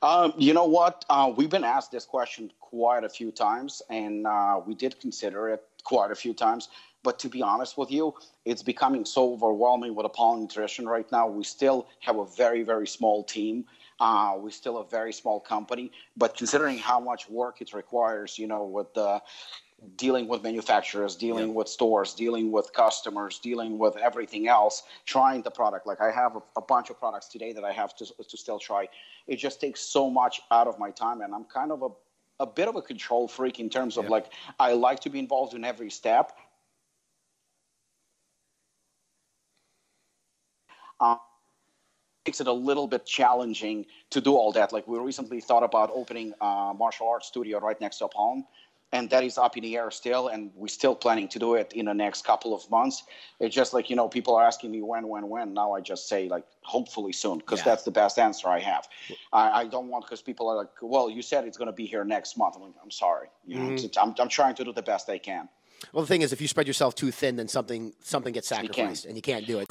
Um, 0.00 0.32
you 0.38 0.54
know 0.54 0.64
what? 0.64 1.04
Uh, 1.10 1.32
we've 1.34 1.50
been 1.50 1.64
asked 1.64 1.90
this 1.90 2.04
question 2.04 2.52
quite 2.60 3.02
a 3.02 3.08
few 3.08 3.32
times, 3.32 3.82
and 3.90 4.26
uh, 4.26 4.60
we 4.64 4.74
did 4.74 5.00
consider 5.00 5.48
it 5.48 5.64
quite 5.82 6.12
a 6.12 6.14
few 6.14 6.32
times. 6.32 6.68
But 7.02 7.18
to 7.20 7.28
be 7.28 7.42
honest 7.42 7.76
with 7.76 7.90
you, 7.90 8.14
it's 8.44 8.62
becoming 8.62 9.04
so 9.04 9.32
overwhelming 9.32 9.94
with 9.94 10.06
Apollon 10.06 10.42
Nutrition 10.42 10.86
right 10.88 11.10
now. 11.10 11.26
We 11.26 11.44
still 11.44 11.88
have 12.00 12.16
a 12.16 12.26
very, 12.26 12.62
very 12.62 12.86
small 12.86 13.24
team. 13.24 13.64
Uh, 14.00 14.36
we're 14.38 14.50
still 14.50 14.78
a 14.78 14.84
very 14.84 15.12
small 15.12 15.40
company. 15.40 15.90
But 16.16 16.36
considering 16.36 16.78
how 16.78 17.00
much 17.00 17.28
work 17.28 17.60
it 17.60 17.72
requires, 17.72 18.38
you 18.38 18.46
know, 18.46 18.64
with 18.64 18.94
the 18.94 19.20
dealing 19.96 20.26
with 20.26 20.42
manufacturers, 20.42 21.14
dealing 21.14 21.54
with 21.54 21.68
stores, 21.68 22.14
dealing 22.14 22.50
with 22.50 22.72
customers, 22.72 23.38
dealing 23.38 23.78
with 23.78 23.96
everything 23.96 24.48
else, 24.48 24.82
trying 25.06 25.42
the 25.42 25.50
product. 25.50 25.86
Like 25.86 26.00
I 26.00 26.10
have 26.10 26.36
a, 26.36 26.42
a 26.56 26.60
bunch 26.60 26.90
of 26.90 26.98
products 26.98 27.28
today 27.28 27.52
that 27.52 27.64
I 27.64 27.72
have 27.72 27.94
to, 27.96 28.06
to 28.06 28.36
still 28.36 28.58
try. 28.58 28.88
It 29.28 29.36
just 29.36 29.60
takes 29.60 29.80
so 29.80 30.10
much 30.10 30.40
out 30.50 30.66
of 30.66 30.78
my 30.78 30.90
time, 30.90 31.20
and 31.20 31.34
I'm 31.34 31.44
kind 31.44 31.70
of 31.70 31.82
a 31.82 31.88
a 32.40 32.46
bit 32.46 32.68
of 32.68 32.76
a 32.76 32.82
control 32.82 33.26
freak 33.26 33.58
in 33.58 33.68
terms 33.68 33.96
of 33.96 34.08
like 34.08 34.32
I 34.58 34.72
like 34.72 35.00
to 35.00 35.10
be 35.10 35.18
involved 35.18 35.54
in 35.54 35.64
every 35.64 35.90
step. 35.90 36.32
Uh, 41.00 41.16
makes 42.26 42.40
it 42.40 42.46
a 42.46 42.52
little 42.52 42.86
bit 42.86 43.06
challenging 43.06 43.86
to 44.10 44.20
do 44.20 44.34
all 44.36 44.52
that. 44.52 44.72
Like 44.72 44.86
we 44.86 44.98
recently 44.98 45.40
thought 45.40 45.62
about 45.62 45.90
opening 45.94 46.34
a 46.40 46.74
martial 46.76 47.08
arts 47.08 47.26
studio 47.26 47.58
right 47.58 47.80
next 47.80 47.98
to 47.98 48.04
Apollo, 48.04 48.42
and 48.92 49.10
that 49.10 49.22
is 49.22 49.36
up 49.38 49.56
in 49.56 49.62
the 49.62 49.76
air 49.76 49.90
still, 49.90 50.28
and 50.28 50.50
we're 50.54 50.68
still 50.68 50.94
planning 50.94 51.28
to 51.28 51.38
do 51.38 51.54
it 51.56 51.72
in 51.74 51.86
the 51.86 51.94
next 51.94 52.24
couple 52.24 52.54
of 52.54 52.68
months. 52.70 53.02
It's 53.40 53.54
just 53.54 53.72
like 53.74 53.90
you 53.90 53.96
know, 53.96 54.08
people 54.08 54.34
are 54.36 54.44
asking 54.46 54.70
me 54.70 54.80
when, 54.82 55.08
when, 55.08 55.28
when. 55.28 55.52
Now 55.54 55.72
I 55.74 55.80
just 55.80 56.08
say 56.08 56.28
like 56.28 56.44
hopefully 56.62 57.12
soon 57.12 57.38
because 57.38 57.60
that's 57.64 57.82
the 57.84 57.90
best 57.90 58.18
answer 58.18 58.48
I 58.48 58.60
have. 58.60 58.88
I, 59.32 59.50
I 59.60 59.64
don't 59.66 59.88
want 59.88 60.04
because 60.04 60.22
people 60.22 60.48
are 60.48 60.56
like, 60.56 60.70
well, 60.80 61.10
you 61.10 61.22
said 61.22 61.44
it's 61.44 61.58
going 61.58 61.66
to 61.66 61.72
be 61.72 61.86
here 61.86 62.04
next 62.04 62.36
month. 62.38 62.56
I'm 62.56 62.62
like, 62.62 62.72
I'm 62.82 62.90
sorry. 62.90 63.28
You 63.46 63.56
know, 63.58 63.66
Mhm. 63.66 63.84
it's- 63.84 63.96
I'm, 64.02 64.14
I'm 64.18 64.28
trying 64.28 64.54
to 64.56 64.64
do 64.64 64.72
the 64.72 64.82
best 64.82 65.08
I 65.10 65.18
can. 65.18 65.48
Well, 65.92 66.02
the 66.02 66.08
thing 66.08 66.22
is, 66.22 66.32
if 66.32 66.40
you 66.40 66.48
spread 66.48 66.66
yourself 66.66 66.94
too 66.96 67.10
thin, 67.12 67.36
then 67.36 67.46
something 67.46 67.92
something 68.02 68.32
gets 68.32 68.48
sacrificed, 68.48 69.04
and 69.04 69.14
you 69.16 69.22
can't 69.22 69.46
do 69.46 69.60
it. 69.60 69.66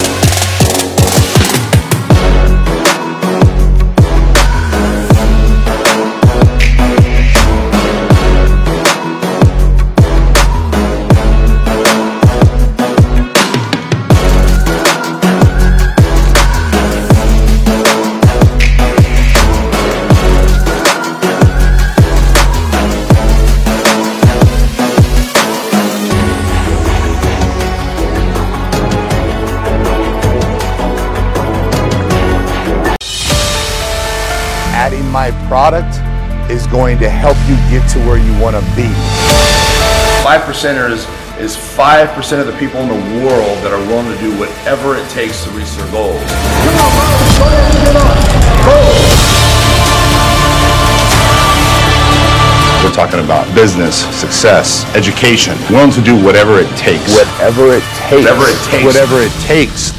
Product 35.58 35.98
is 36.52 36.68
going 36.68 37.00
to 37.00 37.10
help 37.10 37.34
you 37.50 37.58
get 37.66 37.82
to 37.90 37.98
where 38.06 38.16
you 38.16 38.30
want 38.38 38.54
to 38.54 38.62
be. 38.78 38.86
Five 40.22 40.46
percenters 40.46 41.02
is 41.42 41.56
5% 41.58 42.38
of 42.38 42.46
the 42.46 42.54
people 42.62 42.78
in 42.78 42.86
the 42.86 43.26
world 43.26 43.58
that 43.66 43.74
are 43.74 43.82
willing 43.90 44.06
to 44.06 44.18
do 44.22 44.30
whatever 44.38 44.94
it 44.94 45.02
takes 45.10 45.42
to 45.42 45.50
reach 45.50 45.66
their 45.74 45.90
goals. 45.90 46.22
We're 52.86 52.94
talking 52.94 53.18
about 53.18 53.52
business, 53.52 54.06
success, 54.14 54.86
education, 54.94 55.58
willing 55.74 55.90
to 55.90 56.00
do 56.00 56.14
whatever 56.22 56.62
it 56.62 56.70
takes. 56.78 57.02
Whatever 57.10 57.74
it 57.74 57.82
takes. 58.06 58.22
Whatever 58.22 58.46
it 58.46 58.62
takes. 58.70 58.86
Whatever 58.86 59.16
it 59.26 59.34
takes. 59.42 59.97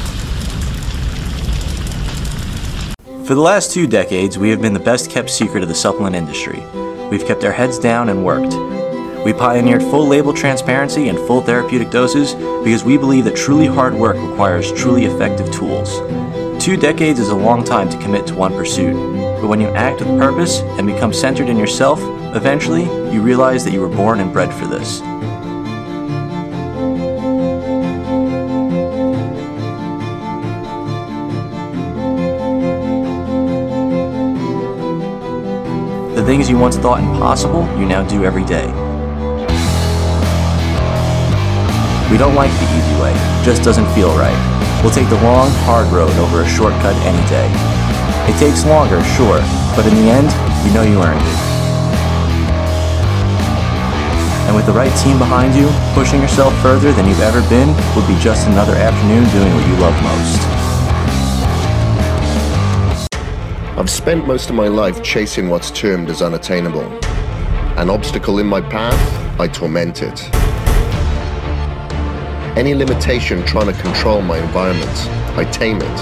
For 3.30 3.36
the 3.36 3.42
last 3.42 3.70
two 3.70 3.86
decades, 3.86 4.38
we 4.38 4.50
have 4.50 4.60
been 4.60 4.72
the 4.72 4.80
best 4.80 5.08
kept 5.08 5.30
secret 5.30 5.62
of 5.62 5.68
the 5.68 5.74
supplement 5.76 6.16
industry. 6.16 6.66
We've 7.12 7.24
kept 7.24 7.44
our 7.44 7.52
heads 7.52 7.78
down 7.78 8.08
and 8.08 8.24
worked. 8.24 8.56
We 9.24 9.32
pioneered 9.32 9.84
full 9.84 10.08
label 10.08 10.34
transparency 10.34 11.08
and 11.08 11.16
full 11.16 11.40
therapeutic 11.40 11.92
doses 11.92 12.34
because 12.64 12.82
we 12.82 12.98
believe 12.98 13.24
that 13.26 13.36
truly 13.36 13.66
hard 13.66 13.94
work 13.94 14.16
requires 14.16 14.72
truly 14.72 15.04
effective 15.04 15.48
tools. 15.52 16.00
Two 16.60 16.76
decades 16.76 17.20
is 17.20 17.28
a 17.28 17.36
long 17.36 17.62
time 17.62 17.88
to 17.90 17.98
commit 17.98 18.26
to 18.26 18.34
one 18.34 18.52
pursuit, 18.52 18.94
but 19.40 19.46
when 19.46 19.60
you 19.60 19.68
act 19.68 20.00
with 20.00 20.18
purpose 20.18 20.62
and 20.62 20.88
become 20.88 21.12
centered 21.12 21.48
in 21.48 21.56
yourself, 21.56 22.00
eventually 22.34 22.82
you 23.12 23.22
realize 23.22 23.64
that 23.64 23.72
you 23.72 23.80
were 23.80 23.88
born 23.88 24.18
and 24.18 24.32
bred 24.32 24.52
for 24.52 24.66
this. 24.66 25.02
Things 36.30 36.48
you 36.48 36.56
once 36.56 36.76
thought 36.76 37.02
impossible, 37.02 37.66
you 37.74 37.84
now 37.84 38.06
do 38.06 38.22
every 38.22 38.44
day. 38.44 38.70
We 42.06 42.14
don't 42.22 42.38
like 42.38 42.54
the 42.54 42.70
easy 42.70 42.94
way, 43.02 43.10
just 43.42 43.66
doesn't 43.66 43.90
feel 43.98 44.14
right. 44.14 44.38
We'll 44.78 44.94
take 44.94 45.10
the 45.10 45.18
long, 45.26 45.50
hard 45.66 45.90
road 45.90 46.14
over 46.22 46.42
a 46.42 46.48
shortcut 46.48 46.94
any 47.02 47.18
day. 47.26 47.50
It 48.30 48.38
takes 48.38 48.62
longer, 48.62 49.02
sure, 49.18 49.42
but 49.74 49.90
in 49.90 49.94
the 49.98 50.06
end, 50.06 50.30
you 50.62 50.70
know 50.70 50.86
you 50.86 51.02
earned 51.02 51.18
it. 51.18 51.38
And 54.46 54.54
with 54.54 54.66
the 54.66 54.72
right 54.72 54.94
team 55.02 55.18
behind 55.18 55.58
you, 55.58 55.66
pushing 55.98 56.22
yourself 56.22 56.54
further 56.62 56.92
than 56.92 57.08
you've 57.08 57.26
ever 57.26 57.42
been 57.50 57.74
will 57.98 58.06
be 58.06 58.14
just 58.22 58.46
another 58.46 58.78
afternoon 58.78 59.26
doing 59.34 59.50
what 59.50 59.66
you 59.66 59.74
love 59.82 59.98
most. 59.98 60.59
I've 63.80 63.88
spent 63.88 64.26
most 64.26 64.50
of 64.50 64.56
my 64.56 64.68
life 64.68 65.02
chasing 65.02 65.48
what's 65.48 65.70
termed 65.70 66.10
as 66.10 66.20
unattainable. 66.20 66.82
An 67.78 67.88
obstacle 67.88 68.38
in 68.38 68.46
my 68.46 68.60
path, 68.60 69.40
I 69.40 69.48
torment 69.48 70.02
it. 70.02 70.22
Any 72.58 72.74
limitation 72.74 73.42
trying 73.46 73.72
to 73.74 73.80
control 73.80 74.20
my 74.20 74.36
environment, 74.36 74.90
I 75.34 75.44
tame 75.50 75.78
it. 75.80 76.00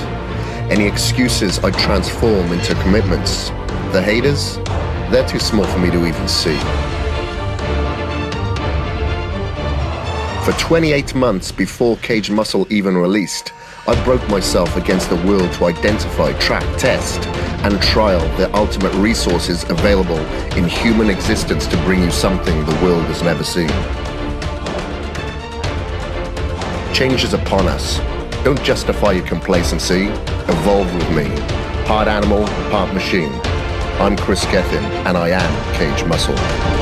Any 0.72 0.89
excuses, 0.89 1.61
I 1.61 1.70
transform 1.70 2.51
into 2.51 2.74
commitments. 2.83 3.51
The 3.93 4.03
haters, 4.03 4.57
they're 5.12 5.29
too 5.29 5.39
small 5.39 5.64
for 5.66 5.79
me 5.79 5.93
to 5.93 6.05
even 6.05 6.26
see. 6.26 6.59
For 10.45 10.53
28 10.59 11.14
months 11.14 11.53
before 11.53 11.97
Cage 11.99 12.29
Muscle 12.29 12.66
even 12.70 12.97
released, 12.99 13.53
I 13.89 14.05
broke 14.05 14.28
myself 14.28 14.76
against 14.76 15.09
the 15.09 15.16
world 15.16 15.51
to 15.55 15.64
identify, 15.64 16.39
track, 16.39 16.62
test, 16.78 17.26
and 17.64 17.80
trial 17.80 18.20
the 18.36 18.55
ultimate 18.55 18.93
resources 18.97 19.64
available 19.70 20.18
in 20.59 20.68
human 20.68 21.09
existence 21.09 21.66
to 21.68 21.76
bring 21.84 22.03
you 22.03 22.11
something 22.11 22.66
the 22.66 22.84
world 22.84 23.05
has 23.05 23.22
never 23.22 23.43
seen. 23.43 23.70
Change 26.93 27.24
is 27.24 27.32
upon 27.32 27.66
us. 27.66 27.97
Don't 28.45 28.62
justify 28.62 29.12
your 29.12 29.26
complacency. 29.26 30.09
Evolve 30.53 30.95
with 30.95 31.11
me. 31.16 31.34
Part 31.86 32.09
animal, 32.09 32.45
part 32.70 32.93
machine. 32.93 33.32
I'm 34.01 34.18
Chris 34.18 34.45
Gethin, 34.53 34.84
and 35.07 35.16
I 35.16 35.30
am 35.30 35.74
Cage 35.76 36.07
Muscle. 36.07 36.78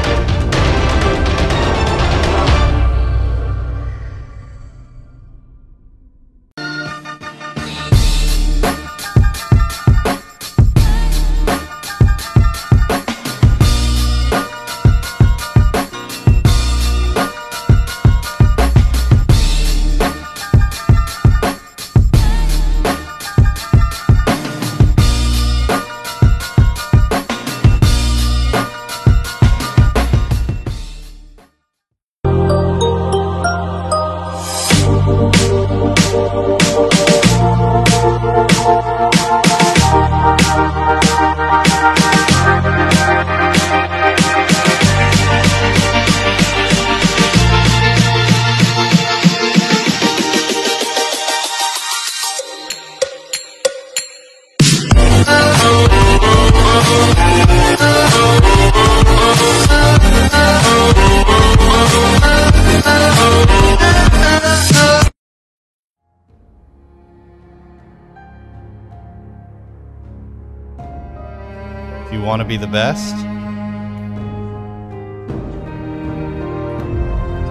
The 72.67 72.73
best, 72.73 73.15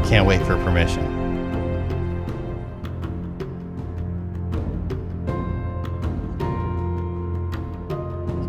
can't 0.10 0.26
wait 0.28 0.42
for 0.42 0.58
permission. 0.64 1.06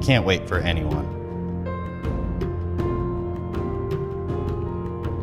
Can't 0.03 0.25
wait 0.25 0.49
for 0.49 0.59
anyone. 0.59 1.05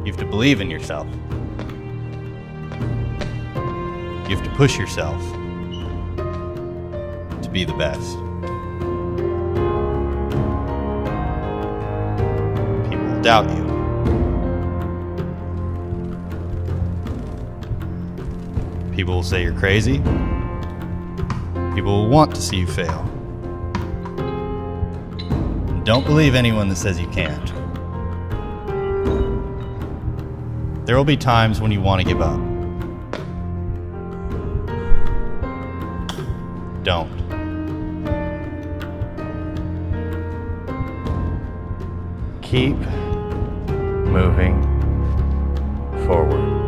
You 0.05 0.11
have 0.11 0.19
to 0.19 0.25
believe 0.25 0.61
in 0.61 0.69
yourself. 0.69 1.07
You 4.29 4.37
have 4.37 4.43
to 4.43 4.51
push 4.55 4.77
yourself 4.77 5.21
to 7.41 7.49
be 7.51 7.65
the 7.65 7.73
best. 7.73 8.22
Doubt 13.23 13.49
you. 13.49 13.63
People 18.93 19.15
will 19.15 19.23
say 19.23 19.41
you're 19.41 19.57
crazy. 19.57 19.99
People 21.73 22.03
will 22.03 22.09
want 22.09 22.35
to 22.35 22.41
see 22.41 22.57
you 22.57 22.67
fail. 22.67 23.09
Don't 25.85 26.05
believe 26.05 26.35
anyone 26.35 26.67
that 26.67 26.75
says 26.75 26.99
you 26.99 27.07
can't. 27.07 27.53
There 30.85 30.97
will 30.97 31.05
be 31.05 31.17
times 31.17 31.61
when 31.61 31.71
you 31.71 31.79
want 31.79 32.01
to 32.01 32.07
give 32.07 32.21
up. 32.21 32.39
Don't. 36.83 37.23
Keep 42.41 42.77
moving 44.13 44.61
forward. 46.05 46.62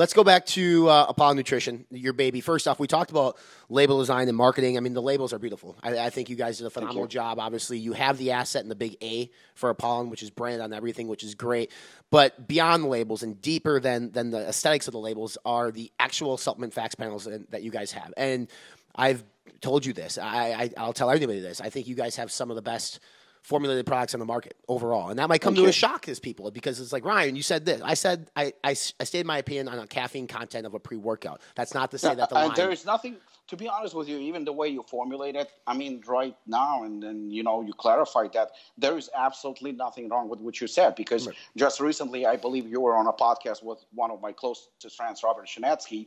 Let's 0.00 0.14
go 0.14 0.24
back 0.24 0.46
to 0.46 0.88
uh, 0.88 1.06
Apollon 1.10 1.36
Nutrition, 1.36 1.84
your 1.90 2.14
baby. 2.14 2.40
First 2.40 2.66
off, 2.66 2.80
we 2.80 2.86
talked 2.86 3.10
about 3.10 3.36
label 3.68 3.98
design 3.98 4.28
and 4.28 4.36
marketing. 4.36 4.78
I 4.78 4.80
mean, 4.80 4.94
the 4.94 5.02
labels 5.02 5.34
are 5.34 5.38
beautiful. 5.38 5.76
I, 5.82 5.98
I 5.98 6.08
think 6.08 6.30
you 6.30 6.36
guys 6.36 6.56
did 6.56 6.66
a 6.66 6.70
phenomenal 6.70 7.06
job. 7.06 7.38
Obviously, 7.38 7.76
you 7.76 7.92
have 7.92 8.16
the 8.16 8.30
asset 8.30 8.62
and 8.62 8.70
the 8.70 8.74
big 8.74 8.96
A 9.02 9.30
for 9.54 9.68
Apollo, 9.68 10.04
which 10.04 10.22
is 10.22 10.30
branded 10.30 10.62
on 10.62 10.72
everything, 10.72 11.06
which 11.06 11.22
is 11.22 11.34
great. 11.34 11.70
But 12.10 12.48
beyond 12.48 12.84
the 12.84 12.88
labels 12.88 13.22
and 13.22 13.42
deeper 13.42 13.78
than 13.78 14.10
than 14.12 14.30
the 14.30 14.48
aesthetics 14.48 14.88
of 14.88 14.92
the 14.92 14.98
labels 14.98 15.36
are 15.44 15.70
the 15.70 15.92
actual 16.00 16.38
supplement 16.38 16.72
facts 16.72 16.94
panels 16.94 17.24
that 17.24 17.50
that 17.50 17.62
you 17.62 17.70
guys 17.70 17.92
have. 17.92 18.14
And 18.16 18.48
I've 18.94 19.22
told 19.60 19.84
you 19.84 19.92
this. 19.92 20.16
I, 20.16 20.52
I 20.52 20.70
I'll 20.78 20.94
tell 20.94 21.10
everybody 21.10 21.40
this. 21.40 21.60
I 21.60 21.68
think 21.68 21.88
you 21.88 21.94
guys 21.94 22.16
have 22.16 22.32
some 22.32 22.48
of 22.48 22.56
the 22.56 22.62
best 22.62 23.00
formulated 23.42 23.86
products 23.86 24.14
on 24.14 24.20
the 24.20 24.26
market 24.26 24.56
overall. 24.68 25.10
And 25.10 25.18
that 25.18 25.28
might 25.28 25.40
come 25.40 25.54
Thank 25.54 25.66
to 25.66 25.70
a 25.70 25.72
shock 25.72 26.02
to 26.02 26.20
people 26.20 26.50
because 26.50 26.80
it's 26.80 26.92
like, 26.92 27.04
Ryan, 27.04 27.36
you 27.36 27.42
said 27.42 27.64
this. 27.64 27.80
I 27.82 27.94
said, 27.94 28.30
I, 28.36 28.52
I, 28.62 28.70
I 28.70 28.74
stated 28.74 29.26
my 29.26 29.38
opinion 29.38 29.68
on 29.68 29.78
the 29.78 29.86
caffeine 29.86 30.26
content 30.26 30.66
of 30.66 30.74
a 30.74 30.80
pre 30.80 30.96
workout. 30.96 31.40
That's 31.54 31.74
not 31.74 31.90
to 31.92 31.98
say 31.98 32.14
that 32.14 32.28
the 32.28 32.34
line. 32.34 32.52
there 32.54 32.70
is 32.70 32.84
nothing 32.84 33.16
to 33.50 33.56
be 33.56 33.68
honest 33.68 33.96
with 33.96 34.08
you 34.08 34.16
even 34.16 34.44
the 34.44 34.52
way 34.52 34.68
you 34.68 34.80
formulate 34.84 35.34
it 35.34 35.50
i 35.66 35.74
mean 35.74 36.00
right 36.06 36.36
now 36.46 36.84
and 36.84 37.02
then 37.02 37.28
you 37.30 37.42
know 37.42 37.60
you 37.62 37.72
clarified 37.72 38.32
that 38.32 38.52
there 38.78 38.96
is 38.96 39.10
absolutely 39.16 39.72
nothing 39.72 40.08
wrong 40.08 40.28
with 40.28 40.38
what 40.38 40.60
you 40.60 40.68
said 40.68 40.94
because 40.94 41.28
just 41.56 41.80
recently 41.80 42.26
i 42.26 42.36
believe 42.36 42.68
you 42.68 42.80
were 42.80 42.96
on 42.96 43.08
a 43.08 43.12
podcast 43.12 43.64
with 43.64 43.84
one 43.92 44.12
of 44.12 44.20
my 44.22 44.30
closest 44.30 44.96
friends 44.96 45.22
robert 45.24 45.48
shanetsky 45.48 46.06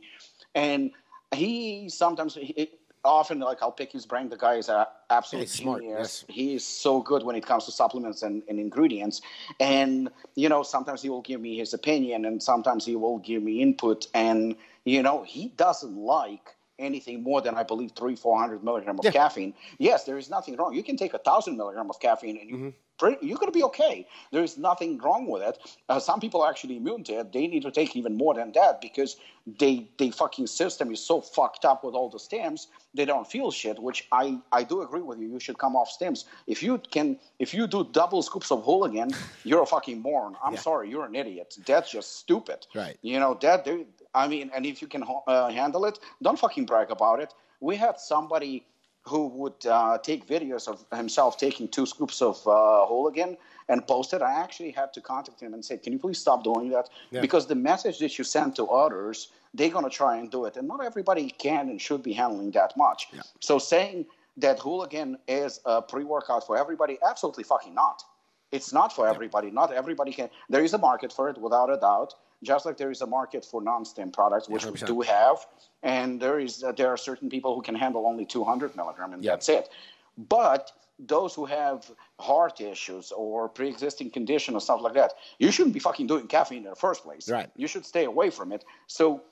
and 0.54 0.90
he 1.34 1.88
sometimes 1.90 2.34
he, 2.34 2.70
often 3.04 3.38
like 3.40 3.62
i'll 3.62 3.72
pick 3.72 3.92
his 3.92 4.06
brain. 4.06 4.28
The 4.28 4.36
guy 4.36 4.54
is 4.54 4.68
a 4.68 4.88
absolute 5.10 5.42
He's 5.42 5.52
smart, 5.52 5.82
genius. 5.82 6.24
he 6.28 6.54
is 6.54 6.64
so 6.64 7.00
good 7.00 7.22
when 7.22 7.36
it 7.36 7.44
comes 7.46 7.64
to 7.66 7.72
supplements 7.72 8.22
and, 8.22 8.42
and 8.48 8.58
ingredients. 8.58 9.20
And 9.60 10.10
you 10.34 10.48
know 10.48 10.62
sometimes 10.62 11.02
he 11.02 11.08
will 11.10 11.22
give 11.22 11.40
me 11.40 11.56
his 11.56 11.74
opinion 11.74 12.24
and 12.24 12.42
sometimes 12.42 12.84
he 12.86 12.96
will 12.96 13.18
give 13.18 13.42
me 13.42 13.60
input. 13.62 14.06
And 14.14 14.56
you 14.84 15.02
know 15.02 15.22
he 15.22 15.48
doesn't 15.48 15.96
like 15.96 16.54
anything 16.80 17.22
more 17.22 17.40
than 17.40 17.54
i 17.54 17.62
believe 17.62 17.92
three 17.92 18.16
four 18.16 18.36
hundred 18.38 18.64
milligram 18.64 18.98
of 18.98 19.04
caffeine. 19.12 19.54
Yes 19.78 20.04
there 20.04 20.18
is 20.18 20.28
nothing 20.28 20.56
wrong. 20.56 20.74
You 20.74 20.82
can 20.82 20.96
take 20.96 21.14
a 21.14 21.18
thousand 21.18 21.56
milligram 21.56 21.88
of 21.90 22.00
caffeine 22.00 22.38
and 22.38 22.50
you 22.50 22.56
pretty, 22.56 22.76
you're 23.02 23.38
going 23.38 23.52
to 23.52 23.58
be 23.58 23.64
okay. 23.64 24.06
There 24.32 24.42
is 24.42 24.56
nothing 24.56 24.98
wrong 24.98 25.26
with 25.26 25.42
it 25.42 25.58
uh, 25.88 26.00
some 26.00 26.20
people 26.20 26.42
are 26.42 26.50
actually 26.50 26.76
immune 26.76 27.04
to 27.04 27.20
it. 27.20 27.32
They 27.32 27.46
need 27.46 27.62
to 27.62 27.70
take 27.70 27.96
even 27.96 28.16
more 28.16 28.34
than 28.34 28.52
that 28.52 28.80
because 28.80 29.16
they 29.58 29.86
they 29.98 30.10
fucking 30.10 30.46
system 30.46 30.90
is 30.90 31.00
so 31.04 31.20
fucked 31.20 31.64
up 31.66 31.84
with 31.84 31.94
all 31.94 32.08
the 32.08 32.18
stems 32.18 32.68
they 32.94 33.04
don't 33.04 33.30
feel 33.30 33.50
shit 33.50 33.78
which 33.78 34.08
i 34.10 34.38
i 34.52 34.62
do 34.62 34.80
agree 34.80 35.02
with 35.02 35.18
you. 35.18 35.28
You 35.28 35.40
should 35.40 35.58
come 35.58 35.76
off 35.76 35.90
stems. 35.90 36.24
If 36.46 36.62
you 36.62 36.78
can 36.78 37.18
if 37.38 37.52
you 37.52 37.66
do 37.66 37.86
double 37.92 38.22
scoops 38.22 38.50
of 38.50 38.64
hooligan 38.64 39.10
you're 39.44 39.62
a 39.62 39.66
fucking 39.66 40.00
moron. 40.00 40.36
I'm 40.42 40.56
sorry 40.56 40.88
you're 40.90 41.04
an 41.04 41.14
idiot. 41.14 41.56
That's 41.66 41.90
just 41.90 42.16
stupid. 42.16 42.66
Right. 42.74 42.96
you 43.02 43.20
know 43.20 43.36
that 43.42 43.64
they, 43.66 43.84
i 44.14 44.26
mean 44.28 44.50
and 44.54 44.64
if 44.64 44.80
you 44.80 44.88
can 44.88 45.04
uh, 45.26 45.50
handle 45.50 45.84
it 45.84 45.98
don't 46.22 46.38
fucking 46.38 46.66
brag 46.66 46.90
about 46.90 47.20
it. 47.20 47.34
We 47.60 47.76
had 47.76 47.98
somebody 47.98 48.66
who 49.06 49.26
would 49.28 49.66
uh, 49.66 49.98
take 49.98 50.26
videos 50.26 50.66
of 50.66 50.84
himself 50.96 51.36
taking 51.36 51.68
two 51.68 51.86
scoops 51.86 52.22
of 52.22 52.36
uh, 52.46 52.86
hooligan 52.86 53.36
and 53.68 53.86
post 53.86 54.12
it 54.12 54.22
i 54.22 54.32
actually 54.32 54.70
had 54.70 54.92
to 54.92 55.00
contact 55.00 55.40
him 55.40 55.54
and 55.54 55.64
say 55.64 55.76
can 55.76 55.92
you 55.92 55.98
please 55.98 56.18
stop 56.18 56.42
doing 56.42 56.70
that? 56.70 56.88
Yeah. 57.10 57.20
because 57.20 57.46
the 57.46 57.54
message 57.54 57.98
that 57.98 58.18
you 58.18 58.24
send 58.24 58.56
to 58.56 58.66
others 58.66 59.28
they're 59.54 59.70
going 59.70 59.84
to 59.84 59.90
try 59.90 60.16
and 60.16 60.30
do 60.30 60.44
it. 60.44 60.56
And 60.56 60.68
not 60.68 60.84
everybody 60.84 61.30
can 61.30 61.68
and 61.70 61.80
should 61.80 62.02
be 62.02 62.12
handling 62.12 62.50
that 62.50 62.76
much. 62.76 63.08
So 63.40 63.58
saying 63.58 64.06
that 64.36 64.58
hooligan 64.58 65.16
is 65.28 65.60
a 65.64 65.80
pre-workout 65.80 66.44
for 66.44 66.58
everybody 66.58 66.98
absolutely 67.08 67.44
fucking 67.44 67.74
not. 67.74 68.02
It's 68.50 68.72
not 68.72 68.94
for 68.94 69.08
everybody. 69.08 69.50
Not 69.50 69.72
everybody 69.72 70.12
can 70.12 70.28
there 70.48 70.62
is 70.62 70.74
a 70.74 70.78
market 70.78 71.12
for 71.12 71.28
it 71.28 71.38
without 71.38 71.70
a 71.72 71.76
doubt 71.76 72.14
just 72.44 72.66
like 72.66 72.76
there 72.76 72.90
is 72.90 73.00
a 73.00 73.06
market 73.06 73.44
for 73.44 73.62
non-stem 73.62 74.10
products 74.10 74.48
which 74.48 74.64
we 74.64 74.72
100%. 74.72 74.86
do 74.86 75.00
have 75.00 75.38
and 75.82 76.20
there 76.20 76.38
is 76.38 76.62
uh, 76.62 76.72
there 76.72 76.88
are 76.88 76.96
certain 76.96 77.28
people 77.28 77.54
who 77.54 77.62
can 77.62 77.74
handle 77.74 78.06
only 78.06 78.24
200 78.24 78.76
milligram 78.76 79.12
and 79.12 79.22
that's 79.24 79.48
it 79.48 79.68
but 80.16 80.70
those 80.98 81.34
who 81.34 81.44
have 81.44 81.90
heart 82.20 82.60
issues 82.60 83.10
or 83.10 83.48
pre-existing 83.48 84.10
condition 84.10 84.54
or 84.54 84.60
stuff 84.60 84.80
like 84.80 84.94
that 84.94 85.12
you 85.38 85.50
shouldn't 85.50 85.74
be 85.74 85.80
fucking 85.80 86.06
doing 86.06 86.26
caffeine 86.26 86.58
in 86.64 86.70
the 86.70 86.76
first 86.76 87.02
place 87.02 87.28
Right. 87.28 87.50
you 87.56 87.66
should 87.66 87.84
stay 87.84 88.04
away 88.04 88.30
from 88.30 88.52
it 88.52 88.64
so 88.86 89.22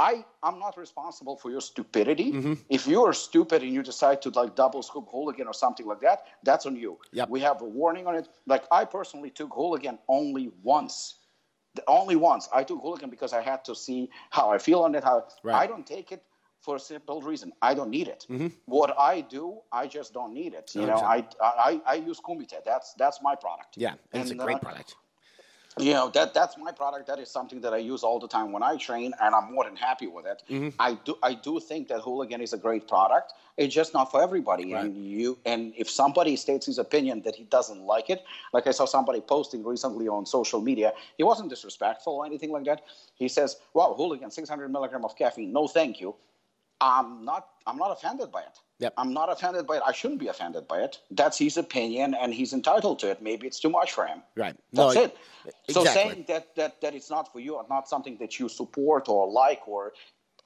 I, 0.00 0.24
I'm 0.44 0.60
not 0.60 0.76
responsible 0.78 1.36
for 1.36 1.50
your 1.50 1.60
stupidity. 1.60 2.30
Mm-hmm. 2.30 2.52
If 2.68 2.86
you 2.86 3.02
are 3.02 3.12
stupid 3.12 3.62
and 3.64 3.72
you 3.74 3.82
decide 3.82 4.22
to 4.22 4.30
like 4.30 4.54
double 4.54 4.80
scoop 4.84 5.08
hooligan 5.10 5.48
or 5.48 5.52
something 5.52 5.86
like 5.86 5.98
that, 6.02 6.22
that's 6.44 6.66
on 6.66 6.76
you. 6.76 7.00
Yep. 7.10 7.28
We 7.30 7.40
have 7.40 7.62
a 7.62 7.64
warning 7.64 8.06
on 8.06 8.14
it. 8.14 8.28
Like 8.46 8.62
I 8.70 8.84
personally 8.84 9.30
took 9.30 9.52
hooligan 9.52 9.98
only 10.06 10.52
once. 10.62 11.17
Only 11.86 12.16
once. 12.16 12.48
I 12.52 12.62
took 12.64 12.80
hooligan 12.80 13.10
because 13.10 13.32
I 13.32 13.42
had 13.42 13.64
to 13.66 13.74
see 13.74 14.10
how 14.30 14.50
I 14.50 14.58
feel 14.58 14.80
on 14.80 14.94
it. 14.94 15.04
How 15.04 15.26
Right. 15.42 15.56
I 15.62 15.66
don't 15.66 15.86
take 15.86 16.12
it 16.12 16.22
for 16.60 16.76
a 16.76 16.80
simple 16.80 17.20
reason. 17.22 17.52
I 17.62 17.74
don't 17.74 17.90
need 17.90 18.08
it. 18.08 18.26
Mm-hmm. 18.28 18.48
What 18.66 18.94
I 18.98 19.20
do, 19.20 19.60
I 19.72 19.86
just 19.86 20.12
don't 20.12 20.34
need 20.34 20.54
it. 20.54 20.70
You 20.74 20.86
know, 20.86 20.96
I, 20.96 21.26
I 21.40 21.80
I 21.86 21.94
use 21.94 22.20
Kumite. 22.20 22.64
That's 22.64 22.94
that's 22.94 23.20
my 23.22 23.34
product. 23.34 23.76
yeah, 23.76 23.94
and 24.12 24.22
it's 24.22 24.30
a 24.32 24.34
great 24.34 24.56
uh, 24.56 24.60
product. 24.60 24.96
You 25.80 25.92
know 25.92 26.08
that 26.10 26.34
that's 26.34 26.56
my 26.58 26.72
product. 26.72 27.06
That 27.06 27.18
is 27.18 27.30
something 27.30 27.60
that 27.62 27.72
i 27.72 27.78
use 27.78 28.02
all 28.02 28.18
the 28.18 28.28
time 28.28 28.52
when 28.52 28.62
i 28.62 28.76
train 28.76 29.12
and 29.20 29.34
i'm 29.34 29.52
more 29.52 29.64
than 29.64 29.76
happy 29.76 30.06
with 30.06 30.26
it. 30.26 30.42
Mm-hmm. 30.50 30.68
i 30.78 30.94
do 31.04 31.16
i 31.22 31.34
do 31.34 31.60
think 31.60 31.88
that 31.88 32.00
hooligan 32.00 32.40
is 32.40 32.52
a 32.52 32.58
great 32.58 32.86
product. 32.88 33.32
It's 33.56 33.74
just 33.74 33.92
not 33.92 34.10
for 34.12 34.22
everybody. 34.22 34.72
And 34.72 34.96
you 34.96 35.38
and 35.44 35.72
if 35.76 35.90
somebody 35.90 36.36
states 36.36 36.66
his 36.66 36.78
opinion 36.78 37.22
that 37.22 37.34
he 37.34 37.44
doesn't 37.44 37.82
like 37.82 38.10
it 38.10 38.24
like 38.52 38.66
i 38.66 38.70
saw 38.70 38.84
somebody 38.84 39.20
posting 39.20 39.64
recently 39.64 40.08
on 40.08 40.26
social 40.26 40.60
media 40.60 40.92
he 41.16 41.24
wasn't 41.24 41.50
disrespectful 41.50 42.14
or 42.14 42.26
anything 42.26 42.52
like 42.52 42.64
that. 42.64 42.82
He 43.14 43.28
says 43.28 43.56
wow 43.74 43.94
hooligan 43.96 44.30
600 44.30 44.68
milligram 44.68 45.04
of 45.04 45.16
caffeine 45.16 45.52
no 45.52 45.68
thank 45.68 46.00
you. 46.00 46.14
I'm 46.80 47.24
not 47.24 47.48
i'm 47.66 47.76
not 47.76 47.90
offended 47.90 48.30
by 48.30 48.42
it 48.42 48.58
Yep. 48.80 48.94
I'm 48.96 49.12
not 49.12 49.30
offended 49.30 49.66
by 49.66 49.76
it. 49.78 49.82
I 49.84 49.92
shouldn't 49.92 50.20
be 50.20 50.28
offended 50.28 50.68
by 50.68 50.80
it. 50.82 50.98
That's 51.10 51.36
his 51.38 51.56
opinion, 51.56 52.14
and 52.14 52.32
he's 52.32 52.52
entitled 52.52 53.00
to 53.00 53.10
it. 53.10 53.20
Maybe 53.20 53.46
it's 53.46 53.58
too 53.58 53.70
much 53.70 53.90
for 53.92 54.06
him. 54.06 54.22
Right. 54.36 54.54
That's 54.72 54.94
No, 54.94 55.02
it. 55.02 55.16
So 55.70 55.80
exactly. 55.82 56.12
saying 56.12 56.24
that, 56.28 56.54
that 56.56 56.80
that 56.80 56.94
it's 56.94 57.10
not 57.10 57.32
for 57.32 57.40
you 57.40 57.56
or 57.56 57.66
not 57.68 57.88
something 57.88 58.16
that 58.18 58.38
you 58.38 58.48
support 58.48 59.08
or 59.08 59.28
like 59.30 59.66
or 59.66 59.94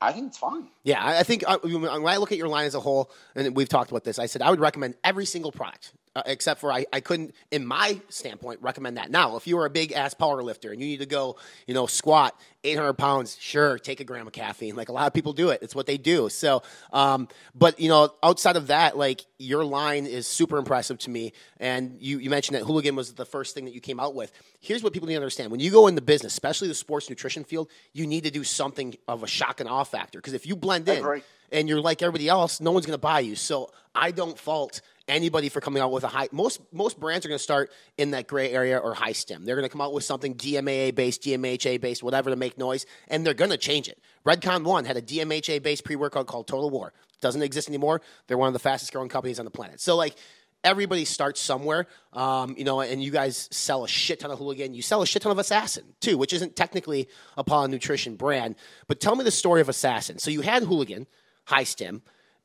I 0.01 0.13
think 0.13 0.29
it's 0.29 0.39
fine. 0.39 0.69
Yeah, 0.83 1.03
I 1.05 1.21
I 1.21 1.23
think 1.23 1.45
when 1.47 1.87
I 2.09 2.17
look 2.17 2.33
at 2.33 2.39
your 2.39 2.49
line 2.49 2.67
as 2.67 2.75
a 2.75 2.81
whole, 2.81 3.11
and 3.35 3.55
we've 3.55 3.69
talked 3.69 3.91
about 3.91 4.05
this, 4.05 4.19
I 4.19 4.27
said 4.27 4.41
I 4.43 4.51
would 4.51 4.61
recommend 4.61 4.95
every 5.05 5.27
single 5.27 5.53
product, 5.53 5.93
uh, 6.15 6.23
except 6.27 6.61
for 6.61 6.71
I, 6.71 6.85
I 6.93 7.01
couldn't, 7.01 7.35
in 7.51 7.67
my 7.67 8.01
standpoint, 8.09 8.61
recommend 8.61 8.99
that. 8.99 9.11
Now, 9.11 9.37
if 9.37 9.47
you 9.47 9.59
are 9.59 9.67
a 9.67 9.71
big 9.71 9.93
ass 9.93 10.13
power 10.13 10.43
lifter 10.43 10.71
and 10.71 10.81
you 10.81 10.87
need 10.87 11.01
to 11.01 11.07
go, 11.07 11.37
you 11.67 11.73
know, 11.73 11.87
squat 11.87 12.39
800 12.65 12.93
pounds, 12.95 13.39
sure, 13.41 13.79
take 13.79 14.01
a 14.01 14.05
gram 14.05 14.27
of 14.27 14.33
caffeine. 14.33 14.77
Like 14.77 14.91
a 14.91 14.93
lot 14.93 15.07
of 15.07 15.15
people 15.15 15.33
do 15.33 15.49
it. 15.49 15.61
It's 15.63 15.75
what 15.75 15.87
they 15.87 15.97
do. 15.97 16.29
So, 16.29 16.63
um, 16.93 17.29
but, 17.55 17.81
you 17.81 17.89
know, 17.89 18.15
outside 18.23 18.57
of 18.57 18.67
that, 18.67 18.97
like 18.97 19.25
your 19.39 19.65
line 19.65 20.07
is 20.07 20.27
super 20.27 20.59
impressive 20.59 20.99
to 20.99 21.11
me. 21.11 21.33
And 21.59 21.97
you, 21.99 22.19
you 22.19 22.29
mentioned 22.29 22.57
that 22.57 22.65
Hooligan 22.65 22.95
was 22.95 23.15
the 23.15 23.25
first 23.25 23.55
thing 23.55 23.65
that 23.65 23.75
you 23.75 23.81
came 23.81 23.99
out 23.99 24.15
with. 24.15 24.33
Here's 24.61 24.83
what 24.83 24.93
people 24.93 25.09
need 25.09 25.15
to 25.15 25.21
understand 25.21 25.51
when 25.51 25.61
you 25.61 25.71
go 25.71 25.87
in 25.87 25.95
the 25.95 26.03
business, 26.03 26.35
especially 26.35 26.69
the 26.69 26.75
sports 26.75 27.09
nutrition 27.09 27.43
field, 27.43 27.71
you 27.95 28.07
need 28.07 28.25
to 28.25 28.31
do 28.31 28.45
something 28.45 28.95
of 29.09 29.23
a 29.23 29.27
shock 29.27 29.61
and 29.61 29.69
awe 29.69 29.85
factor. 29.85 30.19
Because 30.19 30.35
if 30.35 30.47
you 30.47 30.57
blend 30.57 30.89
in, 30.89 31.23
and 31.53 31.69
you're 31.69 31.81
like 31.81 32.03
everybody 32.03 32.29
else, 32.29 32.61
no 32.61 32.73
one's 32.73 32.87
going 32.87 32.95
to 32.95 33.01
buy 33.01 33.21
you. 33.21 33.37
So 33.37 33.71
I 33.95 34.11
don't 34.11 34.39
fault 34.39 34.81
anybody 35.09 35.49
for 35.49 35.61
coming 35.61 35.83
out 35.83 35.93
with 35.93 36.05
a 36.05 36.09
high. 36.09 36.29
Most 36.33 36.61
most 36.73 36.99
brands 36.99 37.27
are 37.27 37.29
going 37.29 37.39
to 37.39 37.43
start 37.43 37.71
in 37.99 38.13
that 38.13 38.27
gray 38.27 38.51
area 38.51 38.79
or 38.79 38.95
high 38.95 39.13
stem. 39.13 39.45
They're 39.45 39.57
going 39.57 39.69
to 39.69 39.73
come 39.73 39.81
out 39.81 39.93
with 39.93 40.05
something 40.05 40.35
DMAA 40.35 40.95
based, 40.95 41.23
DMHA 41.23 41.81
based, 41.81 42.03
whatever 42.03 42.31
to 42.31 42.37
make 42.37 42.59
noise, 42.59 42.87
and 43.09 43.27
they're 43.27 43.35
going 43.35 43.51
to 43.51 43.57
change 43.57 43.89
it. 43.89 43.99
Redcon 44.27 44.65
One 44.65 44.85
had 44.85 44.97
a 44.97 45.03
DMHA 45.03 45.63
based 45.63 45.85
pre 45.85 45.97
workout 45.97 46.27
called 46.27 46.47
Total 46.47 46.71
War. 46.71 46.93
Doesn't 47.21 47.43
exist 47.43 47.69
anymore. 47.69 48.01
They're 48.27 48.39
one 48.39 48.49
of 48.49 48.53
the 48.53 48.59
fastest 48.59 48.93
growing 48.93 49.09
companies 49.09 49.39
on 49.39 49.45
the 49.45 49.51
planet. 49.51 49.81
So 49.81 49.97
like. 49.97 50.17
Everybody 50.65 51.05
starts 51.05 51.41
somewhere, 51.41 51.89
um, 52.13 52.55
you 52.57 52.63
know, 52.63 52.81
and 52.81 53.03
you 53.03 53.11
guys 53.11 53.49
sell 53.51 53.83
a 53.83 53.89
shit 53.89 54.21
ton 54.21 54.31
of 54.31 54.39
hooligan. 54.39 54.75
You 54.75 54.81
sell 54.81 55.03
a 55.03 55.07
shit 55.09 55.23
ton 55.23 55.33
of 55.33 55.39
assassin 55.41 55.83
too, 55.99 56.17
which 56.17 56.33
isn't 56.33 56.55
technically 56.55 57.09
Apollon 57.37 57.73
Nutrition 57.73 58.15
brand. 58.15 58.55
But 58.87 59.01
tell 59.01 59.17
me 59.17 59.25
the 59.25 59.33
story 59.33 59.61
of 59.61 59.69
assassin. 59.69 60.19
So 60.19 60.31
you 60.31 60.43
had 60.43 60.63
hooligan, 60.63 61.09
high 61.47 61.65
stem, 61.65 62.03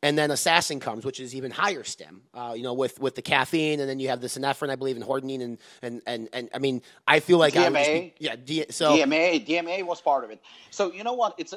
and 0.07 0.17
then 0.17 0.31
assassin 0.31 0.79
comes, 0.79 1.03
which 1.05 1.19
is 1.19 1.35
even 1.35 1.51
higher 1.51 1.83
stem. 1.83 2.21
Uh, 2.33 2.53
you 2.55 2.63
know, 2.63 2.73
with 2.73 2.99
with 3.01 3.15
the 3.15 3.21
caffeine, 3.21 3.79
and 3.81 3.89
then 3.89 3.99
you 3.99 4.07
have 4.07 4.21
the 4.21 4.27
synephrine, 4.27 4.69
I 4.69 4.75
believe, 4.75 4.95
and 4.95 5.05
hordenine, 5.05 5.41
and 5.43 5.57
and 5.81 6.01
and, 6.07 6.29
and 6.31 6.49
I 6.53 6.59
mean, 6.59 6.81
I 7.07 7.19
feel 7.19 7.37
like 7.37 7.53
DMA. 7.53 7.83
be- 7.85 8.13
yeah, 8.19 8.35
D, 8.37 8.65
so 8.69 8.95
DMA, 8.95 9.45
DMA 9.45 9.83
was 9.85 9.99
part 10.01 10.23
of 10.23 10.29
it. 10.31 10.41
So 10.71 10.93
you 10.93 11.03
know 11.03 11.13
what? 11.13 11.35
It's 11.37 11.53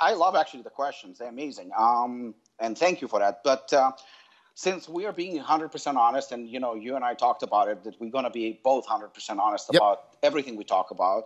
I 0.00 0.14
love 0.14 0.34
actually 0.36 0.62
the 0.62 0.70
questions. 0.70 1.18
They're 1.18 1.28
amazing. 1.28 1.70
Um, 1.78 2.34
and 2.58 2.76
thank 2.78 3.02
you 3.02 3.08
for 3.08 3.18
that. 3.18 3.40
But 3.44 3.70
uh, 3.72 3.92
since 4.54 4.88
we 4.88 5.04
are 5.06 5.12
being 5.12 5.38
100% 5.42 5.96
honest, 5.96 6.32
and 6.32 6.48
you 6.48 6.60
know, 6.60 6.74
you 6.74 6.96
and 6.96 7.04
I 7.04 7.12
talked 7.14 7.42
about 7.42 7.68
it, 7.68 7.84
that 7.84 8.00
we're 8.00 8.10
going 8.10 8.24
to 8.24 8.30
be 8.30 8.60
both 8.64 8.86
100% 8.86 9.38
honest 9.38 9.68
Yep. 9.72 9.80
about 9.80 9.98
everything 10.22 10.56
we 10.56 10.64
talk 10.64 10.90
about. 10.90 11.24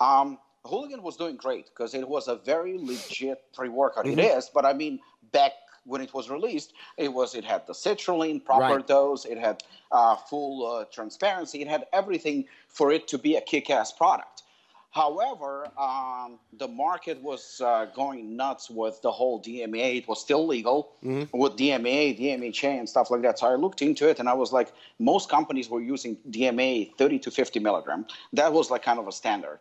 Um, 0.00 0.38
Hooligan 0.66 1.02
was 1.02 1.16
doing 1.16 1.36
great 1.36 1.66
because 1.66 1.94
it 1.94 2.08
was 2.08 2.26
a 2.28 2.36
very 2.36 2.78
legit 2.78 3.42
pre-workout. 3.52 4.06
It 4.06 4.16
Mhm. 4.18 4.38
is, 4.38 4.50
but 4.52 4.64
I 4.64 4.72
mean, 4.72 4.98
back 5.30 5.52
when 5.84 6.00
it 6.00 6.12
was 6.14 6.28
released, 6.30 6.72
it 6.96 7.12
was 7.12 7.34
it 7.34 7.44
had 7.44 7.66
the 7.66 7.72
citrulline, 7.72 8.44
proper 8.44 8.60
Right. 8.76 8.86
dose, 8.86 9.24
it 9.24 9.38
had 9.38 9.62
uh, 9.92 10.16
full 10.16 10.66
uh, 10.66 10.84
transparency, 10.92 11.60
it 11.62 11.68
had 11.68 11.86
everything 11.92 12.46
for 12.68 12.90
it 12.90 13.06
to 13.08 13.18
be 13.18 13.36
a 13.36 13.40
kick-ass 13.40 13.92
product. 13.92 14.42
However, 14.90 15.68
um, 15.76 16.38
the 16.52 16.68
market 16.68 17.20
was 17.20 17.60
uh, 17.60 17.86
going 17.96 18.36
nuts 18.36 18.70
with 18.70 19.02
the 19.02 19.10
whole 19.10 19.42
DMA. 19.42 19.96
It 19.98 20.06
was 20.08 20.20
still 20.20 20.46
legal 20.46 20.92
Mm-hmm. 21.04 21.36
with 21.36 21.56
DMA, 21.56 22.18
DMHA, 22.18 22.78
and 22.78 22.88
stuff 22.88 23.10
like 23.10 23.22
that. 23.22 23.38
So 23.40 23.48
I 23.48 23.56
looked 23.56 23.82
into 23.82 24.08
it 24.08 24.20
and 24.20 24.28
I 24.28 24.32
was 24.34 24.52
like, 24.52 24.72
most 24.98 25.28
companies 25.28 25.68
were 25.68 25.80
using 25.82 26.16
DMA 26.30 26.96
30 26.96 27.18
to 27.18 27.30
50 27.30 27.58
milligram. 27.60 28.06
That 28.32 28.52
was 28.52 28.70
like 28.70 28.82
kind 28.84 28.98
of 29.00 29.06
a 29.08 29.12
standard 29.12 29.58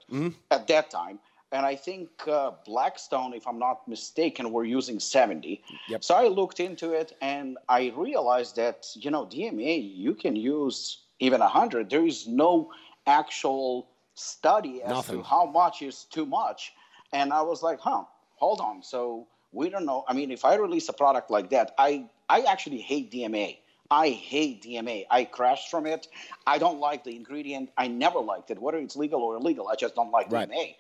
at 0.51 0.67
that 0.67 0.89
time. 0.91 1.19
And 1.54 1.68
I 1.68 1.76
think 1.76 2.10
uh, 2.28 2.51
Blackstone, 2.66 3.34
if 3.36 3.47
I'm 3.47 3.60
not 3.60 3.88
mistaken, 3.88 4.51
were 4.51 4.66
using 4.66 4.99
70. 4.99 5.62
Yep. 5.88 6.04
So 6.04 6.16
I 6.16 6.28
looked 6.28 6.60
into 6.60 6.93
it 6.93 7.16
and 7.22 7.60
I 7.70 7.93
realized 7.95 8.56
that, 8.56 8.88
you 8.95 9.12
know, 9.12 9.28
DMA, 9.28 9.95
you 9.95 10.16
can 10.16 10.36
use 10.36 11.04
even 11.20 11.41
100. 11.41 11.91
There 11.91 12.08
is 12.08 12.28
no 12.28 12.72
actual 13.06 13.88
study 14.16 14.82
as 14.82 14.89
Nothing. 14.89 15.18
to 15.18 15.24
how 15.24 15.45
much 15.45 15.84
is 15.84 16.06
too 16.06 16.26
much. 16.26 16.74
And 17.14 17.32
I 17.32 17.43
was 17.43 17.62
like, 17.62 17.80
huh, 17.80 18.06
hold 18.36 18.60
on. 18.60 18.82
So 18.82 19.28
we 19.51 19.70
don't 19.70 19.86
know. 19.86 20.06
I 20.08 20.14
mean, 20.14 20.32
if 20.32 20.45
I 20.45 20.56
release 20.56 20.89
a 20.89 20.93
product 20.93 21.30
like 21.30 21.51
that, 21.51 21.76
I, 21.78 22.06
I 22.30 22.41
actually 22.41 22.80
hate 22.80 23.12
DMA. 23.12 23.58
I 23.91 24.10
hate 24.10 24.64
DMA. 24.64 25.06
I 25.12 25.26
crashed 25.26 25.70
from 25.70 25.86
it. 25.86 26.08
I 26.47 26.58
don't 26.58 26.80
like 26.80 27.04
the 27.04 27.16
ingredient. 27.16 27.70
I 27.78 27.88
never 27.89 28.18
liked 28.18 28.49
it, 28.49 28.60
whether 28.60 28.80
it's 28.80 28.95
legal 28.95 29.22
or 29.22 29.36
illegal. 29.36 29.68
I 29.68 29.76
just 29.76 29.93
don't 29.93 30.10
like 30.10 30.32
Right. 30.32 30.49
DMA. 30.49 30.76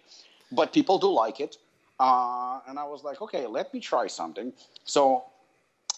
But 0.55 0.73
people 0.73 0.97
do 0.97 1.11
like 1.11 1.39
it. 1.39 1.57
Uh, 1.99 2.59
and 2.67 2.79
I 2.79 2.83
was 2.83 3.03
like, 3.03 3.21
okay, 3.21 3.45
let 3.47 3.73
me 3.73 3.79
try 3.79 4.07
something. 4.07 4.51
So 4.83 5.23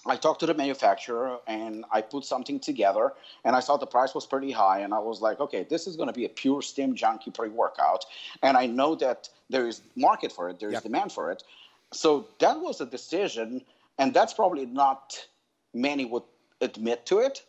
I 0.05 0.15
talked 0.17 0.39
to 0.41 0.45
the 0.45 0.53
manufacturer 0.53 1.39
and 1.47 1.83
I 1.91 2.01
put 2.01 2.25
something 2.25 2.59
together 2.59 3.13
and 3.43 3.55
I 3.55 3.59
saw 3.59 3.75
the 3.77 3.87
price 3.87 4.13
was 4.13 4.25
pretty 4.25 4.51
high 4.51 4.79
and 4.81 4.93
I 4.93 4.99
was 4.99 5.19
like, 5.19 5.39
okay, 5.39 5.65
this 5.67 5.87
is 5.87 5.95
going 5.95 6.07
to 6.07 6.13
be 6.13 6.25
a 6.25 6.29
pure 6.29 6.61
stim 6.61 6.95
junkie 6.95 7.31
pre-workout 7.31 8.05
and 8.43 8.55
I 8.55 8.67
know 8.67 8.93
that 8.95 9.29
there 9.49 9.67
is 9.67 9.81
market 9.95 10.31
for 10.31 10.49
it, 10.49 10.59
there 10.59 10.71
is 10.71 10.81
demand 10.81 11.11
for 11.11 11.31
it. 11.31 11.43
So 11.91 12.27
that 12.39 12.59
was 12.59 12.81
a 12.81 12.85
decision 12.85 13.63
and 13.97 14.13
that's 14.13 14.33
probably 14.33 14.67
not 14.67 15.27
many 15.73 16.05
would 16.05 16.23
admit 16.61 17.05
to 17.07 17.19
it. 17.19 17.43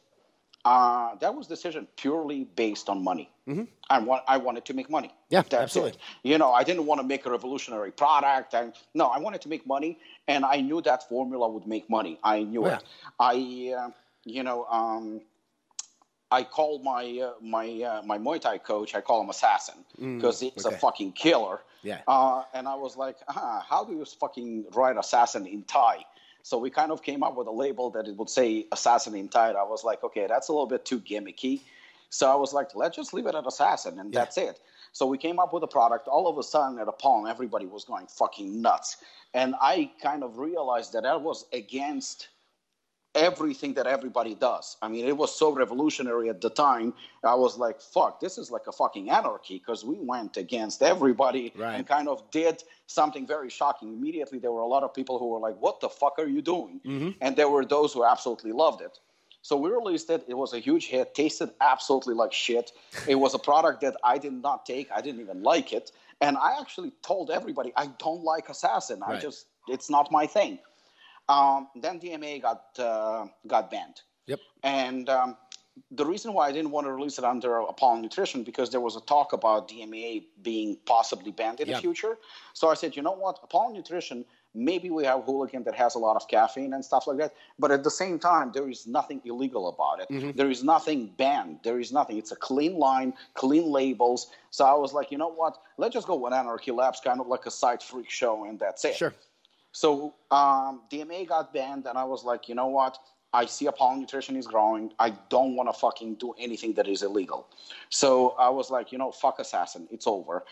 Uh, 0.66 1.14
that 1.22 1.32
was 1.32 1.46
decision 1.46 1.86
purely 1.96 2.40
based 2.56 2.88
on 2.88 2.96
money. 3.10 3.30
Mm-hmm. 3.48 3.64
I 3.88 3.98
want 4.00 4.22
I 4.26 4.36
wanted 4.46 4.64
to 4.64 4.74
make 4.74 4.90
money. 4.90 5.12
Yeah, 5.30 5.42
That's 5.42 5.54
absolutely. 5.62 5.92
it. 5.92 5.98
You 6.30 6.38
know, 6.38 6.50
I 6.60 6.64
didn't 6.64 6.86
want 6.86 7.00
to 7.02 7.06
make 7.06 7.24
a 7.24 7.30
revolutionary 7.30 7.92
product. 7.92 8.52
And 8.52 8.72
no, 8.92 9.06
I 9.06 9.18
wanted 9.20 9.40
to 9.42 9.48
make 9.48 9.64
money, 9.64 9.92
and 10.26 10.44
I 10.44 10.56
knew 10.60 10.80
that 10.82 11.08
formula 11.08 11.48
would 11.48 11.66
make 11.68 11.88
money. 11.88 12.18
I 12.24 12.42
knew 12.42 12.64
Yeah. 12.66 12.78
it. 12.78 12.84
I, 13.20 13.34
uh, 13.78 13.90
you 14.24 14.42
know, 14.42 14.58
um, 14.78 15.20
I 16.32 16.42
called 16.42 16.82
my 16.82 17.04
uh, 17.28 17.34
my 17.40 17.66
uh, 17.90 18.02
my 18.10 18.18
Muay 18.18 18.40
Thai 18.40 18.58
coach. 18.58 18.96
I 18.96 19.00
call 19.08 19.20
him 19.22 19.30
Assassin 19.30 19.78
Mm, 20.00 20.16
because 20.16 20.40
he's 20.40 20.66
okay. 20.66 20.74
a 20.74 20.78
fucking 20.78 21.12
killer. 21.12 21.60
Yeah. 21.84 22.00
Uh, 22.08 22.42
and 22.52 22.66
I 22.66 22.74
was 22.74 22.96
like, 22.96 23.18
ah, 23.28 23.64
how 23.70 23.84
do 23.84 23.92
you 23.92 24.04
fucking 24.04 24.64
write 24.74 24.96
assassin 24.98 25.46
in 25.46 25.62
Thai? 25.62 26.04
So 26.46 26.58
we 26.58 26.70
kind 26.70 26.92
of 26.92 27.02
came 27.02 27.24
up 27.24 27.36
with 27.36 27.48
a 27.48 27.50
label 27.50 27.90
that 27.90 28.06
it 28.06 28.16
would 28.16 28.30
say 28.30 28.68
assassin 28.70 29.16
in 29.16 29.28
Thai. 29.28 29.50
I 29.50 29.64
was 29.64 29.82
like, 29.82 30.04
okay, 30.04 30.28
that's 30.28 30.46
a 30.46 30.52
little 30.52 30.68
bit 30.68 30.84
too 30.84 31.00
gimmicky. 31.00 31.62
So 32.08 32.30
I 32.30 32.36
was 32.36 32.52
like, 32.52 32.72
let's 32.76 32.94
just 32.94 33.12
leave 33.12 33.26
it 33.26 33.34
at 33.34 33.44
assassin, 33.48 33.98
and 33.98 34.12
that's 34.12 34.38
it. 34.38 34.60
So 34.92 35.06
we 35.06 35.18
came 35.18 35.40
up 35.40 35.52
with 35.52 35.64
a 35.64 35.66
product. 35.66 36.06
All 36.06 36.28
of 36.28 36.38
a 36.38 36.44
sudden, 36.44 36.78
at 36.78 36.86
Apollon, 36.86 37.28
everybody 37.28 37.66
was 37.66 37.84
going 37.84 38.06
fucking 38.06 38.62
nuts, 38.62 38.98
and 39.34 39.56
I 39.60 39.90
kind 40.00 40.22
of 40.22 40.38
realized 40.38 40.92
that 40.92 41.02
that 41.02 41.20
was 41.20 41.46
against 41.52 42.28
everything 43.16 43.74
that 43.74 43.86
everybody 43.86 44.34
does. 44.34 44.76
I 44.82 44.88
mean, 44.88 45.06
it 45.06 45.16
was 45.16 45.36
so 45.36 45.52
revolutionary 45.52 46.28
at 46.28 46.40
the 46.40 46.50
time. 46.50 46.94
I 47.24 47.34
was 47.34 47.58
like, 47.58 47.80
fuck, 47.80 48.20
this 48.20 48.38
is 48.38 48.50
like 48.50 48.66
a 48.66 48.72
fucking 48.72 49.10
anarchy 49.10 49.58
because 49.58 49.84
we 49.84 49.98
went 49.98 50.36
against 50.36 50.82
everybody 50.82 51.52
and 51.60 51.86
kind 51.86 52.08
of 52.08 52.30
did 52.30 52.62
something 52.86 53.26
very 53.26 53.50
shocking. 53.50 53.92
Immediately, 53.92 54.38
there 54.38 54.52
were 54.52 54.60
a 54.60 54.66
lot 54.66 54.82
of 54.82 54.94
people 54.94 55.18
who 55.18 55.28
were 55.28 55.40
like, 55.40 55.56
what 55.60 55.80
the 55.80 55.88
fuck 55.88 56.18
are 56.18 56.26
you 56.26 56.42
doing? 56.42 56.80
Mm-hmm. 56.84 57.10
And 57.20 57.34
there 57.34 57.48
were 57.48 57.64
those 57.64 57.92
who 57.92 58.04
absolutely 58.04 58.52
loved 58.52 58.82
it. 58.82 58.98
So 59.42 59.56
we 59.56 59.70
released 59.70 60.10
it. 60.10 60.24
It 60.26 60.34
was 60.34 60.52
a 60.54 60.58
huge 60.58 60.86
hit. 60.88 61.14
Tasted 61.14 61.50
absolutely 61.60 62.14
like 62.14 62.32
shit. 62.32 62.72
It 63.06 63.14
was 63.14 63.32
a 63.32 63.38
product 63.38 63.80
that 63.82 63.96
I 64.02 64.18
did 64.18 64.32
not 64.32 64.66
take. 64.66 64.90
I 64.90 65.00
didn't 65.00 65.20
even 65.20 65.42
like 65.42 65.72
it. 65.72 65.92
And 66.20 66.36
I 66.36 66.58
actually 66.60 66.92
told 67.02 67.30
everybody 67.30 67.72
I 67.76 67.86
don't 67.98 68.24
like 68.24 68.48
Assassin. 68.48 69.02
I 69.06 69.18
just 69.18 69.46
it's 69.68 69.88
not 69.88 70.10
my 70.10 70.26
thing. 70.26 70.58
Um, 71.28 71.68
then 71.74 71.98
DMA 72.00 72.40
got 72.40 72.62
uh, 72.78 73.26
got 73.46 73.70
banned. 73.70 74.02
Yep. 74.26 74.40
And 74.62 75.08
um, 75.08 75.36
the 75.90 76.04
reason 76.06 76.32
why 76.32 76.48
I 76.48 76.52
didn't 76.52 76.70
want 76.70 76.86
to 76.86 76.92
release 76.92 77.18
it 77.18 77.24
under 77.24 77.58
Apollon 77.58 78.00
Nutrition 78.02 78.42
because 78.42 78.70
there 78.70 78.80
was 78.80 78.96
a 78.96 79.00
talk 79.00 79.32
about 79.32 79.68
DMA 79.68 80.24
being 80.42 80.78
possibly 80.86 81.32
banned 81.32 81.60
in 81.60 81.68
Yeah. 81.68 81.76
the 81.76 81.80
future. 81.80 82.18
So 82.54 82.68
I 82.68 82.74
said, 82.74 82.96
you 82.96 83.02
know 83.02 83.12
what, 83.12 83.40
Apollon 83.42 83.74
Nutrition. 83.74 84.24
Maybe 84.54 84.88
we 84.88 85.04
have 85.04 85.24
hooligan 85.24 85.64
that 85.64 85.74
has 85.74 85.96
a 85.96 85.98
lot 85.98 86.16
of 86.16 86.26
caffeine 86.28 86.72
and 86.72 86.82
stuff 86.82 87.06
like 87.06 87.18
that, 87.18 87.34
but 87.58 87.70
at 87.70 87.84
the 87.84 87.90
same 87.90 88.18
time, 88.18 88.52
there 88.54 88.70
is 88.70 88.86
nothing 88.86 89.20
illegal 89.26 89.68
about 89.68 90.00
it. 90.00 90.08
Mm-hmm. 90.08 90.30
There 90.34 90.48
is 90.48 90.64
nothing 90.64 91.12
banned. 91.18 91.58
There 91.62 91.78
is 91.78 91.92
nothing. 91.92 92.16
It's 92.16 92.32
a 92.32 92.36
clean 92.36 92.78
line, 92.78 93.12
clean 93.34 93.70
labels. 93.70 94.28
So 94.50 94.64
I 94.64 94.72
was 94.72 94.94
like, 94.94 95.10
you 95.12 95.18
know 95.18 95.28
what? 95.28 95.58
Let's 95.76 95.92
just 95.92 96.06
go 96.06 96.14
with 96.14 96.32
Anarchy 96.32 96.70
Labs, 96.70 97.00
kind 97.04 97.20
of 97.20 97.26
like 97.26 97.44
a 97.44 97.50
side 97.50 97.82
freak 97.82 98.08
show, 98.08 98.46
and 98.46 98.58
that's 98.58 98.82
it. 98.86 98.96
Sure. 98.96 99.12
So 99.76 100.14
um, 100.30 100.80
DMA 100.90 101.28
got 101.28 101.52
banned, 101.52 101.84
and 101.84 101.98
I 101.98 102.04
was 102.04 102.24
like, 102.24 102.48
you 102.48 102.54
know 102.54 102.68
what? 102.68 102.96
I 103.34 103.44
see 103.44 103.66
Apollon 103.66 104.00
Nutrition 104.00 104.34
is 104.34 104.46
growing. 104.46 104.90
I 104.98 105.10
don't 105.28 105.54
want 105.54 105.68
to 105.68 105.78
fucking 105.78 106.14
do 106.14 106.34
anything 106.38 106.72
that 106.76 106.88
is 106.88 107.02
illegal. 107.02 107.46
So 107.90 108.30
I 108.38 108.48
was 108.48 108.70
like, 108.70 108.90
you 108.90 108.96
know, 108.96 109.12
fuck 109.12 109.38
Assassin. 109.38 109.86
It's 109.90 110.06
over. 110.06 110.46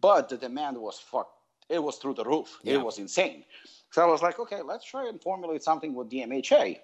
But 0.00 0.28
the 0.28 0.36
demand 0.36 0.76
was 0.76 0.98
fuck. 0.98 1.30
It 1.68 1.80
was 1.80 1.98
through 1.98 2.14
the 2.14 2.24
roof. 2.24 2.58
Yeah. 2.64 2.74
It 2.74 2.84
was 2.84 2.98
insane. 2.98 3.44
So 3.92 4.02
I 4.02 4.06
was 4.06 4.22
like, 4.22 4.40
okay, 4.40 4.60
let's 4.62 4.84
try 4.84 5.08
and 5.08 5.22
formulate 5.22 5.62
something 5.62 5.94
with 5.94 6.10
DMHA. 6.10 6.80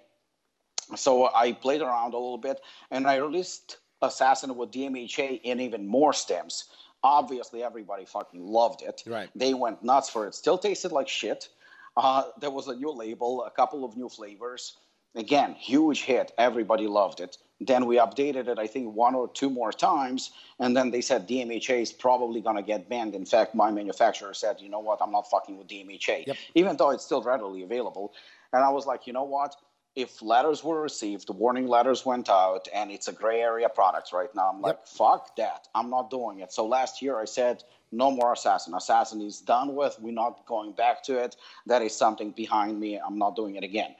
So 0.95 1.29
I 1.35 1.51
played 1.51 1.81
around 1.81 2.13
a 2.13 2.17
little 2.17 2.37
bit, 2.37 2.61
and 2.89 3.05
I 3.05 3.17
released 3.17 3.79
Assassin 4.01 4.55
with 4.55 4.71
DMHA 4.71 5.41
and 5.43 5.59
even 5.59 5.85
more 5.85 6.13
stems. 6.13 6.69
Obviously, 7.03 7.63
everybody 7.63 8.05
fucking 8.05 8.47
loved 8.47 8.81
it. 8.81 9.03
Right. 9.05 9.29
They 9.35 9.53
went 9.53 9.83
nuts 9.83 10.09
for 10.09 10.25
it. 10.25 10.35
Still 10.35 10.57
tasted 10.57 10.93
like 10.93 11.09
shit. 11.09 11.49
Uh, 11.97 12.23
there 12.39 12.51
was 12.51 12.67
a 12.67 12.75
new 12.75 12.91
label, 12.91 13.43
a 13.43 13.51
couple 13.51 13.83
of 13.83 13.97
new 13.97 14.09
flavors. 14.09 14.77
Again, 15.15 15.55
huge 15.55 16.03
hit. 16.03 16.31
Everybody 16.37 16.87
loved 16.87 17.19
it. 17.19 17.37
Then 17.59 17.85
we 17.85 17.97
updated 17.97 18.47
it, 18.47 18.57
I 18.57 18.65
think, 18.65 18.95
one 18.95 19.13
or 19.13 19.27
two 19.27 19.49
more 19.49 19.71
times, 19.71 20.31
and 20.59 20.75
then 20.75 20.89
they 20.89 21.01
said 21.01 21.27
DMHA 21.27 21.81
is 21.81 21.91
probably 21.91 22.41
going 22.41 22.55
to 22.55 22.63
get 22.63 22.89
banned. 22.89 23.13
In 23.13 23.25
fact, 23.25 23.53
my 23.53 23.69
manufacturer 23.69 24.33
said, 24.33 24.59
you 24.59 24.69
know 24.69 24.79
what, 24.79 24.99
I'm 25.01 25.11
not 25.11 25.29
fucking 25.29 25.57
with 25.57 25.67
DMHA, 25.67 26.35
even 26.55 26.77
though 26.77 26.89
it's 26.89 27.05
still 27.05 27.21
readily 27.21 27.61
available. 27.61 28.13
And 28.53 28.63
I 28.63 28.69
was 28.69 28.85
like, 28.85 29.05
you 29.05 29.13
know 29.13 29.25
what? 29.25 29.55
If 29.95 30.21
letters 30.21 30.63
were 30.63 30.81
received, 30.81 31.29
warning 31.29 31.67
letters 31.67 32.05
went 32.05 32.29
out, 32.29 32.67
and 32.73 32.89
it's 32.91 33.09
a 33.09 33.11
gray 33.11 33.41
area 33.41 33.67
product 33.67 34.13
right 34.13 34.33
now, 34.33 34.49
I'm 34.53 34.61
like, 34.61 34.87
fuck 34.87 35.35
that. 35.35 35.67
I'm 35.75 35.89
not 35.89 36.09
doing 36.09 36.39
it. 36.39 36.53
So 36.53 36.65
last 36.65 37.01
year 37.01 37.19
I 37.19 37.25
said, 37.25 37.63
no 37.91 38.09
more 38.09 38.31
Assassin. 38.31 38.73
Assassin 38.73 39.21
is 39.21 39.41
done 39.41 39.75
with. 39.75 39.97
We're 39.99 40.13
not 40.13 40.45
going 40.45 40.71
back 40.71 41.03
to 41.03 41.17
it. 41.21 41.35
That 41.67 41.81
is 41.81 41.93
something 41.93 42.31
behind 42.31 42.79
me. 42.79 42.97
I'm 43.05 43.17
not 43.17 43.35
doing 43.35 43.55
it 43.55 43.65
again. 43.65 43.95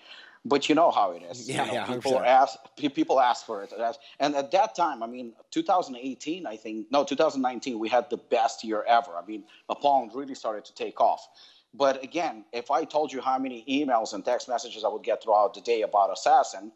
But 0.46 0.70
you 0.70 0.76
know 0.76 0.92
how 0.92 1.12
it 1.12 1.24
is. 1.24 1.48
You 1.48 1.56
Yeah, 1.56 1.66
know, 1.66 1.74
yeah, 1.74 1.86
People 1.86 2.14
100%. 2.14 2.26
ask. 2.26 2.58
People 2.78 3.20
ask 3.20 3.46
for 3.46 3.62
it, 3.62 3.74
and 4.20 4.36
at 4.36 4.50
that 4.52 4.74
time, 4.74 5.04
I 5.04 5.08
mean, 5.08 5.34
2018, 5.52 6.48
I 6.48 6.56
think, 6.56 6.88
no, 6.90 7.04
2019, 7.04 7.78
we 7.78 7.90
had 7.90 8.10
the 8.10 8.18
best 8.18 8.64
year 8.64 8.84
ever. 8.88 9.12
I 9.22 9.26
mean, 9.26 9.44
Apollon 9.70 10.10
really 10.16 10.34
started 10.34 10.66
to 10.66 10.74
take 10.74 11.00
off. 11.00 11.28
But 11.74 12.04
again, 12.04 12.46
if 12.52 12.70
I 12.70 12.84
told 12.84 13.14
you 13.14 13.22
how 13.22 13.38
many 13.40 13.64
emails 13.68 14.14
and 14.14 14.24
text 14.26 14.50
messages 14.50 14.84
I 14.84 14.90
would 14.90 15.04
get 15.04 15.24
throughout 15.24 15.54
the 15.54 15.62
day 15.62 15.84
about 15.84 16.12
Assassin, 16.12 16.72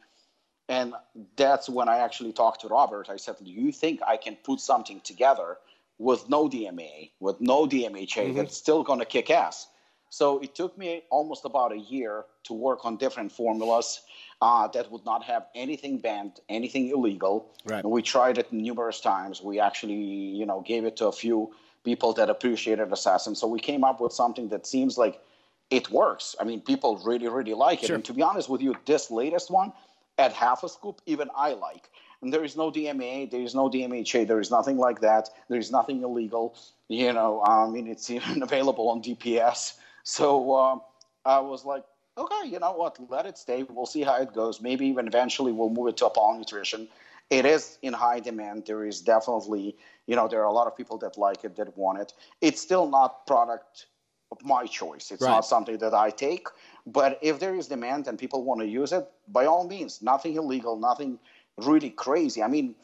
and 0.69 0.93
that's 1.35 1.69
when 1.69 1.89
I 1.89 1.97
actually 1.97 2.33
talked 2.33 2.61
to 2.61 2.67
Robert. 2.67 3.09
I 3.09 3.17
said, 3.17 3.35
"Do 3.43 3.51
you 3.51 3.71
think 3.71 4.01
I 4.07 4.17
can 4.17 4.35
put 4.37 4.59
something 4.59 5.01
together 5.01 5.59
with 5.99 6.27
no 6.29 6.47
DMA, 6.47 7.11
with 7.19 7.39
no 7.39 7.67
DMHA, 7.67 8.31
Mhm. 8.31 8.35
that's 8.35 8.57
still 8.57 8.83
going 8.83 8.99
to 8.99 9.05
kick 9.05 9.29
ass?" 9.29 9.67
So 10.09 10.39
it 10.39 10.55
took 10.55 10.77
me 10.77 11.03
almost 11.09 11.45
about 11.45 11.71
a 11.71 11.77
year 11.77 12.25
to 12.43 12.53
work 12.53 12.85
on 12.85 12.95
different 12.97 13.31
formulas 13.31 14.01
uh, 14.41 14.67
that 14.69 14.91
would 14.91 15.05
not 15.05 15.23
have 15.23 15.47
anything 15.55 15.97
banned, 15.97 16.39
anything 16.49 16.89
illegal. 16.89 17.49
Right. 17.65 17.83
And 17.83 17.91
we 17.91 18.01
tried 18.01 18.37
it 18.37 18.51
numerous 18.51 18.99
times. 19.01 19.41
We 19.41 19.59
actually, 19.59 19.95
you 20.39 20.45
know, 20.45 20.61
gave 20.61 20.85
it 20.85 20.95
to 20.97 21.07
a 21.07 21.11
few 21.11 21.53
people 21.85 22.11
that 22.13 22.29
appreciated 22.29 22.91
Assassin. 22.91 23.35
So 23.35 23.47
we 23.47 23.59
came 23.59 23.83
up 23.83 24.01
with 24.01 24.11
something 24.11 24.49
that 24.49 24.67
seems 24.67 24.97
like 24.97 25.21
it 25.69 25.89
works. 25.89 26.35
I 26.39 26.43
mean, 26.43 26.61
people 26.61 27.01
really, 27.05 27.27
really 27.29 27.53
like 27.53 27.83
it. 27.83 27.87
Sure. 27.87 27.95
And 27.95 28.05
to 28.05 28.13
be 28.13 28.21
honest 28.21 28.49
with 28.49 28.61
you, 28.61 28.75
this 28.85 29.09
latest 29.09 29.49
one, 29.49 29.71
at 30.17 30.33
half 30.33 30.63
a 30.63 30.69
scoop, 30.69 31.01
even 31.05 31.29
I 31.35 31.53
like. 31.53 31.89
And 32.21 32.33
there 32.33 32.43
is 32.43 32.55
no 32.55 32.71
DMA, 32.71 33.29
there 33.29 33.41
is 33.41 33.53
no 33.53 33.69
DMHA, 33.69 34.27
there 34.27 34.39
is 34.39 34.49
nothing 34.49 34.77
like 34.77 35.01
that. 35.01 35.29
There 35.49 35.59
is 35.59 35.71
nothing 35.71 36.01
illegal. 36.01 36.55
You 36.87 37.13
know, 37.13 37.43
I 37.43 37.67
mean, 37.69 37.87
it's 37.87 38.09
even 38.17 38.41
available 38.41 38.89
on 38.89 39.01
DPS. 39.01 39.73
So 40.03 40.55
um, 40.57 40.81
I 41.25 41.39
was 41.39 41.65
like, 41.65 41.83
okay, 42.17 42.49
you 42.49 42.59
know 42.59 42.71
what? 42.71 42.97
Let 43.09 43.25
it 43.25 43.37
stay. 43.37 43.63
We'll 43.63 43.85
see 43.85 44.01
how 44.01 44.15
it 44.15 44.33
goes. 44.33 44.61
Maybe 44.61 44.87
even 44.87 45.07
eventually 45.07 45.51
we'll 45.51 45.69
move 45.69 45.87
it 45.87 45.97
to 45.97 46.07
Apollon 46.07 46.39
Nutrition. 46.39 46.87
It 47.29 47.45
is 47.45 47.77
in 47.81 47.93
high 47.93 48.19
demand. 48.19 48.65
There 48.65 48.85
is 48.85 49.01
definitely, 49.01 49.75
you 50.05 50.15
know, 50.15 50.27
there 50.27 50.41
are 50.41 50.45
a 50.45 50.51
lot 50.53 50.67
of 50.67 50.75
people 50.77 50.97
that 50.99 51.17
like 51.17 51.43
it, 51.43 51.55
that 51.55 51.75
want 51.77 51.99
it. 51.99 52.13
It's 52.41 52.61
still 52.61 52.87
not 52.87 53.25
product 53.25 53.87
of 54.31 54.43
my 54.43 54.65
choice. 54.65 55.11
It's 55.11 55.21
Right. 55.21 55.31
not 55.31 55.45
something 55.45 55.77
that 55.79 55.93
I 55.93 56.11
take. 56.11 56.47
But 56.85 57.17
if 57.21 57.39
there 57.39 57.55
is 57.55 57.67
demand 57.67 58.07
and 58.07 58.17
people 58.17 58.43
want 58.43 58.61
to 58.61 58.67
use 58.67 58.91
it, 58.91 59.09
by 59.27 59.45
all 59.45 59.67
means, 59.67 60.01
nothing 60.01 60.35
illegal, 60.35 60.77
nothing 60.77 61.19
really 61.57 61.89
crazy. 61.89 62.43
I 62.43 62.47
mean, 62.47 62.75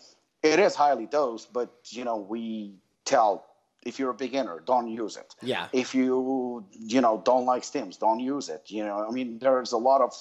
it 0.43 0.59
is 0.59 0.75
highly 0.75 1.05
dosed, 1.05 1.53
but 1.53 1.69
you 1.89 2.03
know, 2.03 2.17
we 2.17 2.73
tell 3.05 3.45
if 3.83 3.99
you're 3.99 4.11
a 4.11 4.15
beginner, 4.15 4.59
don't 4.65 4.87
use 4.89 5.17
it. 5.17 5.35
Yeah. 5.41 5.67
If 5.73 5.93
you 5.95 6.65
you 6.79 7.01
know 7.01 7.21
don't 7.25 7.45
like 7.45 7.63
stims, 7.63 7.99
don't 7.99 8.19
use 8.19 8.49
it. 8.49 8.63
You 8.67 8.85
know, 8.85 9.05
I 9.07 9.11
mean, 9.11 9.39
there's 9.39 9.71
a 9.71 9.77
lot 9.77 10.01
of 10.01 10.13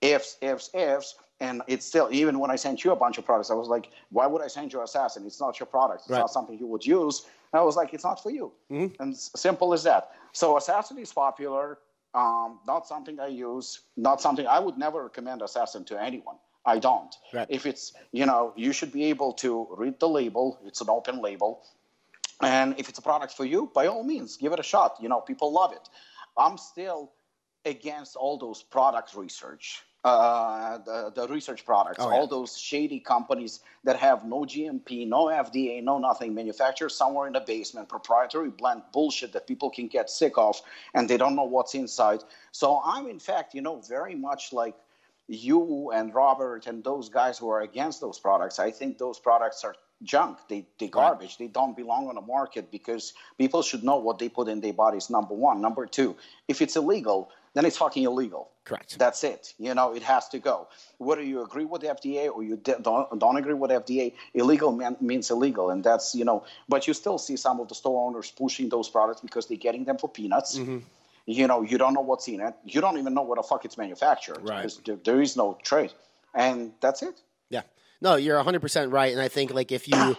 ifs, 0.00 0.36
ifs, 0.40 0.70
ifs, 0.74 1.14
and 1.42 1.60
it's 1.66 1.84
still 1.84 2.08
even 2.20 2.38
when 2.38 2.50
I 2.56 2.56
sent 2.56 2.84
you 2.84 2.90
a 2.92 2.96
bunch 3.04 3.18
of 3.18 3.24
products, 3.24 3.50
I 3.50 3.54
was 3.54 3.68
like, 3.68 3.86
why 4.16 4.26
would 4.30 4.42
I 4.42 4.46
send 4.56 4.72
you 4.72 4.80
Assassin? 4.82 5.26
It's 5.26 5.40
not 5.40 5.58
your 5.60 5.66
product. 5.76 6.02
It's 6.02 6.10
Right. 6.10 6.20
not 6.24 6.30
something 6.30 6.56
you 6.64 6.68
would 6.72 6.86
use. 6.86 7.16
And 7.52 7.56
I 7.60 7.64
was 7.64 7.76
like, 7.80 7.92
it's 7.94 8.04
not 8.10 8.22
for 8.22 8.30
you. 8.38 8.46
Mm-hmm. 8.70 9.02
And 9.02 9.16
simple 9.48 9.74
as 9.76 9.82
that. 9.90 10.02
So 10.32 10.56
Assassin 10.56 10.98
is 10.98 11.12
popular. 11.12 11.78
Um, 12.14 12.60
not 12.72 12.86
something 12.86 13.18
I 13.18 13.30
use. 13.48 13.80
Not 13.96 14.20
something 14.20 14.46
I 14.46 14.60
would 14.64 14.78
never 14.78 15.02
recommend 15.02 15.42
Assassin 15.42 15.82
to 15.90 15.94
anyone. 16.00 16.36
I 16.64 16.78
don't. 16.78 17.12
Right. 17.36 17.48
If 17.58 17.66
it's 17.66 17.92
you 18.12 18.24
know, 18.30 18.52
you 18.64 18.72
should 18.72 18.92
be 18.92 19.04
able 19.12 19.32
to 19.44 19.50
read 19.82 19.98
the 19.98 20.08
label. 20.08 20.46
It's 20.68 20.80
an 20.80 20.90
open 20.98 21.16
label. 21.28 21.50
And 22.40 22.68
if 22.80 22.88
it's 22.88 22.98
a 22.98 23.06
product 23.10 23.32
for 23.38 23.44
you, 23.44 23.60
by 23.74 23.84
all 23.86 24.04
means, 24.04 24.36
give 24.36 24.52
it 24.52 24.60
a 24.60 24.68
shot. 24.74 24.90
You 25.02 25.08
know, 25.08 25.20
people 25.20 25.48
love 25.52 25.72
it. 25.72 25.86
I'm 26.44 26.56
still 26.56 27.00
against 27.64 28.16
all 28.16 28.38
those 28.38 28.62
product 28.76 29.14
research, 29.14 29.82
uh, 30.04 30.78
the, 30.78 31.12
the 31.14 31.28
research 31.28 31.64
products, 31.64 31.98
Oh, 32.00 32.08
yeah. 32.10 32.16
all 32.16 32.26
those 32.26 32.58
shady 32.58 32.98
companies 32.98 33.60
that 33.84 33.96
have 33.96 34.24
no 34.24 34.40
GMP, 34.40 35.06
no 35.06 35.26
FDA, 35.26 35.82
no 35.82 35.98
nothing, 35.98 36.34
manufactured 36.34 36.88
somewhere 36.90 37.26
in 37.28 37.34
the 37.34 37.40
basement, 37.40 37.88
proprietary 37.88 38.50
blend 38.50 38.82
bullshit 38.92 39.32
that 39.32 39.46
people 39.46 39.70
can 39.70 39.86
get 39.86 40.10
sick 40.10 40.32
of, 40.36 40.60
and 40.94 41.08
they 41.08 41.16
don't 41.16 41.36
know 41.36 41.44
what's 41.44 41.74
inside. 41.74 42.20
So 42.50 42.80
I'm, 42.84 43.06
in 43.06 43.20
fact, 43.20 43.54
you 43.54 43.62
know, 43.62 43.80
very 43.88 44.14
much 44.16 44.52
like 44.52 44.74
you 45.28 45.92
and 45.92 46.12
Robert 46.14 46.66
and 46.66 46.82
those 46.82 47.08
guys 47.08 47.38
who 47.38 47.48
are 47.48 47.60
against 47.60 48.00
those 48.00 48.18
products. 48.18 48.58
I 48.58 48.70
think 48.72 48.98
those 48.98 49.18
products 49.20 49.62
are 49.64 49.76
junk. 50.02 50.38
They 50.48 50.66
they 50.78 50.88
garbage. 50.88 51.38
They 51.38 51.46
don't 51.46 51.76
belong 51.76 52.08
on 52.08 52.16
the 52.16 52.20
market 52.20 52.72
because 52.72 53.14
people 53.38 53.62
should 53.62 53.84
know 53.84 53.96
what 53.98 54.18
they 54.18 54.28
put 54.28 54.48
in 54.48 54.60
their 54.60 54.72
bodies. 54.72 55.08
Number 55.10 55.34
one. 55.34 55.60
Number 55.60 55.86
two. 55.86 56.16
If 56.48 56.60
it's 56.60 56.74
illegal, 56.74 57.30
then 57.54 57.64
it's 57.64 57.76
fucking 57.76 58.04
illegal. 58.04 58.50
Correct. 58.64 58.98
That's 58.98 59.24
it. 59.24 59.54
You 59.58 59.74
know, 59.74 59.92
it 59.92 60.02
has 60.02 60.28
to 60.28 60.38
go. 60.38 60.68
Whether 60.98 61.22
you 61.22 61.42
agree 61.42 61.64
with 61.64 61.82
the 61.82 61.88
FDA 61.88 62.30
or 62.30 62.42
you 62.44 62.56
don't, 62.56 62.84
don't 63.18 63.36
agree 63.36 63.54
with 63.54 63.70
FDA, 63.70 64.12
illegal 64.34 64.72
man, 64.72 64.96
means 65.00 65.30
illegal, 65.30 65.70
and 65.70 65.82
that's 65.82 66.14
you 66.14 66.24
know. 66.24 66.44
But 66.68 66.86
you 66.86 66.94
still 66.94 67.18
see 67.18 67.36
some 67.36 67.58
of 67.60 67.68
the 67.68 67.74
store 67.74 68.08
owners 68.08 68.30
pushing 68.30 68.68
those 68.68 68.88
products 68.88 69.20
because 69.20 69.46
they're 69.46 69.56
getting 69.56 69.84
them 69.84 69.98
for 69.98 70.08
peanuts. 70.08 70.58
Mm-hmm. 70.58 70.78
You 71.26 71.46
know, 71.46 71.62
you 71.62 71.78
don't 71.78 71.94
know 71.94 72.00
what's 72.00 72.26
in 72.28 72.40
it. 72.40 72.54
You 72.64 72.80
don't 72.80 72.98
even 72.98 73.14
know 73.14 73.22
where 73.22 73.36
the 73.36 73.42
fuck 73.42 73.64
it's 73.64 73.78
manufactured. 73.78 74.38
Right. 74.42 74.62
because 74.62 74.78
There, 74.78 74.98
there 75.04 75.20
is 75.20 75.36
no 75.36 75.58
trade, 75.62 75.92
and 76.34 76.72
that's 76.80 77.02
it. 77.02 77.20
Yeah. 77.50 77.62
No, 78.00 78.16
you're 78.16 78.42
100% 78.42 78.92
right. 78.92 79.12
And 79.12 79.20
I 79.20 79.28
think, 79.28 79.54
like, 79.54 79.70
if 79.70 79.86
you, 79.86 79.94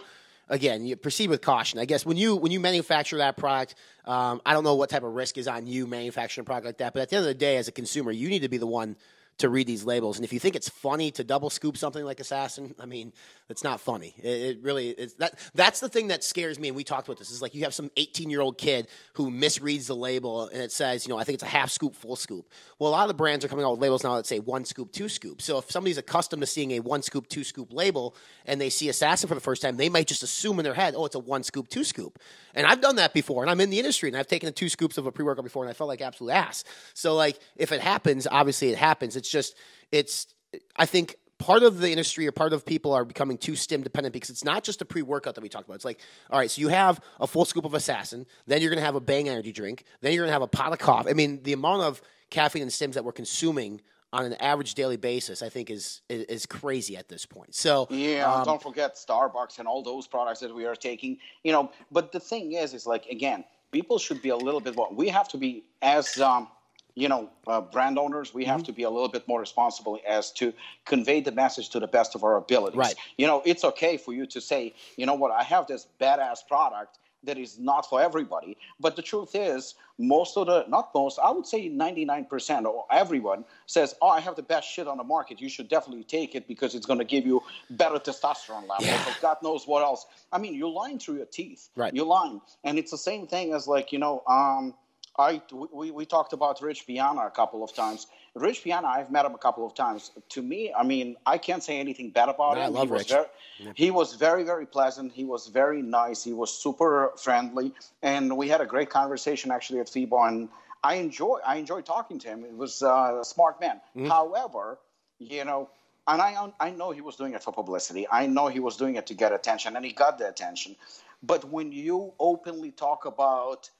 again, 0.48 0.84
you 0.84 0.96
proceed 0.96 1.30
with 1.30 1.40
caution. 1.40 1.78
I 1.78 1.84
guess 1.84 2.04
when 2.04 2.16
you 2.16 2.36
when 2.36 2.52
you 2.52 2.60
manufacture 2.60 3.18
that 3.18 3.36
product, 3.36 3.74
um, 4.04 4.40
I 4.44 4.52
don't 4.52 4.64
know 4.64 4.74
what 4.74 4.90
type 4.90 5.02
of 5.02 5.14
risk 5.14 5.38
is 5.38 5.48
on 5.48 5.66
you 5.66 5.86
manufacturing 5.86 6.42
a 6.42 6.46
product 6.46 6.66
like 6.66 6.78
that. 6.78 6.92
But 6.92 7.02
at 7.02 7.10
the 7.10 7.16
end 7.16 7.24
of 7.24 7.28
the 7.28 7.34
day, 7.34 7.56
as 7.56 7.68
a 7.68 7.72
consumer, 7.72 8.10
you 8.10 8.28
need 8.28 8.42
to 8.42 8.48
be 8.48 8.58
the 8.58 8.66
one 8.66 8.96
to 9.38 9.48
read 9.48 9.66
these 9.66 9.84
labels. 9.84 10.16
And 10.16 10.24
if 10.24 10.32
you 10.32 10.38
think 10.38 10.54
it's 10.56 10.68
funny 10.68 11.10
to 11.12 11.24
double 11.24 11.50
scoop 11.50 11.76
something 11.76 12.04
like 12.04 12.20
Assassin, 12.20 12.74
I 12.78 12.86
mean, 12.86 13.12
it's 13.48 13.64
not 13.64 13.80
funny. 13.80 14.14
It, 14.18 14.28
it 14.28 14.62
really 14.62 14.90
is. 14.90 15.14
That 15.14 15.38
that's 15.54 15.80
the 15.80 15.88
thing 15.88 16.08
that 16.08 16.22
scares 16.24 16.58
me. 16.58 16.68
And 16.68 16.76
we 16.76 16.84
talked 16.84 17.08
about 17.08 17.18
this. 17.18 17.30
Is 17.30 17.42
like 17.42 17.54
you 17.54 17.64
have 17.64 17.74
some 17.74 17.90
18 17.96 18.30
year 18.30 18.40
old 18.40 18.58
kid 18.58 18.88
who 19.14 19.30
misreads 19.30 19.86
the 19.86 19.96
label 19.96 20.48
and 20.48 20.62
it 20.62 20.72
says, 20.72 21.06
you 21.06 21.12
know, 21.12 21.18
I 21.18 21.24
think 21.24 21.34
it's 21.34 21.42
a 21.42 21.46
half 21.46 21.70
scoop, 21.70 21.94
full 21.94 22.16
scoop. 22.16 22.50
Well, 22.78 22.90
a 22.90 22.92
lot 22.92 23.02
of 23.02 23.08
the 23.08 23.14
brands 23.14 23.44
are 23.44 23.48
coming 23.48 23.64
out 23.64 23.72
with 23.72 23.80
labels 23.80 24.04
now 24.04 24.16
that 24.16 24.26
say 24.26 24.38
one 24.38 24.64
scoop, 24.64 24.92
two 24.92 25.08
scoop. 25.08 25.42
So 25.42 25.58
if 25.58 25.70
somebody's 25.70 25.98
accustomed 25.98 26.42
to 26.42 26.46
seeing 26.46 26.72
a 26.72 26.80
one 26.80 27.02
scoop, 27.02 27.28
two 27.28 27.44
scoop 27.44 27.72
label 27.72 28.14
and 28.46 28.60
they 28.60 28.70
see 28.70 28.88
Assassin 28.88 29.28
for 29.28 29.34
the 29.34 29.40
first 29.40 29.62
time, 29.62 29.76
they 29.76 29.88
might 29.88 30.06
just 30.06 30.22
assume 30.22 30.58
in 30.58 30.64
their 30.64 30.74
head, 30.74 30.94
oh, 30.96 31.04
it's 31.04 31.14
a 31.14 31.20
one 31.20 31.42
scoop, 31.42 31.68
two 31.68 31.84
scoop. 31.84 32.18
And 32.54 32.66
I've 32.66 32.80
done 32.80 32.96
that 32.96 33.12
before, 33.12 33.42
and 33.42 33.50
I'm 33.50 33.60
in 33.60 33.70
the 33.70 33.78
industry, 33.78 34.08
and 34.08 34.16
I've 34.16 34.28
taken 34.28 34.52
two 34.52 34.68
scoops 34.68 34.96
of 34.96 35.06
a 35.06 35.12
pre 35.12 35.24
workout 35.24 35.44
before, 35.44 35.64
and 35.64 35.70
I 35.70 35.74
felt 35.74 35.88
like 35.88 36.00
absolute 36.00 36.30
ass. 36.30 36.64
So 36.94 37.14
like, 37.14 37.38
if 37.56 37.72
it 37.72 37.80
happens, 37.80 38.28
obviously 38.30 38.70
it 38.70 38.78
happens. 38.78 39.16
It's 39.16 39.23
just, 39.30 39.56
it's. 39.92 40.28
I 40.76 40.86
think 40.86 41.16
part 41.38 41.62
of 41.62 41.80
the 41.80 41.90
industry 41.90 42.26
or 42.26 42.32
part 42.32 42.52
of 42.52 42.64
people 42.64 42.92
are 42.92 43.04
becoming 43.04 43.36
too 43.36 43.56
stim 43.56 43.82
dependent 43.82 44.12
because 44.12 44.30
it's 44.30 44.44
not 44.44 44.64
just 44.64 44.80
a 44.82 44.84
pre 44.84 45.02
workout 45.02 45.34
that 45.34 45.42
we 45.42 45.48
talked 45.48 45.66
about. 45.66 45.74
It's 45.74 45.84
like, 45.84 46.00
all 46.30 46.38
right, 46.38 46.50
so 46.50 46.60
you 46.60 46.68
have 46.68 47.00
a 47.20 47.26
full 47.26 47.44
scoop 47.44 47.64
of 47.64 47.74
Assassin, 47.74 48.26
then 48.46 48.60
you're 48.62 48.70
going 48.70 48.80
to 48.80 48.84
have 48.84 48.94
a 48.94 49.00
Bang 49.00 49.28
energy 49.28 49.52
drink, 49.52 49.84
then 50.00 50.12
you're 50.12 50.22
going 50.22 50.30
to 50.30 50.32
have 50.32 50.42
a 50.42 50.46
pot 50.46 50.72
of 50.72 50.78
coffee. 50.78 51.10
I 51.10 51.12
mean, 51.12 51.42
the 51.42 51.52
amount 51.52 51.82
of 51.82 52.02
caffeine 52.30 52.62
and 52.62 52.70
stims 52.70 52.94
that 52.94 53.04
we're 53.04 53.12
consuming 53.12 53.80
on 54.12 54.24
an 54.24 54.34
average 54.34 54.74
daily 54.74 54.96
basis, 54.96 55.42
I 55.42 55.48
think, 55.48 55.70
is 55.70 56.00
is, 56.08 56.24
is 56.24 56.46
crazy 56.46 56.96
at 56.96 57.08
this 57.08 57.26
point. 57.26 57.54
So 57.54 57.88
Yeah, 57.90 58.32
um, 58.32 58.44
don't 58.44 58.62
forget 58.62 58.94
Starbucks 58.94 59.58
and 59.58 59.66
all 59.66 59.82
those 59.82 60.06
products 60.06 60.40
that 60.40 60.54
we 60.54 60.64
are 60.64 60.76
taking. 60.76 61.18
You 61.42 61.52
know, 61.52 61.72
but 61.90 62.12
the 62.12 62.20
thing 62.20 62.52
is, 62.52 62.74
is 62.74 62.86
like 62.86 63.06
again, 63.06 63.44
people 63.72 63.98
should 63.98 64.22
be 64.22 64.28
a 64.28 64.36
little 64.36 64.60
bit 64.60 64.76
more. 64.76 64.88
We 64.92 65.08
have 65.08 65.28
to 65.28 65.36
be 65.36 65.64
as 65.82 66.20
um, 66.20 66.48
you 66.94 67.08
know, 67.08 67.28
uh, 67.46 67.60
brand 67.60 67.98
owners. 67.98 68.32
We 68.32 68.42
Mm-hmm. 68.44 68.50
have 68.52 68.62
to 68.64 68.72
be 68.72 68.82
a 68.84 68.90
little 68.90 69.08
bit 69.08 69.26
more 69.26 69.40
responsible 69.40 69.98
as 70.06 70.30
to 70.32 70.52
convey 70.84 71.20
the 71.20 71.32
message 71.32 71.70
to 71.70 71.80
the 71.80 71.86
best 71.88 72.14
of 72.14 72.22
our 72.24 72.36
abilities. 72.36 72.76
Right. 72.78 72.94
You 73.16 73.26
know, 73.26 73.42
it's 73.44 73.64
okay 73.64 73.96
for 73.96 74.12
you 74.12 74.26
to 74.26 74.40
say, 74.40 74.74
you 74.96 75.06
know 75.06 75.14
what, 75.14 75.32
I 75.32 75.42
have 75.42 75.66
this 75.66 75.86
badass 76.00 76.46
product 76.46 76.98
that 77.24 77.38
is 77.38 77.58
not 77.58 77.88
for 77.88 78.02
everybody. 78.02 78.54
But 78.78 78.96
the 78.96 79.02
truth 79.02 79.34
is, 79.34 79.76
most 79.98 80.36
of 80.36 80.46
the, 80.46 80.66
not 80.68 80.90
most, 80.94 81.18
I 81.18 81.30
would 81.30 81.46
say 81.46 81.70
99% 81.70 82.64
or 82.66 82.84
everyone 82.90 83.46
says, 83.64 83.94
oh, 84.02 84.08
I 84.08 84.20
have 84.20 84.36
the 84.36 84.42
best 84.42 84.68
shit 84.68 84.86
on 84.86 84.98
the 84.98 85.04
market. 85.04 85.40
You 85.40 85.48
should 85.48 85.68
definitely 85.68 86.04
take 86.04 86.34
it 86.34 86.46
because 86.46 86.74
it's 86.74 86.84
going 86.84 86.98
to 86.98 87.04
give 87.04 87.24
you 87.24 87.42
better 87.70 87.96
testosterone 87.98 88.68
levels 88.68 89.06
or 89.06 89.14
God 89.22 89.38
knows 89.42 89.66
what 89.66 89.82
else. 89.82 90.04
I 90.32 90.38
mean, 90.38 90.54
you're 90.54 90.68
lying 90.68 90.98
through 90.98 91.16
your 91.16 91.26
teeth. 91.26 91.70
Right. 91.76 91.94
You're 91.94 92.04
lying. 92.04 92.42
And 92.62 92.78
it's 92.78 92.90
the 92.90 92.98
same 92.98 93.26
thing 93.26 93.54
as 93.54 93.66
like, 93.66 93.90
you 93.90 93.98
know, 93.98 94.22
um, 94.28 94.74
I 95.16 95.40
we, 95.72 95.90
we 95.90 96.06
talked 96.06 96.32
about 96.32 96.60
Rich 96.60 96.86
Piana 96.86 97.26
a 97.26 97.30
couple 97.30 97.62
of 97.62 97.74
times. 97.74 98.06
Rich 98.34 98.64
Piana, 98.64 98.88
I've 98.88 99.10
met 99.12 99.24
him 99.24 99.34
a 99.34 99.38
couple 99.38 99.64
of 99.64 99.74
times. 99.74 100.10
To 100.30 100.42
me, 100.42 100.72
I 100.76 100.82
mean, 100.82 101.16
I 101.24 101.38
can't 101.38 101.62
say 101.62 101.78
anything 101.78 102.10
bad 102.10 102.28
about 102.28 102.56
No, 102.56 102.62
I 102.62 102.66
him. 102.66 102.72
love 102.72 102.88
he 102.88 102.92
was 102.92 103.00
Rich. 103.02 103.10
Very, 103.10 103.72
He 103.76 103.90
was 103.92 104.14
very, 104.14 104.42
very 104.42 104.66
pleasant. 104.66 105.12
He 105.12 105.24
was 105.24 105.46
very 105.46 105.82
nice. 105.82 106.24
He 106.24 106.32
was 106.32 106.52
super 106.52 107.12
friendly, 107.16 107.72
and 108.02 108.36
we 108.36 108.48
had 108.48 108.60
a 108.60 108.66
great 108.66 108.90
conversation 108.90 109.50
actually 109.52 109.78
at 109.80 109.86
FIBO. 109.86 110.28
And 110.28 110.48
I 110.82 110.94
enjoy 110.96 111.38
I 111.46 111.56
enjoyed 111.56 111.86
talking 111.86 112.18
to 112.20 112.28
him. 112.28 112.44
It 112.44 112.56
was 112.56 112.82
uh, 112.82 113.18
a 113.20 113.24
smart 113.24 113.60
man. 113.60 113.76
Mm-hmm. 113.96 114.06
However, 114.08 114.78
you 115.18 115.44
know. 115.44 115.70
And 116.06 116.20
I, 116.20 116.52
I 116.60 116.70
know 116.70 116.90
he 116.90 117.00
was 117.00 117.16
doing 117.16 117.32
it 117.32 117.42
for 117.42 117.50
publicity. 117.50 118.06
I 118.10 118.26
know 118.26 118.48
he 118.48 118.60
was 118.60 118.76
doing 118.76 118.96
it 118.96 119.06
to 119.06 119.14
get 119.14 119.32
attention, 119.32 119.74
and 119.74 119.82
he 119.82 119.92
got 119.92 120.18
the 120.18 120.28
attention. 120.28 120.76
But 121.22 121.46
when 121.46 121.72
you 121.72 122.12
openly 122.20 122.72
talk 122.72 123.06
about 123.06 123.70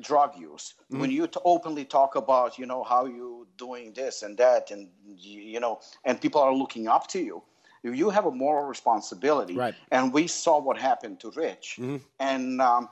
drug 0.00 0.36
use 0.38 0.74
Mm-hmm. 0.84 1.00
when 1.00 1.10
you 1.10 1.26
t- 1.26 1.40
openly 1.44 1.84
talk 1.84 2.14
about 2.16 2.58
you 2.58 2.66
know 2.66 2.82
how 2.84 3.06
you 3.06 3.46
doing 3.56 3.92
this 3.94 4.22
and 4.22 4.36
that 4.38 4.70
and 4.70 4.88
you, 5.16 5.40
you 5.40 5.60
know 5.60 5.80
and 6.04 6.20
people 6.20 6.40
are 6.40 6.54
looking 6.54 6.88
up 6.88 7.06
to 7.08 7.18
you 7.20 7.42
you 7.82 8.10
have 8.10 8.26
a 8.26 8.30
moral 8.30 8.66
responsibility 8.66 9.56
Right. 9.56 9.74
and 9.90 10.12
we 10.12 10.26
saw 10.26 10.58
what 10.60 10.76
happened 10.78 11.20
to 11.20 11.30
rich 11.36 11.76
Mm-hmm. 11.80 11.96
and 12.20 12.60
um, 12.60 12.88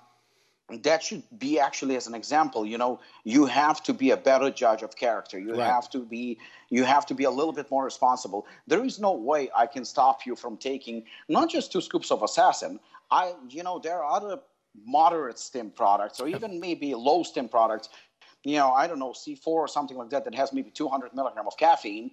that 0.82 1.02
should 1.02 1.22
be 1.38 1.58
actually 1.60 1.96
as 1.96 2.06
an 2.06 2.14
example 2.14 2.64
you 2.64 2.78
know 2.78 2.98
you 3.24 3.44
have 3.46 3.82
to 3.82 3.92
be 3.92 4.10
a 4.10 4.16
better 4.16 4.50
judge 4.50 4.82
of 4.82 4.96
character 4.96 5.38
you 5.38 5.54
Right. 5.56 5.66
have 5.74 5.90
to 5.90 5.98
be 6.00 6.38
you 6.70 6.84
have 6.84 7.04
to 7.06 7.14
be 7.14 7.24
a 7.24 7.30
little 7.30 7.52
bit 7.52 7.70
more 7.70 7.84
responsible 7.84 8.46
there 8.66 8.82
is 8.84 8.98
no 8.98 9.12
way 9.12 9.50
i 9.54 9.66
can 9.66 9.84
stop 9.84 10.24
you 10.24 10.34
from 10.34 10.56
taking 10.56 11.04
not 11.28 11.50
just 11.50 11.72
two 11.72 11.80
scoops 11.82 12.10
of 12.10 12.22
assassin 12.22 12.80
i 13.10 13.34
you 13.50 13.62
know 13.62 13.78
there 13.78 14.02
are 14.02 14.10
other 14.18 14.40
moderate 14.84 15.38
stim 15.38 15.70
products 15.70 16.20
or 16.20 16.28
even 16.28 16.58
maybe 16.58 16.94
low 16.94 17.22
stim 17.22 17.48
products 17.48 17.88
you 18.44 18.56
know 18.56 18.70
i 18.72 18.86
don't 18.86 18.98
know 18.98 19.10
c4 19.10 19.46
or 19.46 19.68
something 19.68 19.96
like 19.96 20.10
that 20.10 20.24
that 20.24 20.34
has 20.34 20.52
maybe 20.52 20.70
200 20.70 21.14
milligram 21.14 21.46
of 21.46 21.56
caffeine. 21.56 22.10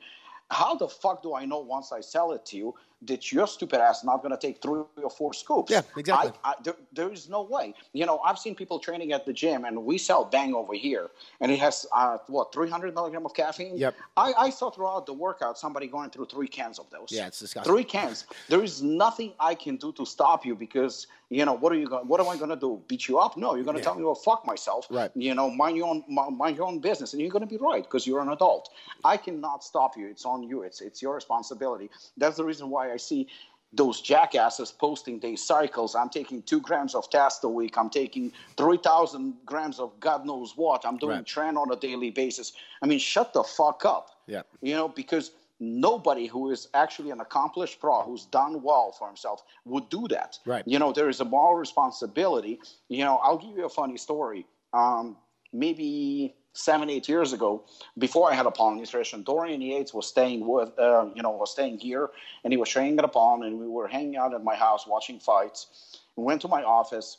How 0.51 0.73
the 0.75 0.87
fuck 0.87 1.21
do 1.21 1.35
I 1.35 1.45
know 1.45 1.59
once 1.59 1.91
I 1.91 2.01
sell 2.01 2.31
it 2.31 2.43
to 2.47 2.57
you 2.57 2.75
that 3.03 3.31
your 3.31 3.47
stupid 3.47 3.79
ass 3.79 3.99
is 3.99 4.03
not 4.03 4.17
going 4.21 4.31
to 4.31 4.37
take 4.37 4.61
three 4.61 4.81
or 5.01 5.09
four 5.09 5.33
scoops? 5.33 5.71
Yeah, 5.71 5.81
exactly. 5.95 6.31
I, 6.43 6.51
I, 6.51 6.53
there, 6.63 6.75
there 6.91 7.11
is 7.11 7.29
no 7.29 7.43
way. 7.43 7.73
You 7.93 8.05
know, 8.05 8.19
I've 8.19 8.37
seen 8.37 8.55
people 8.55 8.79
training 8.79 9.13
at 9.13 9.25
the 9.25 9.33
gym, 9.33 9.65
and 9.65 9.85
we 9.85 9.97
sell 9.97 10.25
Bang 10.25 10.53
over 10.53 10.73
here, 10.73 11.09
and 11.39 11.51
it 11.51 11.59
has 11.59 11.85
uh, 11.93 12.17
what 12.27 12.53
300 12.53 12.93
milligram 12.93 13.25
of 13.25 13.33
caffeine. 13.33 13.77
Yep. 13.77 13.95
I, 14.17 14.33
I 14.37 14.49
saw 14.49 14.69
throughout 14.69 15.05
the 15.05 15.13
workout 15.13 15.57
somebody 15.57 15.87
going 15.87 16.09
through 16.09 16.25
three 16.25 16.47
cans 16.47 16.79
of 16.79 16.89
those. 16.89 17.07
Yeah, 17.09 17.27
it's 17.27 17.39
disgusting. 17.39 17.71
Three 17.71 17.83
cans. 17.83 18.25
There 18.49 18.63
is 18.63 18.81
nothing 18.81 19.33
I 19.39 19.55
can 19.55 19.77
do 19.77 19.91
to 19.93 20.05
stop 20.05 20.45
you 20.45 20.55
because 20.55 21.07
you 21.29 21.45
know 21.45 21.53
what 21.53 21.71
are 21.71 21.75
you 21.75 21.87
going? 21.87 22.07
What 22.07 22.19
am 22.19 22.27
I 22.27 22.37
going 22.37 22.49
to 22.49 22.55
do? 22.55 22.81
Beat 22.87 23.07
you 23.07 23.19
up? 23.19 23.37
No, 23.37 23.53
you're 23.53 23.63
going 23.63 23.77
to 23.77 23.83
tell 23.83 23.93
me 23.93 24.01
to 24.01 24.15
fuck 24.15 24.47
myself. 24.47 24.87
Right. 24.89 25.11
You 25.15 25.35
know, 25.35 25.49
mind 25.49 25.77
your 25.77 25.87
own 25.87 26.03
mind 26.07 26.57
your 26.57 26.65
own 26.65 26.79
business, 26.79 27.13
and 27.13 27.21
you're 27.21 27.31
going 27.31 27.47
to 27.47 27.47
be 27.47 27.57
right 27.57 27.83
because 27.83 28.07
you're 28.07 28.21
an 28.21 28.29
adult. 28.29 28.71
I 29.05 29.15
cannot 29.15 29.63
stop 29.63 29.95
you. 29.95 30.07
It's 30.07 30.25
on 30.25 30.41
you. 30.41 30.63
It's 30.63 30.81
it's 30.81 31.01
your 31.01 31.13
responsibility. 31.13 31.91
That's 32.17 32.37
the 32.37 32.43
reason 32.43 32.71
why 32.71 32.88
I 32.91 32.97
see 32.97 33.27
those 33.71 34.01
jackasses 34.01 34.71
posting 34.71 35.19
their 35.19 35.37
cycles. 35.37 35.93
I'm 35.95 36.09
taking 36.09 36.41
two 36.41 36.59
grams 36.59 36.95
of 36.95 37.07
test 37.09 37.43
a 37.43 37.47
week. 37.47 37.77
I'm 37.77 37.89
taking 37.91 38.31
3,000 38.57 39.35
grams 39.45 39.79
of 39.79 39.99
God 39.99 40.25
knows 40.25 40.57
what. 40.57 40.85
I'm 40.85 40.97
doing 40.97 41.17
Right. 41.17 41.25
tren 41.25 41.55
on 41.55 41.71
a 41.71 41.75
daily 41.75 42.09
basis. 42.09 42.53
I 42.81 42.87
mean, 42.87 42.97
shut 42.99 43.31
the 43.33 43.43
fuck 43.43 43.85
up. 43.85 44.09
Yeah. 44.25 44.41
You 44.61 44.73
know, 44.73 44.87
because 44.87 45.31
nobody 45.59 46.25
who 46.25 46.49
is 46.49 46.67
actually 46.73 47.11
an 47.11 47.19
accomplished 47.19 47.79
pro 47.79 48.01
who's 48.01 48.25
done 48.25 48.63
well 48.63 48.91
for 48.91 49.07
himself 49.07 49.43
would 49.65 49.87
do 49.89 50.07
that. 50.07 50.39
Right. 50.45 50.63
You 50.65 50.79
know, 50.79 50.91
there 50.91 51.09
is 51.09 51.19
a 51.19 51.25
moral 51.25 51.55
responsibility. 51.55 52.59
You 52.87 53.03
know, 53.03 53.17
I'll 53.17 53.37
give 53.37 53.55
you 53.55 53.65
a 53.65 53.69
funny 53.69 53.97
story. 53.97 54.47
Um, 54.73 55.15
maybe 55.53 56.35
seven, 56.59 56.89
eight 56.89 57.07
years 57.07 57.33
ago, 57.33 57.63
before 57.97 58.31
I 58.31 58.35
had 58.35 58.45
a 58.45 58.49
Apollon 58.49 58.77
Nutrition, 58.77 59.23
Dorian 59.23 59.61
Yates 59.61 59.93
was 59.93 60.07
staying 60.07 60.45
with, 60.45 60.77
uh, 60.77 61.05
you 61.15 61.21
know, 61.21 61.31
was 61.31 61.51
staying 61.51 61.79
here, 61.79 62.09
and 62.43 62.51
he 62.51 62.57
was 62.57 62.69
training 62.69 62.99
at 62.99 63.05
Apollo, 63.05 63.43
and 63.43 63.59
we 63.59 63.67
were 63.67 63.87
hanging 63.87 64.17
out 64.17 64.33
at 64.33 64.43
my 64.43 64.55
house 64.55 64.85
watching 64.85 65.19
fights. 65.19 65.99
We 66.15 66.23
went 66.23 66.41
to 66.41 66.47
my 66.47 66.63
office, 66.63 67.17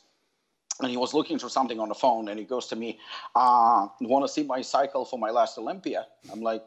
and 0.79 0.89
he 0.89 0.97
was 0.97 1.13
looking 1.13 1.39
for 1.39 1.49
something 1.49 1.79
on 1.79 1.89
the 1.89 1.95
phone, 1.95 2.27
and 2.29 2.39
he 2.39 2.45
goes 2.45 2.67
to 2.67 2.75
me, 2.75 2.99
uh, 3.35 3.87
"Want 3.99 4.25
to 4.25 4.29
see 4.31 4.43
my 4.43 4.61
cycle 4.61 5.05
for 5.05 5.17
my 5.17 5.31
last 5.31 5.57
Olympia?" 5.57 6.07
I'm 6.31 6.41
like, 6.41 6.63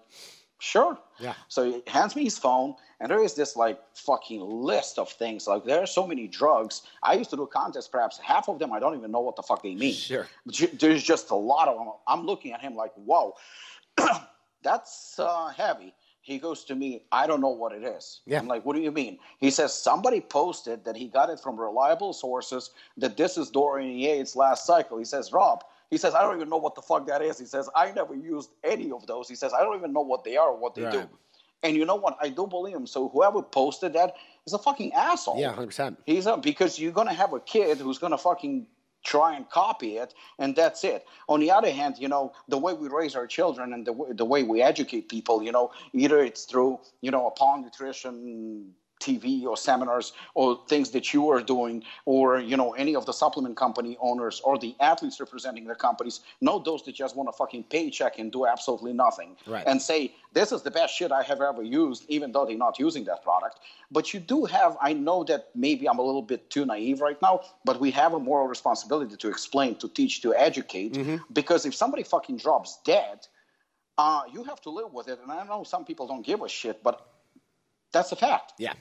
"Sure." 0.59 0.98
Yeah. 1.18 1.34
So 1.48 1.64
he 1.64 1.82
hands 1.86 2.16
me 2.16 2.24
his 2.24 2.38
phone, 2.38 2.74
and 3.00 3.11
there 3.11 3.22
is 3.22 3.34
this 3.34 3.55
like 3.57 3.80
fucking 3.94 4.40
list 4.40 4.98
of 4.98 5.09
things. 5.09 5.46
Like 5.46 5.64
there 5.64 5.80
are 5.80 5.86
so 5.86 6.07
many 6.07 6.26
drugs. 6.26 6.82
I 7.02 7.14
used 7.14 7.30
to 7.30 7.36
do 7.36 7.46
contests, 7.46 7.88
perhaps 7.88 8.18
half 8.18 8.48
of 8.48 8.59
them 8.59 8.72
I 8.72 8.80
don't 8.80 8.96
even 8.96 9.11
know 9.11 9.20
what 9.20 9.36
the 9.36 9.42
fuck 9.42 9.62
they 9.62 9.74
mean. 9.74 9.94
Sure. 9.94 10.26
Ju- 10.48 10.70
There's 10.78 11.02
just 11.02 11.30
a 11.30 11.34
lot 11.36 11.68
of 11.68 11.76
them. 11.78 11.88
I'm 12.09 12.24
looking 12.26 12.52
at 12.52 12.61
him 12.61 12.74
like, 12.74 12.92
whoa, 12.94 13.34
that's 14.62 15.18
uh, 15.18 15.48
heavy. 15.48 15.94
He 16.22 16.38
goes 16.38 16.64
to 16.64 16.74
me, 16.74 17.02
I 17.12 17.26
don't 17.26 17.42
know 17.42 17.50
what 17.50 17.72
it 17.72 17.84
is. 17.84 18.20
Yeah. 18.24 18.38
I'm 18.38 18.48
like, 18.48 18.64
what 18.64 18.74
do 18.74 18.80
you 18.82 18.90
mean? 18.90 19.18
He 19.40 19.50
says, 19.50 19.74
somebody 19.74 20.22
posted 20.22 20.82
that 20.86 20.96
he 20.96 21.07
got 21.09 21.28
it 21.28 21.38
from 21.38 21.61
reliable 21.61 22.14
sources, 22.14 22.70
that 22.96 23.18
this 23.18 23.36
is 23.36 23.50
Dorian 23.50 23.98
Yates' 23.98 24.34
last 24.34 24.64
cycle. 24.64 24.96
He 24.96 25.05
says, 25.05 25.32
Rob, 25.34 25.64
he 25.95 25.99
says, 25.99 26.12
I 26.12 26.22
don't 26.22 26.34
even 26.34 26.49
know 26.49 26.57
what 26.57 26.74
the 26.74 26.82
fuck 26.82 27.07
that 27.07 27.22
is. 27.22 27.38
He 27.38 27.45
says, 27.47 27.70
I 27.76 27.92
never 27.92 28.16
used 28.16 28.51
any 28.64 28.90
of 28.90 29.07
those. 29.07 29.28
He 29.28 29.36
says, 29.36 29.53
I 29.55 29.62
don't 29.62 29.76
even 29.76 29.92
know 29.92 30.01
what 30.01 30.24
they 30.24 30.36
are 30.36 30.49
or 30.49 30.59
what 30.59 30.74
they 30.74 30.90
do. 30.90 31.09
And 31.62 31.76
you 31.76 31.84
know 31.84 31.95
what? 31.95 32.18
I 32.20 32.30
don't 32.30 32.51
believe 32.51 32.74
him. 32.74 32.88
So 32.88 33.09
whoever 33.09 33.42
posted 33.42 33.92
that 33.92 34.16
is 34.45 34.55
a 34.55 34.59
fucking 34.59 34.92
asshole. 34.92 35.40
Yeah, 35.40 35.55
100%. 35.55 35.99
He's 36.05 36.26
a, 36.26 36.36
because 36.36 36.80
you're 36.80 36.90
gonna 36.90 37.14
have 37.14 37.32
a 37.32 37.38
kid 37.38 37.78
who's 37.78 37.99
gonna 37.99 38.18
fucking 38.18 38.66
try 39.05 39.36
and 39.36 39.49
copy 39.49 39.99
it, 39.99 40.14
and 40.40 40.57
that's 40.57 40.82
it. 40.82 41.07
On 41.28 41.38
the 41.38 41.53
other 41.53 41.70
hand, 41.70 41.95
you 42.01 42.09
know 42.09 42.32
the 42.49 42.59
way 42.59 42.72
we 42.72 42.88
raise 42.88 43.14
our 43.14 43.28
children 43.28 43.72
and 43.72 43.86
the 43.86 43.92
way, 43.92 44.09
the 44.12 44.24
way 44.24 44.42
we 44.42 44.62
educate 44.62 45.09
people, 45.09 45.45
you 45.45 45.53
know, 45.53 45.70
either 45.92 46.18
it's 46.24 46.45
through 46.45 46.80
you 47.03 47.12
know 47.12 47.28
Apollon 47.28 47.62
nutrition 47.62 48.74
TV 49.05 49.44
or 49.44 49.57
seminars 49.57 50.12
or 50.34 50.46
things 50.68 50.90
that 50.90 51.12
you 51.12 51.28
are 51.30 51.42
doing, 51.42 51.82
or 52.07 52.38
you 52.50 52.57
know 52.57 52.70
any 52.84 52.94
of 52.96 53.05
the 53.07 53.12
supplement 53.12 53.57
company 53.57 53.96
owners 54.00 54.40
or 54.46 54.59
the 54.59 54.74
athletes 54.80 55.20
representing 55.20 55.64
their 55.68 55.74
companies, 55.88 56.20
not 56.40 56.64
those 56.64 56.82
that 56.84 56.94
just 56.94 57.14
want 57.16 57.28
a 57.28 57.32
fucking 57.32 57.64
paycheck 57.64 58.18
and 58.18 58.32
do 58.32 58.46
absolutely 58.46 58.92
nothing, 58.92 59.36
Right. 59.46 59.64
and 59.66 59.80
say 59.90 60.14
this 60.32 60.50
is 60.52 60.62
the 60.62 60.70
best 60.70 60.94
shit 60.96 61.11
I 61.12 61.22
have 61.22 61.40
ever 61.40 61.62
used, 61.62 62.05
even 62.09 62.32
though 62.32 62.44
they're 62.46 62.64
not 62.68 62.78
using 62.78 63.05
that 63.05 63.22
product. 63.22 63.57
But 63.90 64.12
you 64.12 64.20
do 64.20 64.38
have, 64.46 64.76
I 64.80 64.92
know 64.94 65.22
that 65.24 65.50
maybe 65.55 65.88
I'm 65.88 65.98
a 65.98 66.02
little 66.11 66.22
bit 66.32 66.50
too 66.50 66.64
naive 66.66 67.00
right 67.00 67.20
now, 67.22 67.40
but 67.64 67.78
we 67.78 67.90
have 67.92 68.14
a 68.14 68.18
moral 68.18 68.46
responsibility 68.48 69.16
to 69.16 69.28
explain, 69.28 69.76
to 69.76 69.88
teach, 69.88 70.22
to 70.22 70.34
educate, 70.34 70.92
because 71.32 71.66
if 71.66 71.74
somebody 71.74 72.02
fucking 72.02 72.38
drops 72.38 72.78
dead, 72.84 73.18
uh, 73.96 74.22
you 74.32 74.42
have 74.44 74.61
to 74.62 74.70
live 74.70 74.92
with 74.92 75.07
it. 75.09 75.20
And 75.22 75.30
I 75.30 75.44
know 75.44 75.62
some 75.62 75.84
people 75.84 76.07
don't 76.09 76.26
give 76.26 76.42
a 76.42 76.48
shit, 76.48 76.82
but 76.82 77.07
that's 77.92 78.11
a 78.11 78.16
fact. 78.16 78.55
Yeah. 78.59 78.72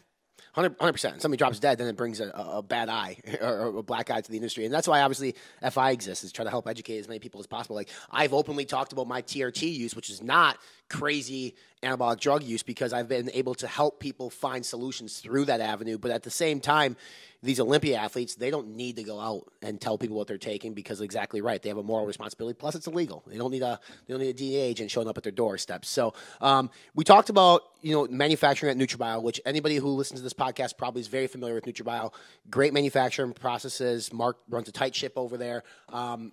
100 0.54 0.92
percent. 0.92 1.22
Somebody 1.22 1.40
drops 1.40 1.60
dead, 1.60 1.78
then 1.78 1.88
it 1.88 1.98
brings 1.98 2.20
a, 2.20 2.30
a 2.30 2.62
bad 2.62 2.90
eye 2.90 3.18
or 3.42 3.78
a 3.78 3.84
black 3.84 4.12
eye 4.12 4.22
to 4.22 4.32
the 4.32 4.38
industry, 4.38 4.66
and 4.66 4.74
that's 4.74 4.88
why 4.88 5.02
obviously 5.02 5.36
FI 5.70 5.92
exists 5.92 6.24
is 6.24 6.32
try 6.32 6.44
to 6.44 6.52
help 6.52 6.68
educate 6.68 7.00
as 7.00 7.08
many 7.08 7.20
people 7.20 7.40
as 7.40 7.48
possible. 7.48 7.76
Like 7.76 7.90
I've 8.12 8.34
openly 8.34 8.66
talked 8.66 8.94
about 8.94 9.08
my 9.08 9.22
TRT 9.22 9.74
use, 9.74 9.96
which 9.96 10.10
is 10.10 10.22
not 10.22 10.58
crazy 10.94 11.56
anabolic 11.82 12.20
drug 12.20 12.44
use, 12.44 12.64
because 12.64 12.94
I've 12.94 13.08
been 13.10 13.30
able 13.34 13.56
to 13.56 13.68
help 13.68 14.00
people 14.00 14.30
find 14.30 14.66
solutions 14.66 15.20
through 15.20 15.46
that 15.46 15.60
avenue. 15.60 15.98
But 15.98 16.12
at 16.12 16.24
the 16.24 16.32
same 16.32 16.60
time, 16.60 16.96
these 17.42 17.60
Olympia 17.60 17.98
athletes 17.98 18.36
they 18.36 18.50
don't 18.50 18.76
need 18.76 18.96
to 18.96 19.04
go 19.04 19.20
out 19.20 19.52
and 19.62 19.80
tell 19.80 19.98
people 19.98 20.16
what 20.16 20.28
they're 20.28 20.38
taking 20.38 20.74
because 20.74 21.02
exactly 21.02 21.42
right, 21.42 21.62
they 21.62 21.70
have 21.70 21.78
a 21.78 21.84
moral 21.84 22.06
responsibility. 22.06 22.56
Plus, 22.58 22.76
it's 22.76 22.88
illegal. 22.88 23.24
They 23.28 23.38
don't 23.38 23.52
need 23.52 23.64
a 23.64 23.80
they 24.08 24.14
don't 24.14 24.22
need 24.22 24.30
a 24.30 24.34
DEA 24.34 24.62
agent 24.62 24.90
showing 24.90 25.10
up 25.10 25.18
at 25.18 25.24
their 25.24 25.32
doorstep. 25.32 25.84
So 25.84 26.14
um, 26.40 26.70
we 26.96 27.04
talked 27.04 27.30
about 27.30 27.64
you 27.82 27.94
know 27.94 28.08
manufacturing 28.10 28.72
at 28.72 28.78
NutraBio, 28.88 29.22
which 29.22 29.42
anybody 29.46 29.76
who 29.76 29.90
listens 29.90 30.22
to 30.22 30.24
this 30.24 30.34
podcast 30.34 30.78
probably 30.78 31.02
is 31.02 31.08
very 31.08 31.28
familiar 31.28 31.56
with 31.56 31.66
NutraBio. 31.66 32.14
Great 32.50 32.74
manufacturing 32.74 33.34
processes. 33.34 34.14
Mark 34.14 34.38
runs 34.50 34.70
a 34.70 34.72
tight 34.72 34.96
ship 34.96 35.14
over 35.18 35.36
there. 35.38 35.64
Um, 35.90 36.32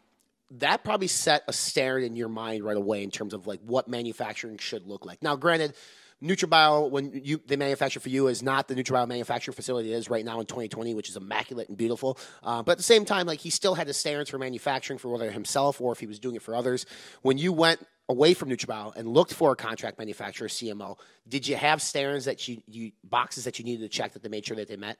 that 0.52 0.82
probably 0.84 1.06
set 1.06 1.42
a 1.46 1.52
standard 1.52 2.02
in 2.02 2.16
your 2.16 2.28
mind 2.28 2.64
right 2.64 2.76
away 2.76 3.02
in 3.02 3.10
terms 3.10 3.34
of 3.34 3.46
like 3.46 3.60
what 3.60 3.88
manufacturing 3.88 4.58
should 4.58 4.86
look 4.86 5.06
like. 5.06 5.22
Now, 5.22 5.36
granted, 5.36 5.74
NutraBio, 6.22 6.90
when 6.90 7.12
you 7.24 7.40
they 7.46 7.56
manufacture 7.56 8.00
for 8.00 8.10
you, 8.10 8.26
is 8.26 8.42
not 8.42 8.68
the 8.68 8.74
NutraBio 8.74 9.08
manufacturing 9.08 9.54
facility 9.54 9.92
it 9.92 9.96
is 9.96 10.10
right 10.10 10.24
now 10.24 10.40
in 10.40 10.46
2020, 10.46 10.94
which 10.94 11.08
is 11.08 11.16
immaculate 11.16 11.68
and 11.68 11.78
beautiful. 11.78 12.18
Uh, 12.42 12.62
but 12.62 12.72
at 12.72 12.78
the 12.78 12.84
same 12.84 13.04
time, 13.04 13.26
like 13.26 13.40
he 13.40 13.50
still 13.50 13.74
had 13.74 13.86
the 13.86 13.94
standards 13.94 14.28
for 14.28 14.38
manufacturing 14.38 14.98
for 14.98 15.08
whether 15.08 15.30
himself 15.30 15.80
or 15.80 15.92
if 15.92 16.00
he 16.00 16.06
was 16.06 16.18
doing 16.18 16.36
it 16.36 16.42
for 16.42 16.54
others. 16.54 16.84
When 17.22 17.38
you 17.38 17.52
went 17.52 17.86
away 18.08 18.34
from 18.34 18.50
NutraBio 18.50 18.96
and 18.96 19.08
looked 19.08 19.32
for 19.32 19.52
a 19.52 19.56
contract 19.56 19.98
manufacturer, 19.98 20.48
CMO, 20.48 20.98
did 21.28 21.46
you 21.46 21.56
have 21.56 21.80
standards 21.80 22.26
that 22.26 22.46
you, 22.48 22.62
you 22.66 22.92
boxes 23.04 23.44
that 23.44 23.58
you 23.58 23.64
needed 23.64 23.82
to 23.82 23.88
check 23.88 24.12
that 24.12 24.22
they 24.22 24.28
made 24.28 24.44
sure 24.44 24.56
that 24.56 24.68
they 24.68 24.76
met? 24.76 24.98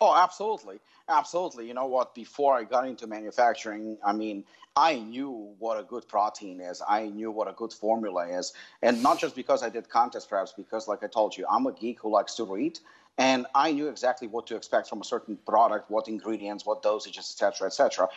Oh, 0.00 0.14
absolutely. 0.14 0.80
Absolutely. 1.08 1.68
You 1.68 1.74
know 1.74 1.86
what? 1.86 2.14
Before 2.14 2.56
I 2.56 2.64
got 2.64 2.86
into 2.86 3.06
manufacturing, 3.06 3.96
I 4.04 4.12
mean, 4.12 4.44
I 4.76 4.96
knew 4.96 5.54
what 5.60 5.78
a 5.78 5.84
good 5.84 6.08
protein 6.08 6.60
is. 6.60 6.82
I 6.86 7.06
knew 7.06 7.30
what 7.30 7.46
a 7.46 7.52
good 7.52 7.72
formula 7.72 8.26
is. 8.26 8.52
And 8.82 9.04
not 9.04 9.20
just 9.20 9.36
because 9.36 9.62
I 9.62 9.68
did 9.68 9.88
contest 9.88 10.28
preps, 10.28 10.50
because, 10.56 10.88
like 10.88 11.04
I 11.04 11.06
told 11.06 11.36
you, 11.36 11.46
I'm 11.48 11.66
a 11.66 11.72
geek 11.72 12.00
who 12.00 12.10
likes 12.10 12.34
to 12.36 12.44
read. 12.44 12.80
And 13.16 13.46
I 13.54 13.70
knew 13.70 13.86
exactly 13.86 14.26
what 14.26 14.48
to 14.48 14.56
expect 14.56 14.88
from 14.88 15.00
a 15.00 15.04
certain 15.04 15.38
product, 15.46 15.88
what 15.88 16.08
ingredients, 16.08 16.66
what 16.66 16.82
dosages, 16.82 17.18
et 17.18 17.38
cetera, 17.38 17.68
et 17.68 17.72
cetera. 17.72 18.08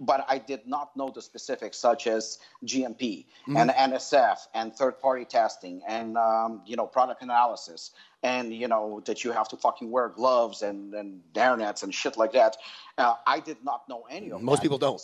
But 0.00 0.24
I 0.26 0.38
did 0.38 0.66
not 0.66 0.96
know 0.96 1.10
the 1.14 1.20
specifics, 1.20 1.76
such 1.76 2.06
as 2.06 2.38
GMP 2.64 3.26
and 3.46 3.68
NSF 3.68 4.38
and 4.54 4.74
third-party 4.74 5.26
testing 5.26 5.82
and 5.86 6.16
um, 6.16 6.62
you 6.64 6.76
know 6.76 6.86
product 6.86 7.20
analysis 7.20 7.90
and 8.22 8.54
you 8.54 8.68
know 8.68 9.02
that 9.04 9.22
you 9.22 9.32
have 9.32 9.48
to 9.48 9.58
fucking 9.58 9.90
wear 9.90 10.08
gloves 10.08 10.62
and 10.62 10.94
and 10.94 11.20
hairnets 11.34 11.82
and 11.82 11.94
shit 11.94 12.16
like 12.16 12.32
that. 12.32 12.56
Uh, 12.96 13.16
I 13.26 13.40
did 13.40 13.62
not 13.62 13.86
know 13.86 14.04
any 14.10 14.30
of 14.30 14.38
them. 14.38 14.44
Most 14.44 14.58
that. 14.58 14.62
people 14.62 14.78
don't. 14.78 15.00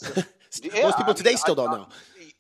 Yeah, 0.63 0.83
Most 0.83 0.97
people 0.99 1.13
I 1.13 1.17
today 1.17 1.31
mean, 1.31 1.39
still 1.39 1.61
I- 1.61 1.65
don't 1.65 1.73
know. 1.73 1.89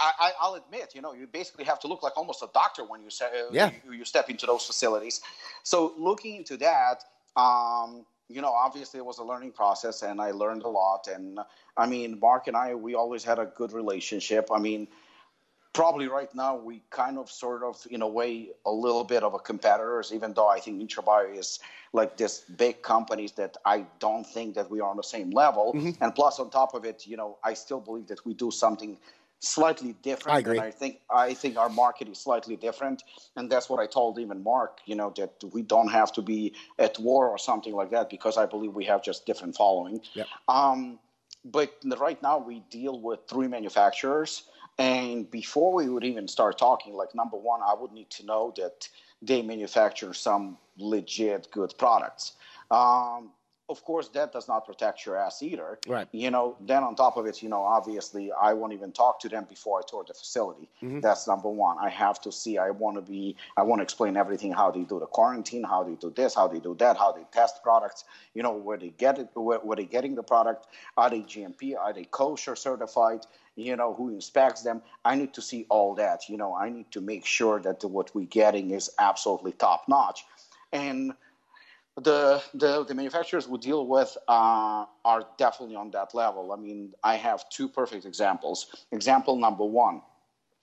I, 0.00 0.12
I, 0.18 0.32
I'll 0.40 0.54
admit, 0.54 0.92
you 0.94 1.00
know, 1.02 1.12
you 1.12 1.26
basically 1.28 1.64
have 1.64 1.78
to 1.80 1.86
look 1.86 2.02
like 2.02 2.16
almost 2.16 2.42
a 2.42 2.48
doctor 2.52 2.84
when 2.84 3.00
you 3.02 3.10
say, 3.10 3.26
uh, 3.26 3.50
Yeah. 3.52 3.70
you, 3.86 3.92
you 3.92 4.04
step 4.04 4.28
into 4.28 4.44
those 4.44 4.64
facilities. 4.66 5.20
So 5.62 5.94
looking 5.96 6.34
into 6.36 6.56
that, 6.56 7.04
um, 7.36 8.04
you 8.28 8.40
know, 8.42 8.50
obviously 8.52 8.98
it 8.98 9.06
was 9.06 9.18
a 9.18 9.22
learning 9.22 9.52
process, 9.52 10.02
and 10.02 10.20
I 10.20 10.32
learned 10.32 10.62
a 10.64 10.68
lot. 10.68 11.06
And 11.06 11.38
I 11.76 11.86
mean, 11.86 12.18
Mark 12.18 12.48
and 12.48 12.56
I, 12.56 12.74
we 12.74 12.94
always 12.96 13.22
had 13.22 13.38
a 13.38 13.46
good 13.46 13.72
relationship. 13.72 14.48
I 14.52 14.58
mean, 14.58 14.88
probably 15.74 16.06
right 16.06 16.32
now 16.34 16.56
we 16.56 16.80
kind 16.90 17.18
of 17.18 17.28
sort 17.30 17.62
of 17.62 17.76
in 17.90 18.00
a 18.00 18.08
way 18.08 18.48
a 18.64 18.70
little 18.70 19.04
bit 19.04 19.22
of 19.22 19.34
a 19.34 19.38
competitors 19.38 20.12
even 20.14 20.32
though 20.32 20.48
i 20.48 20.58
think 20.58 20.80
NutraBio 20.80 21.36
is 21.36 21.58
like 21.92 22.16
this 22.16 22.40
big 22.56 22.80
companies 22.80 23.32
that 23.32 23.56
i 23.66 23.84
don't 23.98 24.24
think 24.24 24.54
that 24.54 24.70
we 24.70 24.80
are 24.80 24.88
on 24.88 24.96
the 24.96 25.02
same 25.02 25.30
level 25.30 25.72
Mm-hmm. 25.74 26.02
and 26.02 26.14
plus 26.14 26.38
on 26.38 26.48
top 26.50 26.74
of 26.74 26.84
it 26.84 27.06
you 27.06 27.16
know 27.16 27.36
i 27.44 27.52
still 27.54 27.80
believe 27.80 28.06
that 28.06 28.24
we 28.24 28.32
do 28.34 28.50
something 28.50 28.96
slightly 29.40 29.94
different 30.02 30.36
I 30.36 30.38
agree. 30.38 30.56
and 30.58 30.66
i 30.66 30.70
think 30.70 31.00
i 31.10 31.34
think 31.34 31.56
our 31.58 31.68
market 31.68 32.08
is 32.08 32.18
slightly 32.18 32.56
different 32.56 33.02
and 33.36 33.50
that's 33.50 33.68
what 33.68 33.80
i 33.80 33.86
told 33.86 34.18
even 34.18 34.42
mark 34.42 34.78
you 34.86 34.94
know 34.94 35.12
that 35.16 35.32
we 35.52 35.62
don't 35.62 35.88
have 35.88 36.12
to 36.12 36.22
be 36.22 36.54
at 36.78 36.98
war 36.98 37.28
or 37.28 37.36
something 37.36 37.74
like 37.74 37.90
that 37.90 38.08
because 38.08 38.36
i 38.38 38.46
believe 38.46 38.72
we 38.72 38.84
have 38.84 39.02
just 39.02 39.26
different 39.26 39.54
following 39.56 40.00
Yep. 40.14 40.26
um, 40.48 40.98
but 41.44 41.70
right 41.98 42.22
now 42.22 42.38
we 42.38 42.60
deal 42.70 42.98
with 42.98 43.20
three 43.28 43.48
manufacturers. 43.48 44.44
And 44.78 45.30
before 45.30 45.72
we 45.72 45.88
would 45.88 46.04
even 46.04 46.26
start 46.26 46.58
talking, 46.58 46.94
like 46.94 47.14
number 47.14 47.36
one, 47.36 47.60
I 47.62 47.74
would 47.74 47.92
need 47.92 48.10
to 48.10 48.26
know 48.26 48.52
that 48.56 48.88
they 49.22 49.42
manufacture 49.42 50.12
some 50.12 50.58
legit 50.76 51.48
good 51.52 51.74
products. 51.78 52.32
Um, 52.70 53.30
of 53.68 53.82
course, 53.84 54.08
that 54.08 54.32
does 54.32 54.46
not 54.46 54.66
protect 54.66 55.06
your 55.06 55.16
ass 55.16 55.42
either. 55.42 55.78
Right. 55.88 56.06
You 56.12 56.30
know, 56.30 56.56
then 56.60 56.82
on 56.82 56.94
top 56.96 57.16
of 57.16 57.24
it, 57.26 57.42
you 57.42 57.48
know, 57.48 57.62
obviously, 57.62 58.30
I 58.30 58.52
won't 58.52 58.74
even 58.74 58.92
talk 58.92 59.20
to 59.20 59.28
them 59.28 59.46
before 59.48 59.78
I 59.78 59.82
tour 59.86 60.04
the 60.06 60.12
facility. 60.12 60.68
Mhm. 60.82 61.00
That's 61.00 61.26
number 61.26 61.48
one. 61.48 61.78
I 61.78 61.88
have 61.88 62.20
to 62.22 62.32
see. 62.32 62.58
I 62.58 62.70
want 62.70 62.96
to 62.96 63.02
be. 63.02 63.36
I 63.56 63.62
want 63.62 63.78
to 63.78 63.82
explain 63.82 64.16
everything: 64.16 64.52
how 64.52 64.70
they 64.70 64.82
do 64.82 64.98
the 65.00 65.06
quarantine, 65.06 65.64
how 65.64 65.82
they 65.82 65.94
do 65.94 66.10
this, 66.10 66.34
how 66.34 66.46
they 66.46 66.58
do 66.58 66.74
that, 66.74 66.98
how 66.98 67.12
they 67.12 67.24
test 67.32 67.62
products. 67.62 68.04
You 68.34 68.42
know, 68.42 68.52
where 68.52 68.76
they 68.76 68.90
get 68.90 69.18
it, 69.18 69.28
where, 69.34 69.60
where 69.60 69.76
they 69.76 69.86
getting 69.86 70.14
the 70.14 70.22
product. 70.22 70.66
Are 70.98 71.08
they 71.08 71.20
GMP? 71.20 71.74
Are 71.74 71.92
they 71.92 72.04
kosher 72.04 72.56
certified? 72.56 73.26
You 73.56 73.76
know, 73.76 73.94
who 73.94 74.10
inspects 74.10 74.62
them? 74.62 74.82
I 75.04 75.14
need 75.14 75.32
to 75.34 75.42
see 75.42 75.64
all 75.70 75.94
that. 75.94 76.28
You 76.28 76.36
know, 76.36 76.54
I 76.54 76.68
need 76.68 76.90
to 76.90 77.00
make 77.00 77.24
sure 77.24 77.60
that 77.60 77.82
what 77.84 78.14
we're 78.14 78.26
getting 78.26 78.72
is 78.72 78.90
absolutely 78.98 79.52
top 79.52 79.88
notch. 79.88 80.26
And 80.72 81.14
the, 82.00 82.42
the 82.54 82.84
the 82.84 82.94
manufacturers 82.94 83.46
we 83.46 83.58
deal 83.58 83.86
with 83.86 84.16
uh, 84.26 84.84
are 85.04 85.26
definitely 85.38 85.76
on 85.76 85.90
that 85.92 86.14
level. 86.14 86.52
I 86.52 86.56
mean, 86.56 86.92
I 87.04 87.14
have 87.16 87.48
two 87.50 87.68
perfect 87.68 88.04
examples. 88.04 88.86
Example 88.92 89.36
number 89.36 89.64
one. 89.64 90.02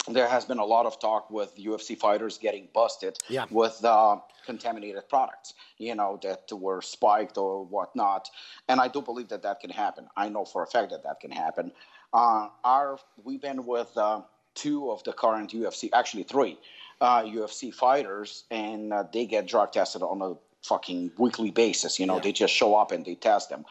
There 0.09 0.27
has 0.27 0.45
been 0.45 0.57
a 0.57 0.65
lot 0.65 0.87
of 0.87 0.99
talk 0.99 1.29
with 1.29 1.55
UFC 1.57 1.95
fighters 1.97 2.39
getting 2.39 2.67
busted 2.73 3.19
Yeah. 3.29 3.45
with 3.51 3.79
uh, 3.85 4.17
contaminated 4.47 5.07
products, 5.07 5.53
you 5.77 5.93
know, 5.93 6.19
that 6.23 6.51
were 6.51 6.81
spiked 6.81 7.37
or 7.37 7.63
whatnot. 7.63 8.27
And 8.67 8.81
I 8.81 8.87
do 8.87 8.99
believe 9.03 9.27
that 9.29 9.43
that 9.43 9.59
can 9.59 9.69
happen. 9.69 10.07
I 10.17 10.27
know 10.27 10.43
for 10.43 10.63
a 10.63 10.67
fact 10.67 10.89
that 10.89 11.03
that 11.03 11.19
can 11.19 11.29
happen. 11.31 11.71
Uh, 12.13 12.49
our 12.63 12.97
we've 13.23 13.41
been 13.41 13.63
with 13.65 13.95
uh, 13.95 14.21
two 14.55 14.89
of 14.91 15.03
the 15.03 15.13
current 15.13 15.51
UFC, 15.51 15.89
actually 15.93 16.23
three 16.23 16.57
uh, 16.99 17.21
UFC 17.21 17.71
fighters, 17.73 18.45
and 18.49 18.91
uh, 18.91 19.03
they 19.13 19.27
get 19.27 19.47
drug 19.47 19.71
tested 19.71 20.01
on 20.01 20.21
a 20.23 20.33
fucking 20.63 21.11
weekly 21.17 21.51
basis. 21.51 21.99
You 21.99 22.05
know, 22.05 22.19
they 22.19 22.31
just 22.31 22.53
show 22.53 22.75
up 22.75 22.91
and 22.91 23.05
they 23.05 23.15
test 23.15 23.49
them. 23.49 23.65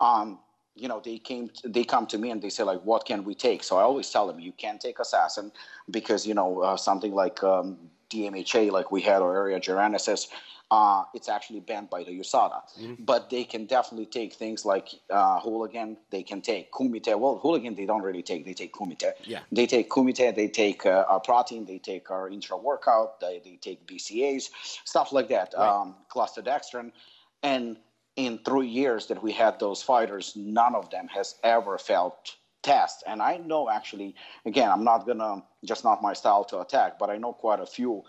Um, 0.00 0.38
you 0.74 0.88
know, 0.88 1.00
they 1.02 1.18
came, 1.18 1.50
they 1.64 1.84
come 1.84 2.06
to 2.08 2.18
me 2.18 2.30
and 2.30 2.42
they 2.42 2.50
say 2.50 2.62
like, 2.62 2.82
"What 2.82 3.06
can 3.06 3.24
we 3.24 3.34
take?" 3.34 3.64
So 3.64 3.78
I 3.78 3.82
always 3.82 4.10
tell 4.10 4.26
them, 4.26 4.38
"You 4.40 4.52
can't 4.52 4.80
take 4.80 4.98
assassin 4.98 5.50
because 5.90 6.26
you 6.26 6.34
know 6.34 6.60
uh, 6.60 6.76
something 6.76 7.14
like 7.14 7.42
um, 7.42 7.90
DMHA, 8.10 8.70
like 8.70 8.90
we 8.90 9.02
had, 9.02 9.22
or 9.22 9.34
eria 9.34 9.60
jarensis." 9.60 10.28
Uh, 10.68 11.04
it's 11.14 11.28
actually 11.28 11.60
banned 11.60 11.88
by 11.88 12.02
the 12.02 12.10
USADA, 12.10 12.60
but 12.98 13.30
they 13.30 13.44
can 13.44 13.66
definitely 13.66 14.06
take 14.06 14.32
things 14.32 14.64
like 14.64 14.88
uh, 15.10 15.38
hooligan. 15.38 15.96
They 16.10 16.24
can 16.24 16.40
take 16.40 16.72
kumite. 16.72 17.16
Well, 17.20 17.38
hooligan 17.38 17.76
they 17.76 17.86
don't 17.86 18.02
really 18.02 18.24
take. 18.24 18.44
They 18.44 18.52
take 18.52 18.74
kumite. 18.74 19.12
Yeah. 19.22 19.40
They 19.52 19.66
take 19.66 19.88
kumite, 19.88 20.34
they 20.34 20.48
take 20.48 20.84
uh, 20.84 21.04
our 21.08 21.20
protein, 21.20 21.66
they 21.66 21.78
take 21.78 22.10
our 22.10 22.28
intra 22.28 22.56
workout, 22.56 23.20
they, 23.20 23.40
they 23.44 23.58
take 23.60 23.86
BCAs, 23.86 24.50
stuff 24.84 25.12
like 25.12 25.28
that, 25.28 25.54
um, 25.56 25.94
cluster 26.08 26.42
dextrin. 26.42 26.90
And 27.44 27.76
in 28.16 28.38
three 28.38 28.66
years 28.66 29.06
that 29.06 29.22
we 29.22 29.30
had 29.30 29.60
those 29.60 29.82
fighters, 29.82 30.32
none 30.34 30.74
of 30.74 30.90
them 30.90 31.06
has 31.08 31.36
ever 31.44 31.78
felt 31.78 32.34
test. 32.66 33.04
And 33.06 33.22
I 33.22 33.36
know 33.36 33.70
actually, 33.70 34.14
again, 34.44 34.70
I'm 34.70 34.84
not 34.84 35.06
gonna 35.06 35.42
just 35.64 35.84
not 35.84 36.02
my 36.02 36.14
style 36.14 36.44
to 36.50 36.60
attack, 36.60 36.98
but 36.98 37.08
I 37.14 37.16
know 37.16 37.32
quite 37.32 37.60
a 37.60 37.66
few 37.66 38.02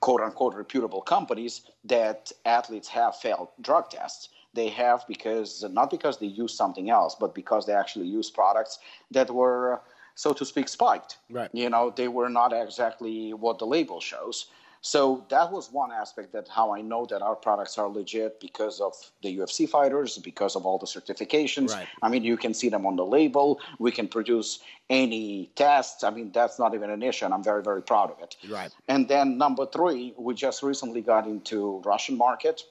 quote 0.00 0.20
unquote 0.26 0.54
reputable 0.54 1.02
companies 1.14 1.62
that 1.84 2.32
athletes 2.44 2.88
have 2.88 3.14
failed 3.16 3.48
drug 3.60 3.88
tests. 3.90 4.28
They 4.52 4.68
have 4.70 5.04
because 5.06 5.64
not 5.80 5.90
because 5.90 6.18
they 6.18 6.26
use 6.42 6.52
something 6.62 6.90
else, 6.90 7.14
but 7.22 7.34
because 7.34 7.66
they 7.66 7.76
actually 7.82 8.08
use 8.08 8.28
products 8.30 8.80
that 9.12 9.30
were, 9.30 9.80
so 10.16 10.32
to 10.32 10.44
speak, 10.44 10.68
spiked. 10.68 11.18
Right. 11.30 11.50
You 11.52 11.70
know, 11.70 11.84
they 11.94 12.08
were 12.08 12.28
not 12.40 12.52
exactly 12.52 13.32
what 13.44 13.58
the 13.60 13.66
label 13.66 14.00
shows. 14.00 14.46
So 14.82 15.26
that 15.28 15.52
was 15.52 15.70
one 15.70 15.92
aspect 15.92 16.32
that 16.32 16.48
how 16.48 16.74
I 16.74 16.80
know 16.80 17.04
that 17.06 17.20
our 17.20 17.36
products 17.36 17.76
are 17.76 17.88
legit 17.88 18.40
because 18.40 18.80
of 18.80 18.94
the 19.22 19.36
UFC 19.36 19.68
fighters, 19.68 20.16
because 20.16 20.56
of 20.56 20.64
all 20.64 20.78
the 20.78 20.86
certifications. 20.86 21.74
Right. 21.74 21.86
I 22.02 22.08
mean, 22.08 22.24
you 22.24 22.38
can 22.38 22.54
see 22.54 22.70
them 22.70 22.86
on 22.86 22.96
the 22.96 23.04
label. 23.04 23.60
We 23.78 23.90
can 23.90 24.08
produce 24.08 24.60
any 24.88 25.50
tests. 25.54 26.02
I 26.02 26.10
mean, 26.10 26.32
that's 26.32 26.58
not 26.58 26.74
even 26.74 26.88
an 26.88 27.02
issue, 27.02 27.26
and 27.26 27.34
I'm 27.34 27.44
very, 27.44 27.62
very 27.62 27.82
proud 27.82 28.10
of 28.10 28.20
it. 28.22 28.36
Right. 28.48 28.74
And 28.88 29.06
then 29.06 29.36
number 29.36 29.66
three, 29.66 30.14
we 30.16 30.34
just 30.34 30.62
recently 30.62 31.02
got 31.02 31.26
into 31.26 31.82
Russian 31.84 32.16
market, 32.16 32.62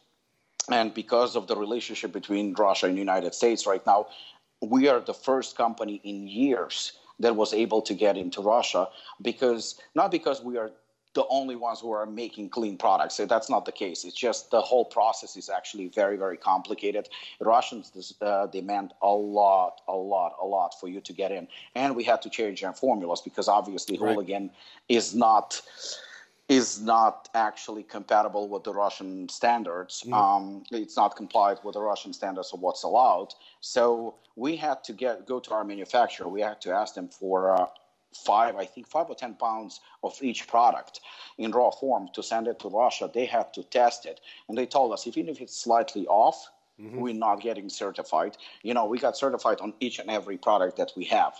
and 0.72 0.94
because 0.94 1.36
of 1.36 1.46
the 1.48 1.56
relationship 1.56 2.12
between 2.12 2.54
Russia 2.54 2.88
and 2.88 2.96
the 2.96 3.00
United 3.00 3.36
States 3.36 3.68
right 3.68 3.86
now, 3.86 4.08
we 4.62 4.88
are 4.88 5.00
the 5.00 5.14
first 5.14 5.56
company 5.56 6.02
in 6.04 6.28
years 6.28 6.94
that 7.20 7.36
was 7.36 7.54
able 7.54 7.82
to 7.84 7.94
get 7.94 8.18
into 8.18 8.42
Russia 8.42 8.88
because 9.22 9.80
not 9.94 10.10
because 10.12 10.42
we 10.42 10.58
are 10.58 10.72
the 11.14 11.26
only 11.30 11.56
ones 11.56 11.80
who 11.80 11.92
are 11.92 12.06
making 12.06 12.50
clean 12.50 12.78
products. 12.78 13.16
So 13.16 13.26
that's 13.26 13.50
not 13.50 13.66
the 13.66 13.72
case. 13.72 14.06
It's 14.06 14.16
just 14.16 14.52
the 14.52 14.62
whole 14.62 14.86
process 14.86 15.36
is 15.36 15.50
actually 15.50 15.88
very, 15.88 16.18
very 16.18 16.38
complicated. 16.38 17.10
Russians 17.40 18.14
uh, 18.22 18.48
demand 18.48 18.94
a 19.02 19.10
lot, 19.10 19.82
a 19.88 19.96
lot, 19.96 20.36
a 20.42 20.46
lot 20.46 20.80
for 20.80 20.88
you 20.88 21.02
to 21.02 21.14
get 21.14 21.32
in, 21.32 21.48
and 21.76 21.96
we 21.96 22.04
had 22.04 22.22
to 22.22 22.30
change 22.30 22.64
our 22.64 22.74
formulas 22.74 23.22
because 23.22 23.48
obviously 23.48 23.98
Right. 23.98 24.10
hooligan 24.10 24.52
is 24.88 25.16
not 25.16 25.62
is 26.48 26.82
not 26.82 27.30
actually 27.36 27.84
compatible 27.84 28.48
with 28.50 28.64
the 28.64 28.74
Russian 28.74 29.30
standards. 29.30 30.04
Um, 30.12 30.64
it's 30.72 30.98
not 30.98 31.16
complied 31.16 31.60
with 31.64 31.74
the 31.74 31.82
Russian 31.82 32.12
standards 32.12 32.52
of 32.54 32.60
what's 32.60 32.82
allowed. 32.84 33.36
So 33.62 34.16
we 34.36 34.56
had 34.56 34.84
to 34.86 34.94
get 34.94 35.28
go 35.28 35.40
to 35.40 35.52
our 35.54 35.64
manufacturer. 35.64 36.28
We 36.28 36.42
had 36.42 36.60
to 36.62 36.72
ask 36.72 36.96
them 36.96 37.08
for 37.08 37.52
uh, 37.56 37.68
five, 38.14 38.56
I 38.56 38.66
think 38.66 38.88
five 38.88 39.10
or 39.10 39.16
ten 39.16 39.36
pounds 39.36 39.82
of 40.04 40.18
each 40.22 40.48
product 40.48 41.02
in 41.38 41.52
raw 41.52 41.72
form 41.72 42.10
to 42.14 42.24
send 42.24 42.48
it 42.48 42.60
to 42.60 42.70
Russia. 42.70 43.10
They 43.14 43.26
had 43.26 43.54
to 43.54 43.64
test 43.64 44.06
it, 44.06 44.20
and 44.48 44.58
they 44.58 44.66
told 44.66 44.94
us 44.94 45.08
even 45.08 45.30
if 45.30 45.42
it's 45.42 45.56
slightly 45.56 46.08
off, 46.08 46.50
we're 46.78 47.14
not 47.14 47.42
getting 47.42 47.68
certified. 47.70 48.38
You 48.64 48.74
know, 48.74 48.86
we 48.86 49.00
got 49.00 49.18
certified 49.18 49.60
on 49.60 49.74
each 49.82 50.00
and 50.00 50.10
every 50.10 50.38
product 50.38 50.78
that 50.78 50.92
we 50.96 51.06
have. 51.06 51.34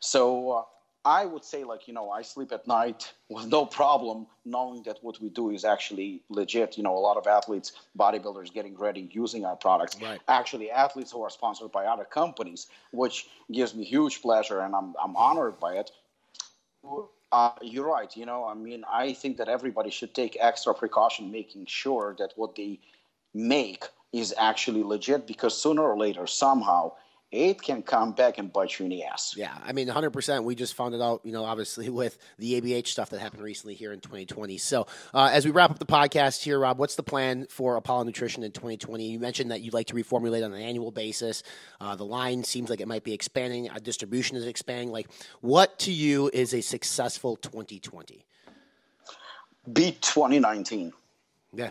So. 0.00 0.50
Uh, 0.50 0.62
I 1.06 1.24
would 1.24 1.44
say, 1.44 1.62
like, 1.62 1.86
you 1.86 1.94
know, 1.94 2.10
I 2.10 2.22
sleep 2.22 2.50
at 2.50 2.66
night 2.66 3.12
with 3.28 3.46
no 3.46 3.64
problem 3.64 4.26
knowing 4.44 4.82
that 4.82 4.98
what 5.02 5.20
we 5.20 5.28
do 5.28 5.50
is 5.50 5.64
actually 5.64 6.22
legit. 6.28 6.76
You 6.76 6.82
know, 6.82 6.96
a 6.96 6.98
lot 6.98 7.16
of 7.16 7.28
athletes, 7.28 7.72
bodybuilders 7.96 8.52
getting 8.52 8.76
ready 8.76 9.08
using 9.12 9.44
our 9.44 9.54
products. 9.54 9.96
Right. 10.02 10.20
Actually, 10.26 10.68
athletes 10.68 11.12
who 11.12 11.22
are 11.22 11.30
sponsored 11.30 11.70
by 11.70 11.86
other 11.86 12.04
companies, 12.04 12.66
which 12.90 13.28
gives 13.52 13.72
me 13.72 13.84
huge 13.84 14.20
pleasure 14.20 14.60
and 14.60 14.74
I'm, 14.74 14.94
I'm 15.00 15.14
honored 15.14 15.60
by 15.60 15.74
it. 15.74 15.92
Uh, 17.32 17.50
you're 17.60 17.86
right. 17.86 18.16
You 18.16 18.26
know, 18.26 18.44
I 18.46 18.54
mean, 18.54 18.84
I 18.90 19.12
think 19.12 19.36
that 19.38 19.48
everybody 19.48 19.90
should 19.90 20.14
take 20.14 20.36
extra 20.40 20.72
precaution 20.74 21.30
making 21.30 21.66
sure 21.66 22.14
that 22.18 22.32
what 22.36 22.54
they 22.54 22.78
make 23.34 23.84
is 24.12 24.34
actually 24.38 24.82
legit 24.82 25.26
because 25.26 25.60
sooner 25.60 25.82
or 25.82 25.98
later, 25.98 26.26
somehow, 26.26 26.92
it 27.32 27.60
can 27.60 27.82
come 27.82 28.12
back 28.12 28.38
and 28.38 28.52
bite 28.52 28.78
you 28.78 28.84
in 28.84 28.90
the 28.90 29.02
ass. 29.04 29.34
Yeah, 29.36 29.56
I 29.64 29.72
mean, 29.72 29.88
100%. 29.88 30.44
We 30.44 30.54
just 30.54 30.74
found 30.74 30.94
it 30.94 31.02
out, 31.02 31.22
you 31.24 31.32
know, 31.32 31.44
obviously 31.44 31.88
with 31.90 32.18
the 32.38 32.60
ABH 32.60 32.86
stuff 32.86 33.10
that 33.10 33.20
happened 33.20 33.42
recently 33.42 33.74
here 33.74 33.92
in 33.92 34.00
2020. 34.00 34.58
So, 34.58 34.86
uh, 35.12 35.30
as 35.32 35.44
we 35.44 35.50
wrap 35.50 35.70
up 35.70 35.78
the 35.78 35.86
podcast 35.86 36.42
here, 36.42 36.58
Rob, 36.58 36.78
what's 36.78 36.94
the 36.94 37.02
plan 37.02 37.46
for 37.50 37.76
Apollon 37.76 38.06
Nutrition 38.06 38.42
in 38.42 38.52
2020? 38.52 39.10
You 39.10 39.18
mentioned 39.18 39.50
that 39.50 39.60
you'd 39.60 39.74
like 39.74 39.88
to 39.88 39.94
reformulate 39.94 40.44
on 40.44 40.52
an 40.52 40.60
annual 40.60 40.92
basis. 40.92 41.42
Uh, 41.80 41.96
the 41.96 42.04
line 42.04 42.44
seems 42.44 42.70
like 42.70 42.80
it 42.80 42.88
might 42.88 43.04
be 43.04 43.12
expanding, 43.12 43.70
our 43.70 43.80
distribution 43.80 44.36
is 44.36 44.46
expanding. 44.46 44.90
Like, 44.90 45.08
what 45.40 45.78
to 45.80 45.92
you 45.92 46.30
is 46.32 46.54
a 46.54 46.60
successful 46.60 47.36
2020? 47.36 48.24
Beat 49.72 50.00
2019. 50.00 50.92
Yeah. 51.52 51.70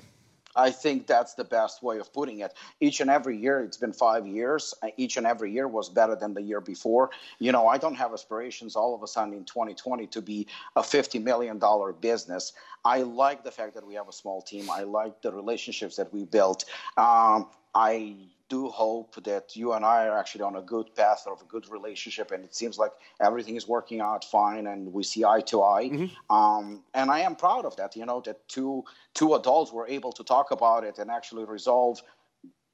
I 0.56 0.72
think 0.72 1.08
that's 1.08 1.34
the 1.34 1.44
best 1.44 1.84
way 1.84 2.00
of 2.00 2.14
putting 2.14 2.40
it. 2.40 2.54
Each 2.80 3.02
and 3.02 3.10
every 3.10 3.38
year, 3.38 3.62
it's 3.62 3.78
been 3.78 3.94
five 3.94 4.26
years. 4.28 4.74
Each 4.98 5.18
and 5.18 5.28
every 5.28 5.52
year 5.52 5.68
was 5.68 5.90
better 5.90 6.16
than 6.16 6.34
the 6.34 6.42
year 6.42 6.62
before. 6.62 7.10
You 7.40 7.52
know, 7.52 7.68
I 7.68 7.78
don't 7.78 7.96
have 7.96 8.14
aspirations 8.14 8.76
all 8.76 8.96
of 8.96 9.04
a 9.04 9.08
sudden 9.08 9.34
in 9.34 9.46
2020 9.46 10.08
to 10.08 10.22
be 10.22 10.48
a 10.76 10.82
$50 10.82 11.22
million 11.22 11.62
business. 12.00 12.54
I 12.84 13.02
like 13.02 13.44
the 13.44 13.52
fact 13.52 13.74
that 13.76 13.86
we 13.86 13.96
have 13.96 14.08
a 14.08 14.14
small 14.14 14.42
team. 14.42 14.70
I 14.70 14.84
like 14.84 15.22
the 15.22 15.32
relationships 15.32 15.96
that 15.98 16.14
we 16.14 16.24
built. 16.24 16.66
Um, 16.98 17.48
I 17.74 18.16
do 18.50 18.70
hope 18.70 19.24
that 19.24 19.56
you 19.56 19.74
and 19.74 19.84
I 19.84 20.06
are 20.08 20.18
actually 20.18 20.44
on 20.44 20.56
a 20.56 20.62
good 20.62 20.96
path 20.96 21.26
of 21.26 21.42
a 21.42 21.46
good 21.46 21.70
relationship, 21.70 22.32
and 22.32 22.44
it 22.44 22.54
seems 22.54 22.78
like 22.78 22.92
everything 23.20 23.56
is 23.56 23.68
working 23.68 24.02
out 24.02 24.24
fine, 24.24 24.68
and 24.68 24.94
we 24.94 25.04
see 25.04 25.26
eye 25.26 25.42
to 25.42 25.64
eye. 25.64 26.10
Um, 26.30 26.84
and 26.94 27.10
I 27.10 27.22
am 27.22 27.36
proud 27.36 27.66
of 27.66 27.76
that. 27.78 27.96
You 27.96 28.06
know 28.06 28.22
that 28.22 28.48
two 28.48 28.84
two 29.14 29.34
adults 29.34 29.72
were 29.72 29.88
able 29.88 30.12
to 30.14 30.24
talk 30.24 30.52
about 30.52 30.84
it 30.84 31.00
and 31.00 31.10
actually 31.10 31.46
resolve 31.46 32.02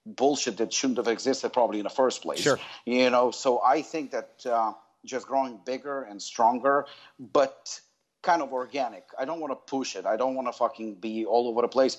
bullshit 0.06 0.58
that 0.58 0.74
shouldn't 0.74 0.98
have 0.98 1.08
existed 1.08 1.54
probably 1.54 1.80
in 1.80 1.84
the 1.84 1.90
first 1.90 2.22
place. 2.22 2.40
Sure. 2.40 2.60
You 2.86 3.10
know, 3.10 3.32
so 3.32 3.62
I 3.62 3.82
think 3.82 4.12
that 4.12 4.46
uh, 4.46 4.74
just 5.06 5.28
growing 5.28 5.60
bigger 5.66 6.04
and 6.04 6.22
stronger, 6.22 6.86
but 7.20 7.80
kind 8.22 8.42
of 8.42 8.54
organic. 8.54 9.06
I 9.18 9.26
don't 9.26 9.40
want 9.40 9.52
to 9.52 9.56
push 9.56 9.96
it. 9.96 10.06
I 10.06 10.16
don't 10.16 10.36
want 10.36 10.48
to 10.48 10.54
fucking 10.54 10.96
be 10.96 11.26
all 11.26 11.48
over 11.48 11.62
the 11.62 11.68
place. 11.68 11.98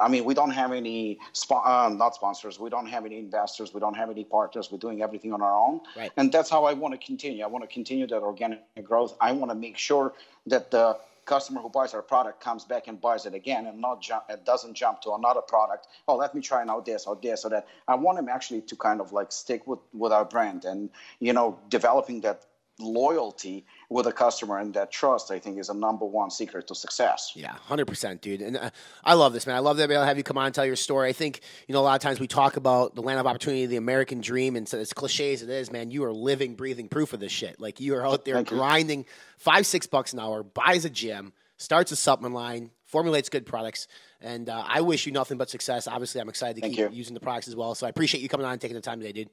I 0.00 0.08
mean, 0.08 0.24
we 0.24 0.34
don't 0.34 0.50
have 0.50 0.72
any, 0.72 1.18
spo- 1.32 1.64
uh, 1.64 1.88
not 1.90 2.16
sponsors. 2.16 2.58
We 2.58 2.70
don't 2.70 2.86
have 2.86 3.06
any 3.06 3.18
investors. 3.18 3.72
We 3.72 3.80
don't 3.80 3.94
have 3.94 4.10
any 4.10 4.24
partners. 4.24 4.70
We're 4.72 4.78
doing 4.78 5.02
everything 5.02 5.32
on 5.32 5.42
our 5.42 5.56
own. 5.56 5.80
Right. 5.96 6.10
And 6.16 6.32
that's 6.32 6.50
how 6.50 6.64
I 6.64 6.72
want 6.72 6.98
to 6.98 7.06
continue. 7.06 7.44
I 7.44 7.46
want 7.46 7.62
to 7.62 7.72
continue 7.72 8.06
that 8.08 8.22
organic 8.22 8.62
growth. 8.82 9.16
I 9.20 9.32
want 9.32 9.50
to 9.52 9.54
make 9.54 9.78
sure 9.78 10.14
that 10.46 10.70
the 10.72 10.98
customer 11.24 11.60
who 11.60 11.70
buys 11.70 11.94
our 11.94 12.02
product 12.02 12.40
comes 12.40 12.64
back 12.64 12.86
and 12.86 13.00
buys 13.00 13.24
it 13.24 13.32
again 13.32 13.66
and 13.66 13.80
not 13.80 14.02
jump, 14.02 14.24
it 14.28 14.44
doesn't 14.44 14.74
jump 14.74 15.00
to 15.02 15.14
another 15.14 15.40
product. 15.40 15.86
Oh, 16.06 16.16
let 16.16 16.34
me 16.34 16.42
try 16.42 16.62
now 16.64 16.80
this 16.80 17.06
or 17.06 17.16
this 17.22 17.44
or 17.44 17.50
that. 17.50 17.66
I 17.88 17.94
want 17.94 18.18
them 18.18 18.28
actually 18.28 18.60
to 18.62 18.76
kind 18.76 19.00
of 19.00 19.12
like 19.12 19.32
stick 19.32 19.66
with, 19.66 19.78
with 19.92 20.12
our 20.12 20.24
brand 20.24 20.64
and, 20.64 20.90
you 21.20 21.32
know, 21.32 21.58
developing 21.70 22.20
that 22.22 22.44
loyalty 22.78 23.64
with 23.88 24.06
a 24.06 24.12
customer 24.12 24.58
and 24.58 24.74
that 24.74 24.90
trust, 24.90 25.30
I 25.30 25.38
think, 25.38 25.58
is 25.58 25.68
a 25.68 25.74
number 25.74 26.04
one 26.04 26.30
secret 26.30 26.66
to 26.68 26.74
success. 26.74 27.32
Yeah, 27.34 27.52
hundred 27.52 27.86
percent, 27.86 28.20
dude. 28.20 28.40
And 28.42 28.56
uh, 28.56 28.70
I 29.04 29.14
love 29.14 29.32
this, 29.32 29.46
man. 29.46 29.56
I 29.56 29.60
love 29.60 29.76
that 29.76 29.90
I'll 29.90 30.04
have 30.04 30.16
you 30.16 30.24
come 30.24 30.38
on 30.38 30.46
and 30.46 30.54
tell 30.54 30.66
your 30.66 30.76
story. 30.76 31.08
I 31.08 31.12
think 31.12 31.40
you 31.68 31.72
know 31.72 31.80
a 31.80 31.82
lot 31.82 31.94
of 31.94 32.02
times 32.02 32.18
we 32.18 32.26
talk 32.26 32.56
about 32.56 32.94
the 32.94 33.02
land 33.02 33.20
of 33.20 33.26
opportunity, 33.26 33.66
the 33.66 33.76
American 33.76 34.20
dream, 34.20 34.56
and 34.56 34.68
so 34.68 34.78
as 34.78 34.92
cliche 34.92 35.32
as 35.32 35.42
it 35.42 35.50
is, 35.50 35.70
man, 35.70 35.90
you 35.90 36.04
are 36.04 36.12
living, 36.12 36.54
breathing 36.54 36.88
proof 36.88 37.12
of 37.12 37.20
this 37.20 37.32
shit. 37.32 37.60
Like 37.60 37.80
you 37.80 37.94
are 37.94 38.06
out 38.06 38.24
there 38.24 38.34
Thank 38.36 38.50
you. 38.50 38.56
grinding 38.56 39.06
five, 39.38 39.66
six 39.66 39.86
bucks 39.86 40.12
an 40.12 40.20
hour, 40.20 40.42
buys 40.42 40.84
a 40.84 40.90
gym, 40.90 41.32
starts 41.56 41.92
a 41.92 41.96
supplement 41.96 42.34
line, 42.34 42.70
formulates 42.84 43.28
good 43.28 43.46
products, 43.46 43.88
And 44.20 44.48
uh, 44.48 44.64
I 44.66 44.80
wish 44.80 45.06
you 45.06 45.12
nothing 45.12 45.38
but 45.38 45.50
success. 45.50 45.86
Obviously, 45.86 46.20
I'm 46.20 46.28
excited 46.28 46.56
to 46.56 46.60
Thank 46.62 46.76
keep 46.76 46.90
you. 46.90 46.96
using 46.96 47.14
the 47.14 47.20
products 47.20 47.48
as 47.48 47.56
well. 47.56 47.74
So 47.74 47.86
I 47.86 47.90
appreciate 47.90 48.20
you 48.22 48.28
coming 48.28 48.46
on 48.46 48.52
and 48.52 48.60
taking 48.60 48.76
the 48.76 48.80
time 48.80 49.00
today, 49.00 49.12
dude. 49.12 49.30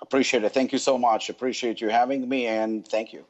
Appreciate 0.00 0.44
it. 0.44 0.52
Thank 0.52 0.72
you 0.72 0.78
so 0.78 0.98
much. 0.98 1.30
Appreciate 1.30 1.80
you 1.80 1.88
having 1.88 2.28
me, 2.28 2.46
and 2.46 2.86
thank 2.86 3.12
you. 3.12 3.24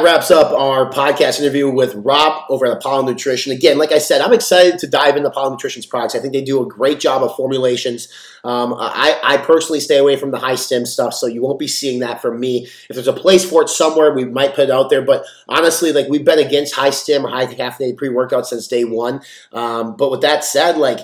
wraps 0.00 0.30
up 0.30 0.52
our 0.52 0.88
podcast 0.90 1.40
interview 1.40 1.68
with 1.68 1.92
Rob 1.96 2.44
over 2.48 2.66
at 2.66 2.76
Apollon 2.76 3.06
Nutrition. 3.06 3.50
Again, 3.50 3.78
like 3.78 3.90
I 3.90 3.98
said, 3.98 4.20
I'm 4.20 4.32
excited 4.32 4.78
to 4.78 4.86
dive 4.86 5.16
into 5.16 5.28
Apollon 5.28 5.52
Nutrition's 5.54 5.86
products. 5.86 6.14
I 6.14 6.20
think 6.20 6.32
they 6.32 6.40
do 6.40 6.62
a 6.62 6.68
great 6.68 7.00
job 7.00 7.24
of 7.24 7.34
formulations. 7.34 8.06
Um, 8.44 8.74
I, 8.78 9.18
I 9.24 9.36
personally 9.38 9.80
stay 9.80 9.96
away 9.98 10.14
from 10.14 10.30
the 10.30 10.38
high 10.38 10.54
stim 10.54 10.86
stuff, 10.86 11.14
so 11.14 11.26
you 11.26 11.42
won't 11.42 11.58
be 11.58 11.66
seeing 11.66 11.98
that 11.98 12.22
from 12.22 12.38
me. 12.38 12.68
If 12.88 12.94
there's 12.94 13.08
a 13.08 13.12
place 13.12 13.44
for 13.48 13.62
it 13.62 13.68
somewhere, 13.68 14.12
we 14.12 14.24
might 14.24 14.54
put 14.54 14.68
it 14.68 14.70
out 14.70 14.88
there. 14.88 15.02
But 15.02 15.24
honestly, 15.48 15.92
like 15.92 16.08
we've 16.08 16.24
been 16.24 16.38
against 16.38 16.74
high 16.74 16.90
stim, 16.90 17.24
high 17.24 17.46
caffeinated 17.46 17.96
pre 17.96 18.08
workout 18.08 18.46
since 18.46 18.68
day 18.68 18.84
one. 18.84 19.20
Um, 19.52 19.96
but 19.96 20.12
with 20.12 20.20
that 20.20 20.44
said, 20.44 20.78
like 20.78 21.00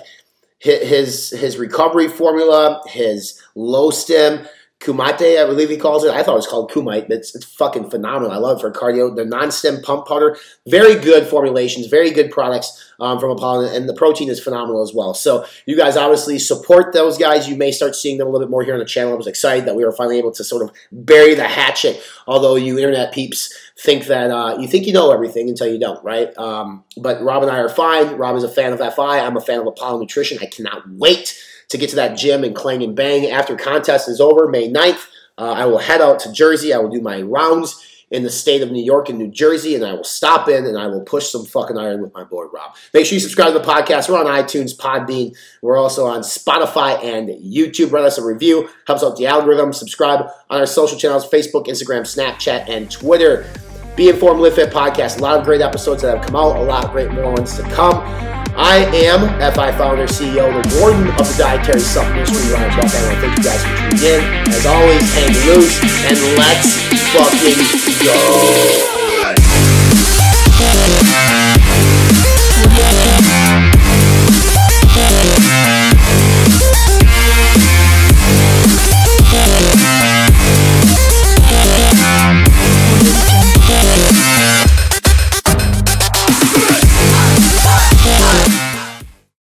his 0.59 1.31
his 1.31 1.57
recovery 1.57 2.07
formula, 2.07 2.81
his 2.87 3.41
low 3.55 3.91
stim. 3.91 4.47
Kumite, 4.85 5.41
I 5.41 5.45
believe 5.45 5.69
he 5.69 5.77
calls 5.77 6.03
it. 6.03 6.11
I 6.11 6.21
thought 6.21 6.33
it 6.33 6.35
was 6.35 6.47
called 6.47 6.71
Kumite, 6.71 7.07
but 7.07 7.17
it's, 7.17 7.33
it's 7.33 7.45
fucking 7.45 7.89
phenomenal. 7.89 8.31
I 8.31 8.37
love 8.37 8.59
it 8.59 8.61
for 8.61 8.71
cardio. 8.71 9.15
The 9.15 9.25
non-stim 9.25 9.81
pump 9.81 10.07
powder, 10.07 10.37
very 10.67 10.93
good 10.93 11.27
formulations, 11.27 11.87
very 11.87 12.11
good 12.11 12.29
products 12.29 12.93
um, 12.99 13.19
from 13.19 13.31
Apollon, 13.31 13.73
and 13.73 13.89
the 13.89 13.95
protein 13.95 14.29
is 14.29 14.39
phenomenal 14.39 14.83
as 14.83 14.93
well. 14.93 15.15
So 15.15 15.45
you 15.65 15.75
guys 15.75 15.97
obviously 15.97 16.37
support 16.37 16.93
those 16.93 17.17
guys. 17.17 17.49
You 17.49 17.57
may 17.57 17.71
start 17.71 17.95
seeing 17.95 18.19
them 18.19 18.27
a 18.27 18.29
little 18.29 18.45
bit 18.45 18.51
more 18.51 18.63
here 18.63 18.73
on 18.73 18.79
the 18.79 18.85
channel. 18.85 19.13
I 19.13 19.15
was 19.15 19.27
excited 19.27 19.65
that 19.65 19.75
we 19.75 19.83
were 19.83 19.91
finally 19.91 20.19
able 20.19 20.31
to 20.33 20.43
sort 20.43 20.61
of 20.61 20.71
bury 20.91 21.33
the 21.33 21.47
hatchet. 21.47 22.01
Although 22.27 22.55
you 22.55 22.77
internet 22.77 23.11
peeps 23.11 23.53
think 23.79 24.05
that 24.05 24.29
uh, 24.29 24.57
you 24.59 24.67
think 24.67 24.85
you 24.85 24.93
know 24.93 25.11
everything 25.11 25.49
until 25.49 25.67
you 25.67 25.79
don't, 25.79 26.03
right? 26.03 26.35
Um, 26.37 26.83
but 26.97 27.23
Rob 27.23 27.41
and 27.41 27.51
I 27.51 27.57
are 27.57 27.69
fine. 27.69 28.17
Rob 28.17 28.35
is 28.35 28.43
a 28.43 28.49
fan 28.49 28.71
of 28.71 28.79
FI. 28.79 29.19
I'm 29.19 29.35
a 29.35 29.41
fan 29.41 29.59
of 29.59 29.67
Apollon 29.67 29.99
Nutrition. 29.99 30.37
I 30.41 30.45
cannot 30.45 30.83
wait 30.87 31.35
to 31.69 31.77
get 31.77 31.89
to 31.89 31.95
that 31.97 32.17
gym 32.17 32.43
and 32.43 32.55
clang 32.55 32.83
and 32.83 32.95
bang 32.95 33.29
after 33.29 33.55
contest 33.55 34.09
is 34.09 34.21
over 34.21 34.47
May 34.47 34.71
9th. 34.71 35.07
Uh, 35.37 35.51
I 35.51 35.65
will 35.65 35.79
head 35.79 36.01
out 36.01 36.19
to 36.21 36.31
Jersey. 36.31 36.73
I 36.73 36.77
will 36.77 36.89
do 36.89 37.01
my 37.01 37.21
rounds 37.21 37.85
in 38.11 38.23
the 38.23 38.29
state 38.29 38.61
of 38.61 38.71
New 38.71 38.83
York 38.83 39.09
and 39.09 39.17
New 39.17 39.29
Jersey, 39.29 39.75
and 39.75 39.83
I 39.83 39.93
will 39.93 40.03
stop 40.03 40.47
in 40.47 40.65
and 40.65 40.77
I 40.77 40.87
will 40.87 41.01
push 41.01 41.27
some 41.27 41.45
fucking 41.45 41.77
iron 41.77 42.01
with 42.01 42.13
my 42.13 42.23
boy 42.23 42.45
Rob. 42.45 42.75
Make 42.93 43.05
sure 43.05 43.15
you 43.15 43.19
subscribe 43.19 43.53
to 43.53 43.59
the 43.59 43.65
podcast. 43.65 44.09
We're 44.09 44.19
on 44.19 44.25
iTunes, 44.25 44.75
Podbean. 44.75 45.35
We're 45.61 45.77
also 45.77 46.05
on 46.05 46.21
Spotify 46.21 47.03
and 47.03 47.29
YouTube. 47.29 47.91
Write 47.91 48.05
us 48.05 48.17
a 48.17 48.23
review. 48.23 48.69
Helps 48.87 49.03
out 49.03 49.17
the 49.17 49.27
algorithm. 49.27 49.73
Subscribe 49.73 50.27
on 50.49 50.59
our 50.59 50.65
social 50.65 50.97
channels 50.97 51.27
Facebook, 51.27 51.67
Instagram, 51.67 52.01
Snapchat, 52.01 52.69
and 52.69 52.89
Twitter. 52.89 53.47
Be 53.95 54.09
Informed 54.09 54.41
Live 54.41 54.55
Fit 54.55 54.71
podcast. 54.71 55.19
A 55.19 55.21
lot 55.21 55.39
of 55.39 55.45
great 55.45 55.61
episodes 55.61 56.01
that 56.01 56.17
have 56.17 56.25
come 56.25 56.35
out. 56.35 56.57
A 56.57 56.61
lot 56.61 56.85
of 56.85 56.91
great 56.91 57.11
more 57.11 57.31
ones 57.31 57.55
to 57.57 57.63
come. 57.63 58.34
I 58.57 58.85
am 59.03 59.27
FI 59.53 59.71
founder, 59.73 60.07
CEO, 60.07 60.47
the 60.47 60.79
warden 60.79 61.09
of 61.19 61.27
the 61.27 61.35
dietary 61.37 61.81
supplement 61.81 62.29
industry, 62.29 62.53
Ryan 62.53 62.69
Buck. 62.79 62.95
I 62.95 63.03
want 63.03 63.15
to 63.15 63.27
thank 63.27 63.37
you 63.37 63.43
guys 63.43 63.61
for 63.61 63.75
tuning 63.91 64.15
in. 64.15 64.21
As 64.47 64.65
always, 64.65 65.03
hang 65.13 65.35
loose 65.45 65.75
and 66.07 66.17
let's 66.39 66.71
fucking 67.11 67.59
go. 68.05 68.94